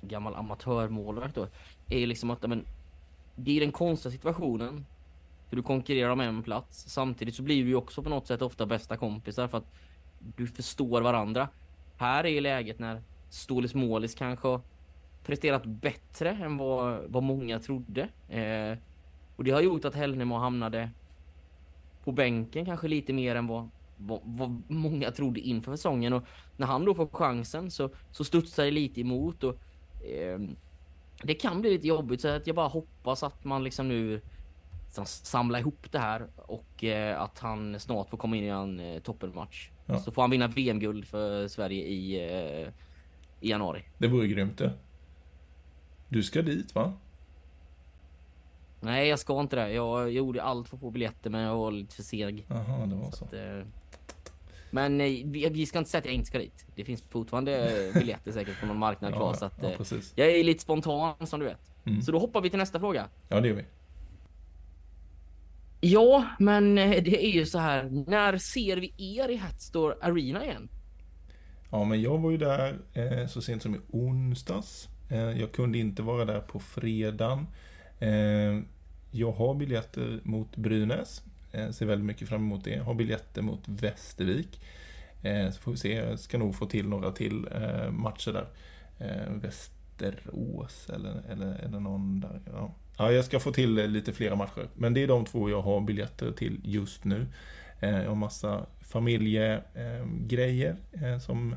gammal 0.00 0.34
amatörmålvakt 0.34 1.34
då, 1.34 1.46
är 1.88 1.98
ju 1.98 2.06
liksom 2.06 2.30
att 2.30 2.42
men, 2.42 2.64
det 3.36 3.56
är 3.56 3.60
den 3.60 3.72
konstiga 3.72 4.12
situationen. 4.12 4.86
För 5.48 5.56
du 5.56 5.62
konkurrerar 5.62 6.10
om 6.10 6.20
en 6.20 6.42
plats. 6.42 6.84
Samtidigt 6.88 7.34
så 7.34 7.42
blir 7.42 7.62
du 7.62 7.68
ju 7.68 7.76
också 7.76 8.02
på 8.02 8.08
något 8.08 8.26
sätt 8.26 8.42
ofta 8.42 8.66
bästa 8.66 8.96
kompisar 8.96 9.48
för 9.48 9.58
att 9.58 9.72
du 10.36 10.46
förstår 10.46 11.02
varandra. 11.02 11.48
Här 11.96 12.24
är 12.24 12.28
ju 12.28 12.40
läget 12.40 12.78
när 12.78 13.02
Stålis 13.30 13.74
Målis 13.74 14.14
kanske 14.14 14.48
har 14.48 14.60
presterat 15.24 15.66
bättre 15.66 16.30
än 16.30 16.56
vad, 16.56 17.00
vad 17.08 17.22
många 17.22 17.58
trodde. 17.58 18.08
Eh, 18.28 18.78
och 19.36 19.44
det 19.44 19.50
har 19.50 19.60
gjort 19.60 19.84
att 19.84 19.94
Hällnemo 19.94 20.38
hamnade 20.38 20.90
på 22.06 22.12
bänken 22.12 22.64
kanske 22.64 22.88
lite 22.88 23.12
mer 23.12 23.36
än 23.36 23.46
vad, 23.46 23.68
vad, 23.96 24.20
vad 24.24 24.62
många 24.68 25.10
trodde 25.10 25.40
inför 25.40 25.76
säsongen. 25.76 26.12
Och 26.12 26.22
när 26.56 26.66
han 26.66 26.84
då 26.84 26.94
får 26.94 27.06
chansen 27.06 27.70
så, 27.70 27.90
så 28.12 28.24
studsar 28.24 28.64
det 28.64 28.70
lite 28.70 29.00
emot. 29.00 29.44
Och, 29.44 29.54
eh, 30.04 30.38
det 31.22 31.34
kan 31.34 31.60
bli 31.60 31.70
lite 31.70 31.86
jobbigt 31.86 32.20
så 32.20 32.28
att 32.28 32.46
jag 32.46 32.56
bara 32.56 32.68
hoppas 32.68 33.22
att 33.22 33.44
man 33.44 33.64
liksom 33.64 33.88
nu 33.88 34.20
samlar 35.04 35.58
ihop 35.58 35.92
det 35.92 35.98
här 35.98 36.26
och 36.36 36.84
eh, 36.84 37.20
att 37.20 37.38
han 37.38 37.80
snart 37.80 38.10
får 38.10 38.18
komma 38.18 38.36
in 38.36 38.44
i 38.44 38.48
en 38.48 38.80
eh, 38.80 39.00
toppenmatch. 39.00 39.70
Ja. 39.86 39.98
Så 39.98 40.12
får 40.12 40.22
han 40.22 40.30
vinna 40.30 40.48
VM-guld 40.48 41.06
för 41.06 41.48
Sverige 41.48 41.84
i, 41.84 42.14
eh, 42.14 42.68
i 43.40 43.50
januari. 43.50 43.84
Det 43.98 44.08
vore 44.08 44.26
grymt 44.26 44.58
det. 44.58 44.72
Du 46.08 46.22
ska 46.22 46.42
dit 46.42 46.74
va? 46.74 46.92
Nej, 48.86 49.08
jag 49.08 49.18
ska 49.18 49.40
inte 49.40 49.56
det. 49.56 49.72
Jag, 49.72 50.12
gjorde 50.12 50.42
allt 50.42 50.68
för 50.68 50.76
att 50.76 50.80
få 50.80 50.90
biljetter, 50.90 51.30
men 51.30 51.40
jag 51.40 51.56
var 51.56 51.70
lite 51.70 51.94
för 51.94 52.02
seg. 52.02 52.46
Jaha, 52.48 52.86
det 52.86 52.94
var 52.94 53.10
så. 53.10 53.24
Att, 53.24 53.32
eh, 53.32 53.62
men 54.70 55.00
eh, 55.00 55.06
vi, 55.06 55.48
vi 55.52 55.66
ska 55.66 55.78
inte 55.78 55.90
säga 55.90 55.98
att 55.98 56.04
jag 56.04 56.14
inte 56.14 56.26
ska 56.26 56.38
dit. 56.38 56.66
Det 56.74 56.84
finns 56.84 57.02
fortfarande 57.02 57.90
biljetter 57.94 58.32
säkert 58.32 58.60
på 58.60 58.66
någon 58.66 58.78
marknad 58.78 59.14
kvar. 59.14 59.34
så 59.34 59.44
att, 59.44 59.58
ja, 59.62 59.68
eh, 59.68 59.98
jag 60.14 60.30
är 60.30 60.44
lite 60.44 60.62
spontan 60.62 61.26
som 61.26 61.40
du 61.40 61.46
vet. 61.46 61.72
Mm. 61.84 62.02
Så 62.02 62.12
då 62.12 62.18
hoppar 62.18 62.40
vi 62.40 62.50
till 62.50 62.58
nästa 62.58 62.80
fråga. 62.80 63.08
Ja, 63.28 63.40
det 63.40 63.48
gör 63.48 63.54
vi. 63.54 63.64
Ja, 65.80 66.24
men 66.38 66.74
det 66.74 67.26
är 67.26 67.30
ju 67.30 67.46
så 67.46 67.58
här. 67.58 68.04
När 68.06 68.38
ser 68.38 68.76
vi 68.76 68.94
er 68.98 69.28
i 69.28 69.36
Hatstore 69.36 69.94
Arena 70.00 70.44
igen? 70.44 70.68
Ja, 71.70 71.84
men 71.84 72.02
jag 72.02 72.18
var 72.18 72.30
ju 72.30 72.36
där 72.36 72.78
eh, 72.92 73.26
så 73.26 73.42
sent 73.42 73.62
som 73.62 73.74
i 73.74 73.78
onsdags. 73.90 74.88
Eh, 75.10 75.40
jag 75.40 75.52
kunde 75.52 75.78
inte 75.78 76.02
vara 76.02 76.24
där 76.24 76.40
på 76.40 76.60
fredagen. 76.60 77.46
Eh, 77.98 78.62
jag 79.16 79.32
har 79.32 79.54
biljetter 79.54 80.20
mot 80.22 80.56
Brynäs. 80.56 81.22
Eh, 81.52 81.70
ser 81.70 81.86
väldigt 81.86 82.06
mycket 82.06 82.28
fram 82.28 82.40
emot 82.40 82.64
det. 82.64 82.78
Har 82.78 82.94
biljetter 82.94 83.42
mot 83.42 83.68
Västervik. 83.68 84.60
Eh, 85.22 85.50
så 85.50 85.60
får 85.60 85.70
vi 85.70 85.76
se. 85.76 85.94
Jag 85.94 86.18
ska 86.18 86.38
nog 86.38 86.54
få 86.54 86.66
till 86.66 86.88
några 86.88 87.12
till 87.12 87.48
eh, 87.52 87.90
matcher 87.90 88.32
där. 88.32 88.46
Eh, 88.98 89.32
Västerås 89.32 90.90
eller, 90.94 91.22
eller, 91.30 91.54
eller 91.54 91.80
någon 91.80 92.20
där. 92.20 92.40
Ja. 92.52 92.74
ja, 92.98 93.12
jag 93.12 93.24
ska 93.24 93.40
få 93.40 93.52
till 93.52 93.78
eh, 93.78 93.88
lite 93.88 94.12
flera 94.12 94.34
matcher. 94.34 94.68
Men 94.74 94.94
det 94.94 95.02
är 95.02 95.06
de 95.06 95.24
två 95.24 95.50
jag 95.50 95.62
har 95.62 95.80
biljetter 95.80 96.32
till 96.32 96.60
just 96.64 97.04
nu. 97.04 97.26
Eh, 97.80 97.90
jag 98.02 98.08
har 98.08 98.14
massa 98.14 98.66
familjegrejer 98.80 100.76
som 101.20 101.56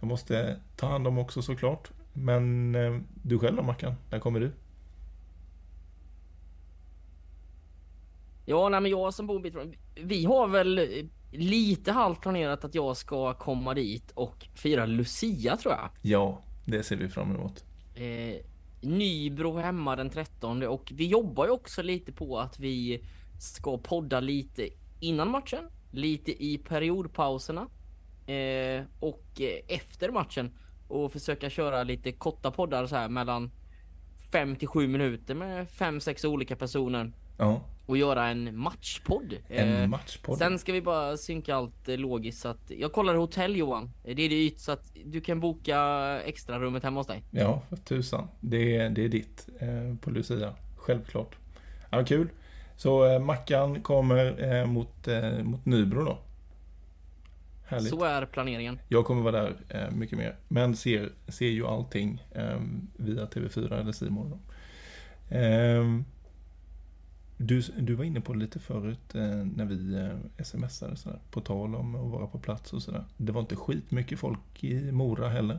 jag 0.00 0.08
måste 0.08 0.56
ta 0.76 0.86
hand 0.86 1.06
om 1.06 1.18
också 1.18 1.42
såklart. 1.42 1.90
Men 2.12 2.72
du 3.22 3.38
själv 3.38 3.56
då 3.56 3.62
Mackan? 3.62 3.94
När 4.10 4.18
kommer 4.18 4.40
du? 4.40 4.50
Ja, 8.44 8.68
nej, 8.68 8.80
men 8.80 8.90
jag 8.90 9.14
som 9.14 9.26
bor 9.26 9.36
en 9.36 9.42
bit 9.42 9.52
från... 9.52 9.74
Vi 9.94 10.24
har 10.24 10.48
väl 10.48 10.78
eh, 10.78 10.84
lite 11.30 11.92
halvt 11.92 12.20
planerat 12.20 12.64
att 12.64 12.74
jag 12.74 12.96
ska 12.96 13.34
komma 13.34 13.74
dit 13.74 14.10
och 14.14 14.46
fira 14.54 14.86
Lucia 14.86 15.56
tror 15.56 15.74
jag. 15.74 15.90
Ja, 16.02 16.42
det 16.64 16.82
ser 16.82 16.96
vi 16.96 17.08
fram 17.08 17.34
emot. 17.34 17.64
Eh, 17.94 18.40
Nybro 18.80 19.56
hemma 19.56 19.96
den 19.96 20.10
13 20.10 20.62
och 20.62 20.92
vi 20.94 21.06
jobbar 21.06 21.44
ju 21.44 21.50
också 21.50 21.82
lite 21.82 22.12
på 22.12 22.38
att 22.38 22.58
vi 22.58 23.04
ska 23.40 23.78
podda 23.78 24.20
lite 24.20 24.68
innan 25.00 25.30
matchen, 25.30 25.64
lite 25.90 26.44
i 26.44 26.58
periodpauserna 26.58 27.60
eh, 28.26 28.84
och 29.00 29.40
eh, 29.40 29.76
efter 29.76 30.10
matchen 30.10 30.52
och 30.88 31.12
försöka 31.12 31.50
köra 31.50 31.82
lite 31.82 32.12
korta 32.12 32.50
poddar 32.50 32.86
så 32.86 32.96
här 32.96 33.08
mellan 33.08 33.50
5 34.32 34.56
till 34.56 34.68
7 34.68 34.88
minuter 34.88 35.34
med 35.34 35.66
5-6 35.66 36.26
olika 36.26 36.56
personer 36.56 37.12
Ja, 37.38 37.60
och 37.86 37.96
göra 37.96 38.26
en 38.28 38.58
matchpodd. 38.58 39.34
en 39.48 39.82
Eh, 39.82 39.88
matchpodd. 39.88 40.38
Sen 40.38 40.58
ska 40.58 40.72
vi 40.72 40.82
bara 40.82 41.16
synka 41.16 41.54
allt 41.54 41.88
eh, 41.88 41.96
logiskt 41.96 42.40
så 42.40 42.48
att 42.48 42.70
jag 42.78 42.92
kollar 42.92 43.14
hotell 43.14 43.56
Johan. 43.56 43.90
Eh, 44.04 44.16
Det 44.16 44.22
är 44.22 44.28
dyrt 44.28 44.58
så 44.58 44.72
att 44.72 44.92
du 45.04 45.20
kan 45.20 45.40
boka 45.40 45.78
extra 46.24 46.58
rummet 46.58 46.82
hemma 46.82 47.00
hos 47.00 47.06
dig. 47.06 47.22
Ja, 47.30 47.62
för 47.68 47.76
tusan. 47.76 48.28
Det 48.40 48.76
är, 48.76 48.90
det 48.90 49.04
är 49.04 49.08
ditt 49.08 49.48
eh, 49.60 49.96
på 50.00 50.10
Lucia. 50.10 50.54
Självklart. 50.76 51.36
Ja, 51.90 52.04
kul. 52.04 52.28
Så 52.76 53.06
eh, 53.06 53.18
Mackan 53.18 53.82
kommer 53.82 54.52
eh, 54.54 54.66
mot, 54.66 55.08
eh, 55.08 55.42
mot 55.42 55.64
Nybro 55.66 56.04
då. 56.04 56.18
Härligt. 57.66 57.90
Så 57.90 58.04
är 58.04 58.26
planeringen. 58.26 58.78
Jag 58.88 59.04
kommer 59.04 59.22
vara 59.22 59.42
där 59.42 59.56
eh, 59.68 59.90
mycket 59.90 60.18
mer. 60.18 60.36
Men 60.48 60.76
ser, 60.76 61.12
ser 61.28 61.48
ju 61.48 61.66
allting 61.66 62.22
eh, 62.34 62.60
via 62.96 63.24
TV4 63.26 63.80
eller 63.80 63.92
då. 64.30 64.38
Ehm, 65.36 66.04
du, 67.36 67.60
du 67.60 67.94
var 67.94 68.04
inne 68.04 68.20
på 68.20 68.32
det 68.32 68.38
lite 68.38 68.58
förut 68.58 69.14
eh, 69.14 69.22
när 69.56 69.64
vi 69.64 69.94
eh, 70.38 70.44
smsade 70.44 70.96
sådär, 70.96 71.18
på 71.30 71.40
tal 71.40 71.74
om 71.74 71.94
att 71.94 72.10
vara 72.10 72.26
på 72.26 72.38
plats 72.38 72.72
och 72.72 72.82
sådär. 72.82 73.04
Det 73.16 73.32
var 73.32 73.40
inte 73.40 73.56
skitmycket 73.56 74.18
folk 74.18 74.64
i 74.64 74.92
Mora 74.92 75.28
heller. 75.28 75.58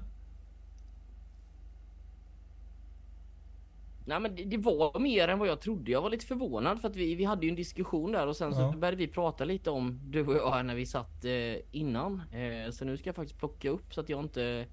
Nej 4.07 4.19
men 4.19 4.35
det, 4.35 4.43
det 4.43 4.57
var 4.57 4.99
mer 4.99 5.27
än 5.27 5.39
vad 5.39 5.47
jag 5.47 5.59
trodde. 5.61 5.91
Jag 5.91 6.01
var 6.01 6.09
lite 6.09 6.25
förvånad 6.25 6.81
för 6.81 6.87
att 6.89 6.95
vi, 6.95 7.15
vi 7.15 7.23
hade 7.23 7.45
ju 7.45 7.49
en 7.49 7.55
diskussion 7.55 8.11
där 8.11 8.27
och 8.27 8.35
sen 8.35 8.53
så 8.55 8.61
Ja. 8.61 8.73
började 8.77 8.97
vi 8.97 9.07
prata 9.07 9.45
lite 9.45 9.69
om 9.69 9.99
du 10.03 10.27
och 10.27 10.35
jag 10.35 10.65
när 10.65 10.75
vi 10.75 10.85
satt 10.85 11.25
eh, 11.25 11.31
innan. 11.71 12.21
Eh, 12.31 12.71
så 12.71 12.85
nu 12.85 12.97
ska 12.97 13.07
jag 13.09 13.15
faktiskt 13.15 13.39
plocka 13.39 13.69
upp 13.69 13.93
så 13.93 14.01
att 14.01 14.09
jag 14.09 14.19
inte... 14.19 14.65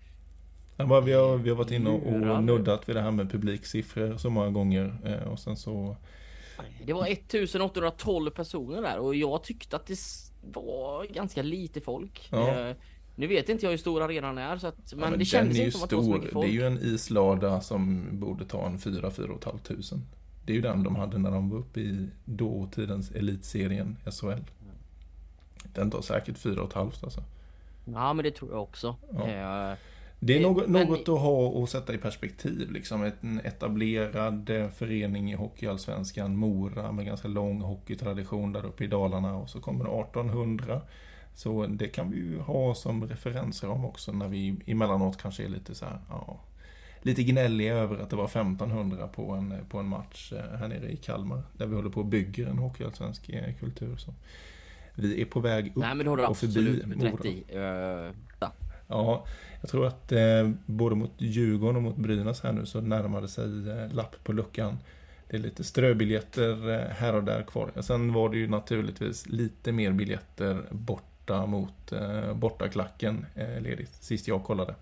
Ja, 0.77 1.01
vi, 1.01 1.13
har, 1.13 1.37
vi 1.37 1.51
har 1.51 1.57
varit 1.57 1.71
inne 1.71 1.91
Lurar. 1.91 2.37
och 2.37 2.45
nuddat 2.45 2.89
vid 2.89 2.97
det 2.97 3.03
här 3.03 3.11
med 3.11 3.31
publiksiffror 3.31 4.17
så 4.17 4.31
många 4.31 4.51
gånger. 4.51 4.95
Och 5.33 5.39
sen 5.39 5.57
så... 5.57 5.97
Det 6.85 6.93
var 6.93 7.07
1812 7.07 8.31
personer 8.31 8.83
där 8.83 8.99
och 8.99 9.15
jag 9.15 9.45
tyckte 9.45 9.77
att 9.77 9.87
det 9.87 9.99
var 10.53 11.05
ganska 11.05 11.43
lite 11.43 11.81
folk. 11.81 12.29
Ja. 12.33 12.69
Eh, 12.69 12.77
nu 13.17 13.27
vet 13.27 13.49
inte 13.49 13.67
jag 13.67 13.71
hur 13.71 13.79
stor 13.79 14.03
arenan 14.03 14.39
är 14.39 14.59
så 14.59 14.67
att, 14.67 14.95
men, 14.95 15.11
ja, 15.11 15.17
det 15.17 15.25
kändes 15.25 15.59
inte 15.59 15.71
som 15.71 15.83
att 15.85 15.91
det 15.91 15.97
var 15.97 16.03
så 16.03 16.09
mycket 16.09 16.25
Det 16.29 16.33
folk. 16.33 16.49
är 16.49 16.53
ju 16.53 16.67
en 16.67 16.79
islada 16.79 17.61
som 17.61 18.09
borde 18.13 18.45
ta 18.45 18.67
en 18.67 18.79
4-4 18.79 19.11
500. 19.11 20.07
Det 20.47 20.53
är 20.53 20.57
ju 20.57 20.63
den 20.63 20.83
de 20.83 20.97
hade 20.97 21.19
när 21.19 21.31
de 21.31 21.51
var 21.51 21.59
uppe 21.59 21.81
i 21.81 22.09
dåtidens 22.25 23.11
elitserien 23.11 23.97
SHL. 24.21 24.41
Den 25.75 25.91
tar 25.91 26.03
säkert 26.03 26.39
4 26.39 26.69
500 26.73 26.97
alltså. 27.03 27.23
Ja 27.85 28.13
men 28.13 28.25
det 28.25 28.31
tror 28.31 28.51
jag 28.51 28.63
också. 28.63 28.97
Ja. 29.13 29.29
Eh, 29.29 29.77
Det 30.25 30.37
är 30.37 30.41
något, 30.41 30.69
något 30.69 31.09
att 31.09 31.21
ha 31.21 31.47
och 31.47 31.69
sätta 31.69 31.95
i 31.95 31.99
perspektiv. 31.99 32.71
Liksom 32.71 33.13
en 33.21 33.41
etablerad 33.45 34.51
eh, 34.51 34.69
förening 34.69 35.33
i 35.33 35.35
Hockeyallsvenskan, 35.35 36.37
Mora, 36.37 36.93
med 36.93 37.07
ganska 37.07 37.29
lång 37.29 37.61
hockeytradition 37.61 38.53
där 38.53 38.67
uppe 38.67 38.85
i 38.85 38.87
Dalarna. 38.87 39.37
Och 39.37 39.51
så 39.51 39.61
kommer 39.61 39.85
det 39.85 39.91
1800. 39.91 40.81
Så 41.35 41.67
det 41.67 41.89
kan 41.89 42.11
vi 42.11 42.17
ju 42.17 42.39
ha 42.39 42.75
som 42.75 43.09
referensram 43.09 43.85
också 43.85 44.13
när 44.13 44.29
vi 44.29 44.57
emellanåt 44.67 45.23
kanske 45.23 45.45
är 45.45 45.49
lite 45.49 45.75
så 45.75 45.85
här, 45.85 45.99
ja, 46.09 46.41
lite 47.01 47.23
gnälliga 47.23 47.75
över 47.75 47.99
att 47.99 48.11
det 48.11 48.17
var 48.17 48.25
1500 48.25 49.09
på 49.09 49.31
en, 49.33 49.55
på 49.69 49.79
en 49.79 49.87
match 49.87 50.33
eh, 50.33 50.59
här 50.59 50.69
nere 50.69 50.93
i 50.93 50.97
Kalmar. 50.97 51.43
Där 51.53 51.67
vi 51.67 51.75
håller 51.75 51.91
på 51.91 52.01
och 52.01 52.07
bygger 52.07 52.47
en 52.47 52.59
hockeyallsvensk 52.59 53.29
eh, 53.29 53.55
kultur. 53.61 53.97
Så 53.97 54.15
vi 54.95 55.21
är 55.23 55.25
på 55.25 55.41
väg 55.41 55.67
upp 55.67 55.77
nej 55.77 55.95
men 55.95 56.07
det 56.07 56.17
du 56.17 56.27
och 56.27 56.37
förbi 56.37 56.53
absolut 56.53 57.03
rätt 57.03 57.13
Mora. 57.13 57.29
i. 57.29 57.45
Eh, 57.49 58.49
ja. 58.93 59.27
Jag 59.61 59.71
tror 59.71 59.87
att 59.87 60.13
eh, 60.13 60.51
både 60.67 60.97
mot 60.97 61.13
Djurgården 61.19 61.77
och 61.77 61.83
mot 61.83 61.97
Brynäs 61.97 62.41
här 62.41 62.53
nu 62.53 62.67
så 62.67 62.81
närmar 62.81 63.21
det 63.21 63.29
sig 63.29 63.71
eh, 63.71 63.93
lapp 63.93 64.25
på 64.25 64.33
luckan. 64.33 64.79
Det 65.29 65.37
är 65.37 65.41
lite 65.41 65.65
ströbiljetter 65.65 66.71
eh, 66.71 66.89
här 66.89 67.15
och 67.15 67.25
där 67.25 67.43
kvar. 67.43 67.71
Sen 67.81 68.13
var 68.13 68.29
det 68.29 68.37
ju 68.37 68.49
naturligtvis 68.49 69.29
lite 69.29 69.73
mer 69.73 69.93
biljetter 69.93 70.63
borta 70.71 71.47
mot 71.47 71.93
eh, 71.93 72.35
bortaklacken 72.35 73.27
eh, 73.35 73.61
ledigt. 73.61 73.95
Sist 73.95 74.29
jag 74.29 74.45
kollade. 74.45 74.75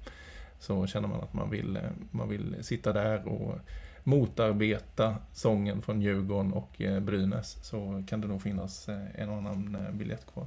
Så 0.58 0.86
känner 0.86 1.08
man 1.08 1.20
att 1.20 1.34
man 1.34 1.50
vill, 1.50 1.76
eh, 1.76 1.82
man 2.10 2.28
vill 2.28 2.56
sitta 2.60 2.92
där 2.92 3.28
och 3.28 3.58
motarbeta 4.04 5.16
sången 5.32 5.82
från 5.82 6.02
Djurgården 6.02 6.52
och 6.52 6.80
eh, 6.80 7.00
Brynäs 7.00 7.64
så 7.64 8.04
kan 8.08 8.20
det 8.20 8.26
nog 8.26 8.42
finnas 8.42 8.88
eh, 8.88 9.20
en 9.20 9.30
och 9.30 9.36
annan 9.36 9.74
eh, 9.74 9.92
biljett 9.92 10.26
kvar. 10.32 10.46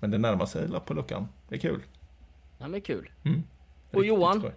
Men 0.00 0.10
det 0.10 0.18
närmar 0.18 0.46
sig 0.46 0.68
lapp 0.68 0.86
på 0.86 0.94
luckan. 0.94 1.28
Det 1.48 1.54
är 1.54 1.58
kul 1.58 1.82
ja 2.58 2.68
men 2.68 2.80
kul. 2.80 3.10
Mm. 3.24 3.42
Och 3.90 3.94
Riktigt 4.02 4.08
Johan, 4.08 4.40
skoj. 4.40 4.52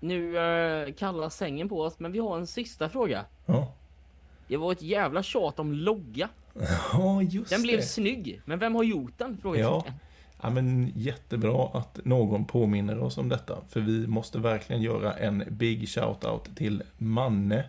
nu 0.00 0.36
uh, 0.36 0.92
kallas 0.94 1.36
sängen 1.36 1.68
på 1.68 1.80
oss, 1.82 1.98
men 1.98 2.12
vi 2.12 2.18
har 2.18 2.36
en 2.38 2.46
sista 2.46 2.88
fråga. 2.88 3.24
Ja, 3.46 3.72
Det 4.48 4.56
var 4.56 4.72
ett 4.72 4.82
jävla 4.82 5.22
tjat 5.22 5.58
om 5.58 5.72
logga. 5.72 6.28
ja 6.92 7.22
just 7.22 7.50
Den 7.50 7.62
blev 7.62 7.76
det. 7.76 7.82
snygg, 7.82 8.40
men 8.44 8.58
vem 8.58 8.74
har 8.74 8.82
gjort 8.82 9.18
den? 9.18 9.30
Ja. 9.30 9.38
Frågetecken. 9.42 9.94
ja, 10.42 10.50
men 10.50 10.92
jättebra 10.96 11.68
att 11.72 12.00
någon 12.04 12.44
påminner 12.44 12.98
oss 12.98 13.18
om 13.18 13.28
detta. 13.28 13.58
För 13.68 13.80
vi 13.80 14.06
måste 14.06 14.38
verkligen 14.38 14.82
göra 14.82 15.12
en 15.12 15.44
big 15.50 15.82
shout-out 15.88 16.54
till 16.56 16.82
Manne 16.98 17.64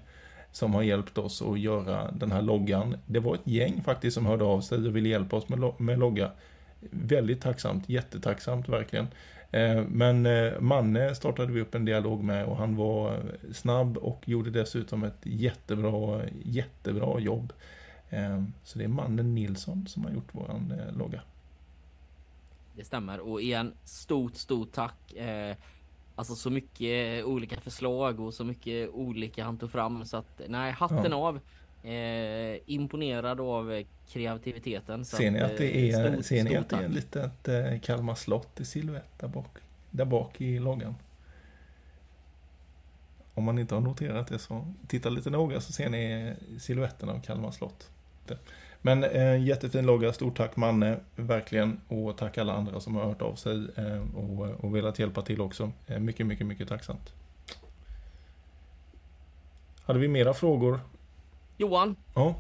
som 0.52 0.74
har 0.74 0.82
hjälpt 0.82 1.18
oss 1.18 1.42
att 1.42 1.60
göra 1.60 2.12
den 2.12 2.32
här 2.32 2.42
loggan. 2.42 2.98
Det 3.06 3.20
var 3.20 3.36
ett 3.36 3.48
gäng 3.48 3.82
faktiskt 3.84 4.16
som 4.16 4.26
hörde 4.26 4.44
av 4.44 4.62
sig 4.62 4.78
och 4.88 4.96
ville 4.96 5.10
hjälpa 5.10 5.36
oss 5.36 5.50
med, 5.50 5.60
lo- 5.60 5.76
med 5.78 6.00
logga. 6.00 6.32
Väldigt 6.92 7.42
tacksamt, 7.42 7.90
jättetacksamt 7.90 8.70
verkligen. 8.70 9.08
Eh, 9.52 9.84
Men 9.88 10.26
eh, 10.26 10.60
Manne 10.60 11.16
startade 11.16 11.52
vi 11.54 11.62
upp 11.62 11.76
en 11.76 11.86
dialog 11.86 12.24
med 12.24 12.46
och 12.46 12.58
han 12.58 12.76
var 12.76 13.24
snabb 13.54 13.98
och 13.98 14.30
gjorde 14.30 14.50
dessutom 14.50 15.04
ett 15.04 15.20
jättebra, 15.24 16.22
jättebra 16.46 17.20
jobb. 17.20 17.54
Eh, 18.10 18.44
Så 18.64 18.78
det 18.80 18.84
är 18.84 18.88
mannen 18.90 19.36
Nilsson 19.36 19.88
som 19.88 20.04
har 20.06 20.12
gjort 20.12 20.36
våran 20.36 20.72
eh, 20.80 20.98
logga. 20.98 21.22
Det 22.76 22.84
stämmer 22.84 23.20
och 23.20 23.42
igen 23.42 23.74
stort 23.84 24.36
stort 24.36 24.72
tack. 24.72 25.14
Alltså 26.16 26.36
så 26.36 26.50
mycket 26.50 27.26
olika 27.26 27.60
förslag 27.60 28.20
och 28.20 28.34
så 28.34 28.44
mycket 28.44 28.90
olika 28.90 29.44
han 29.46 29.58
tog 29.58 29.72
fram 29.72 30.06
så 30.06 30.18
att 30.18 30.42
nej 30.48 30.72
hatten 30.72 31.12
Ja. 31.12 31.18
av. 31.18 31.40
Eh, 31.88 32.60
imponerad 32.66 33.42
av 33.42 33.74
eh, 33.74 33.86
kreativiteten. 34.10 35.06
Ser 35.06 35.32
ni 35.32 35.40
att 35.40 35.58
det 35.58 35.90
eh, 35.90 36.00
är, 36.00 36.12
stort, 36.12 36.26
ser 36.26 36.44
ni 36.44 36.56
att 36.56 36.70
det 36.70 36.76
är 36.76 36.84
en 36.84 36.92
litet 36.92 37.48
eh, 37.48 37.80
Kalmar 37.80 38.16
slott 38.16 38.60
i 38.60 38.66
silhuett 38.66 39.20
där 39.20 39.28
bak? 39.28 39.58
Där 39.92 40.06
bak 40.06 40.42
i 40.42 40.60
loggan. 40.60 40.96
Om 43.34 43.44
man 43.44 43.60
inte 43.60 43.76
har 43.76 43.82
noterat 43.82 44.28
det 44.28 44.40
så 44.40 44.74
titta 44.88 45.10
lite 45.10 45.30
noga 45.30 45.62
så 45.62 45.74
ser 45.74 45.90
ni 45.90 46.34
siluetten 46.60 47.10
av 47.10 47.22
Kalmar 47.22 47.52
slott. 47.52 47.90
Men 48.82 49.04
eh, 49.04 49.44
jättefin 49.44 49.86
logga, 49.86 50.14
stort 50.14 50.38
tack 50.38 50.56
Manne, 50.56 51.00
verkligen. 51.16 51.82
Och 51.88 52.18
tack 52.18 52.38
alla 52.38 52.54
andra 52.54 52.80
som 52.80 52.96
har 52.96 53.06
hört 53.06 53.22
av 53.22 53.36
sig 53.36 53.68
eh, 53.76 54.16
och, 54.16 54.64
och 54.64 54.76
velat 54.76 55.00
hjälpa 55.00 55.22
till 55.22 55.42
också. 55.42 55.72
Eh, 55.88 56.00
mycket, 56.00 56.26
mycket, 56.26 56.48
mycket 56.48 56.68
tacksamt. 56.68 57.14
Hade 59.84 60.00
vi 60.00 60.08
mera 60.08 60.34
frågor? 60.34 60.80
Johan, 61.58 61.96
Ja, 62.16 62.36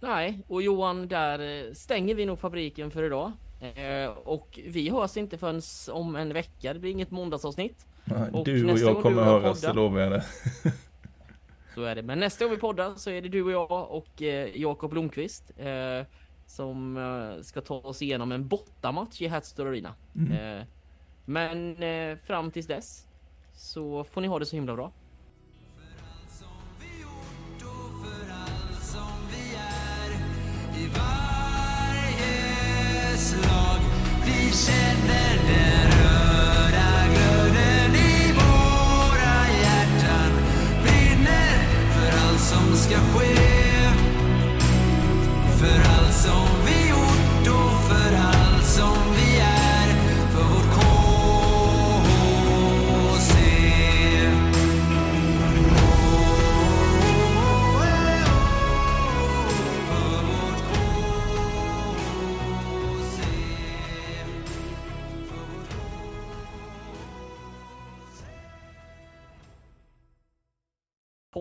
nej 0.00 0.40
och 0.48 0.62
Johan 0.62 1.08
där 1.08 1.66
eh, 1.66 1.72
stänger 1.72 2.14
vi 2.14 2.26
nog 2.26 2.38
fabriken 2.38 2.90
för 2.90 3.02
idag. 3.02 3.32
Eh, 3.60 4.10
och 4.10 4.60
vi 4.66 4.90
hörs 4.90 5.16
inte 5.16 5.38
förrän 5.38 5.60
om 5.92 6.16
en 6.16 6.32
vecka. 6.32 6.72
Det 6.72 6.78
blir 6.78 6.90
inget 6.90 7.10
måndagsavsnitt. 7.10 7.86
Nej, 8.04 8.30
Och 8.32 8.44
du 8.44 8.72
och 8.72 8.78
jag 8.78 9.02
kommer 9.02 9.22
höras, 9.22 9.60
det 9.60 9.72
lovar 9.72 10.00
jag 10.00 10.12
det. 10.12 10.24
Så 11.74 11.82
är 11.82 11.94
det. 11.94 12.02
Men 12.02 12.20
nästa 12.20 12.44
gång 12.44 12.54
vi 12.54 12.60
poddar 12.60 12.94
så 12.96 13.10
är 13.10 13.22
det 13.22 13.28
du 13.28 13.42
och 13.42 13.52
jag 13.52 13.90
och 13.90 14.22
eh, 14.22 14.56
Jakob 14.56 14.90
Blomqvist 14.90 15.52
eh, 15.58 16.06
som 16.46 16.98
ska 17.42 17.60
ta 17.60 17.74
oss 17.74 18.02
igenom 18.02 18.32
en 18.32 18.48
bortamatch 18.48 19.22
i 19.22 19.26
Hatstore 19.26 19.68
Arena. 19.68 19.94
Mm. 20.16 20.64
Men 21.24 21.76
fram 22.18 22.50
tills 22.50 22.66
dess 22.66 23.06
så 23.52 24.04
får 24.04 24.20
ni 24.20 24.28
ha 24.28 24.38
det 24.38 24.46
så 24.46 24.56
himla 24.56 24.74
bra. 24.74 24.92
Vi 34.52 34.58
känner 34.58 35.21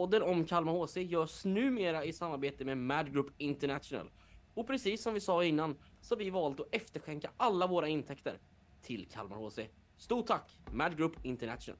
Podden 0.01 0.21
om 0.21 0.45
Kalmar 0.45 0.73
HC 0.73 0.97
görs 0.97 1.45
numera 1.45 2.05
i 2.05 2.13
samarbete 2.13 2.65
med 2.65 2.77
Mad 2.77 3.13
Group 3.13 3.33
International. 3.37 4.09
Och 4.53 4.67
precis 4.67 5.01
som 5.01 5.13
vi 5.13 5.19
sa 5.19 5.43
innan 5.43 5.77
så 6.01 6.15
har 6.15 6.19
vi 6.19 6.29
valt 6.29 6.59
att 6.59 6.67
efterskänka 6.71 7.31
alla 7.37 7.67
våra 7.67 7.87
intäkter 7.87 8.39
till 8.81 9.07
Kalmar 9.11 9.37
HC. 9.37 9.59
Stort 9.97 10.27
tack 10.27 10.57
Mad 10.71 10.97
Group 10.97 11.25
International! 11.25 11.77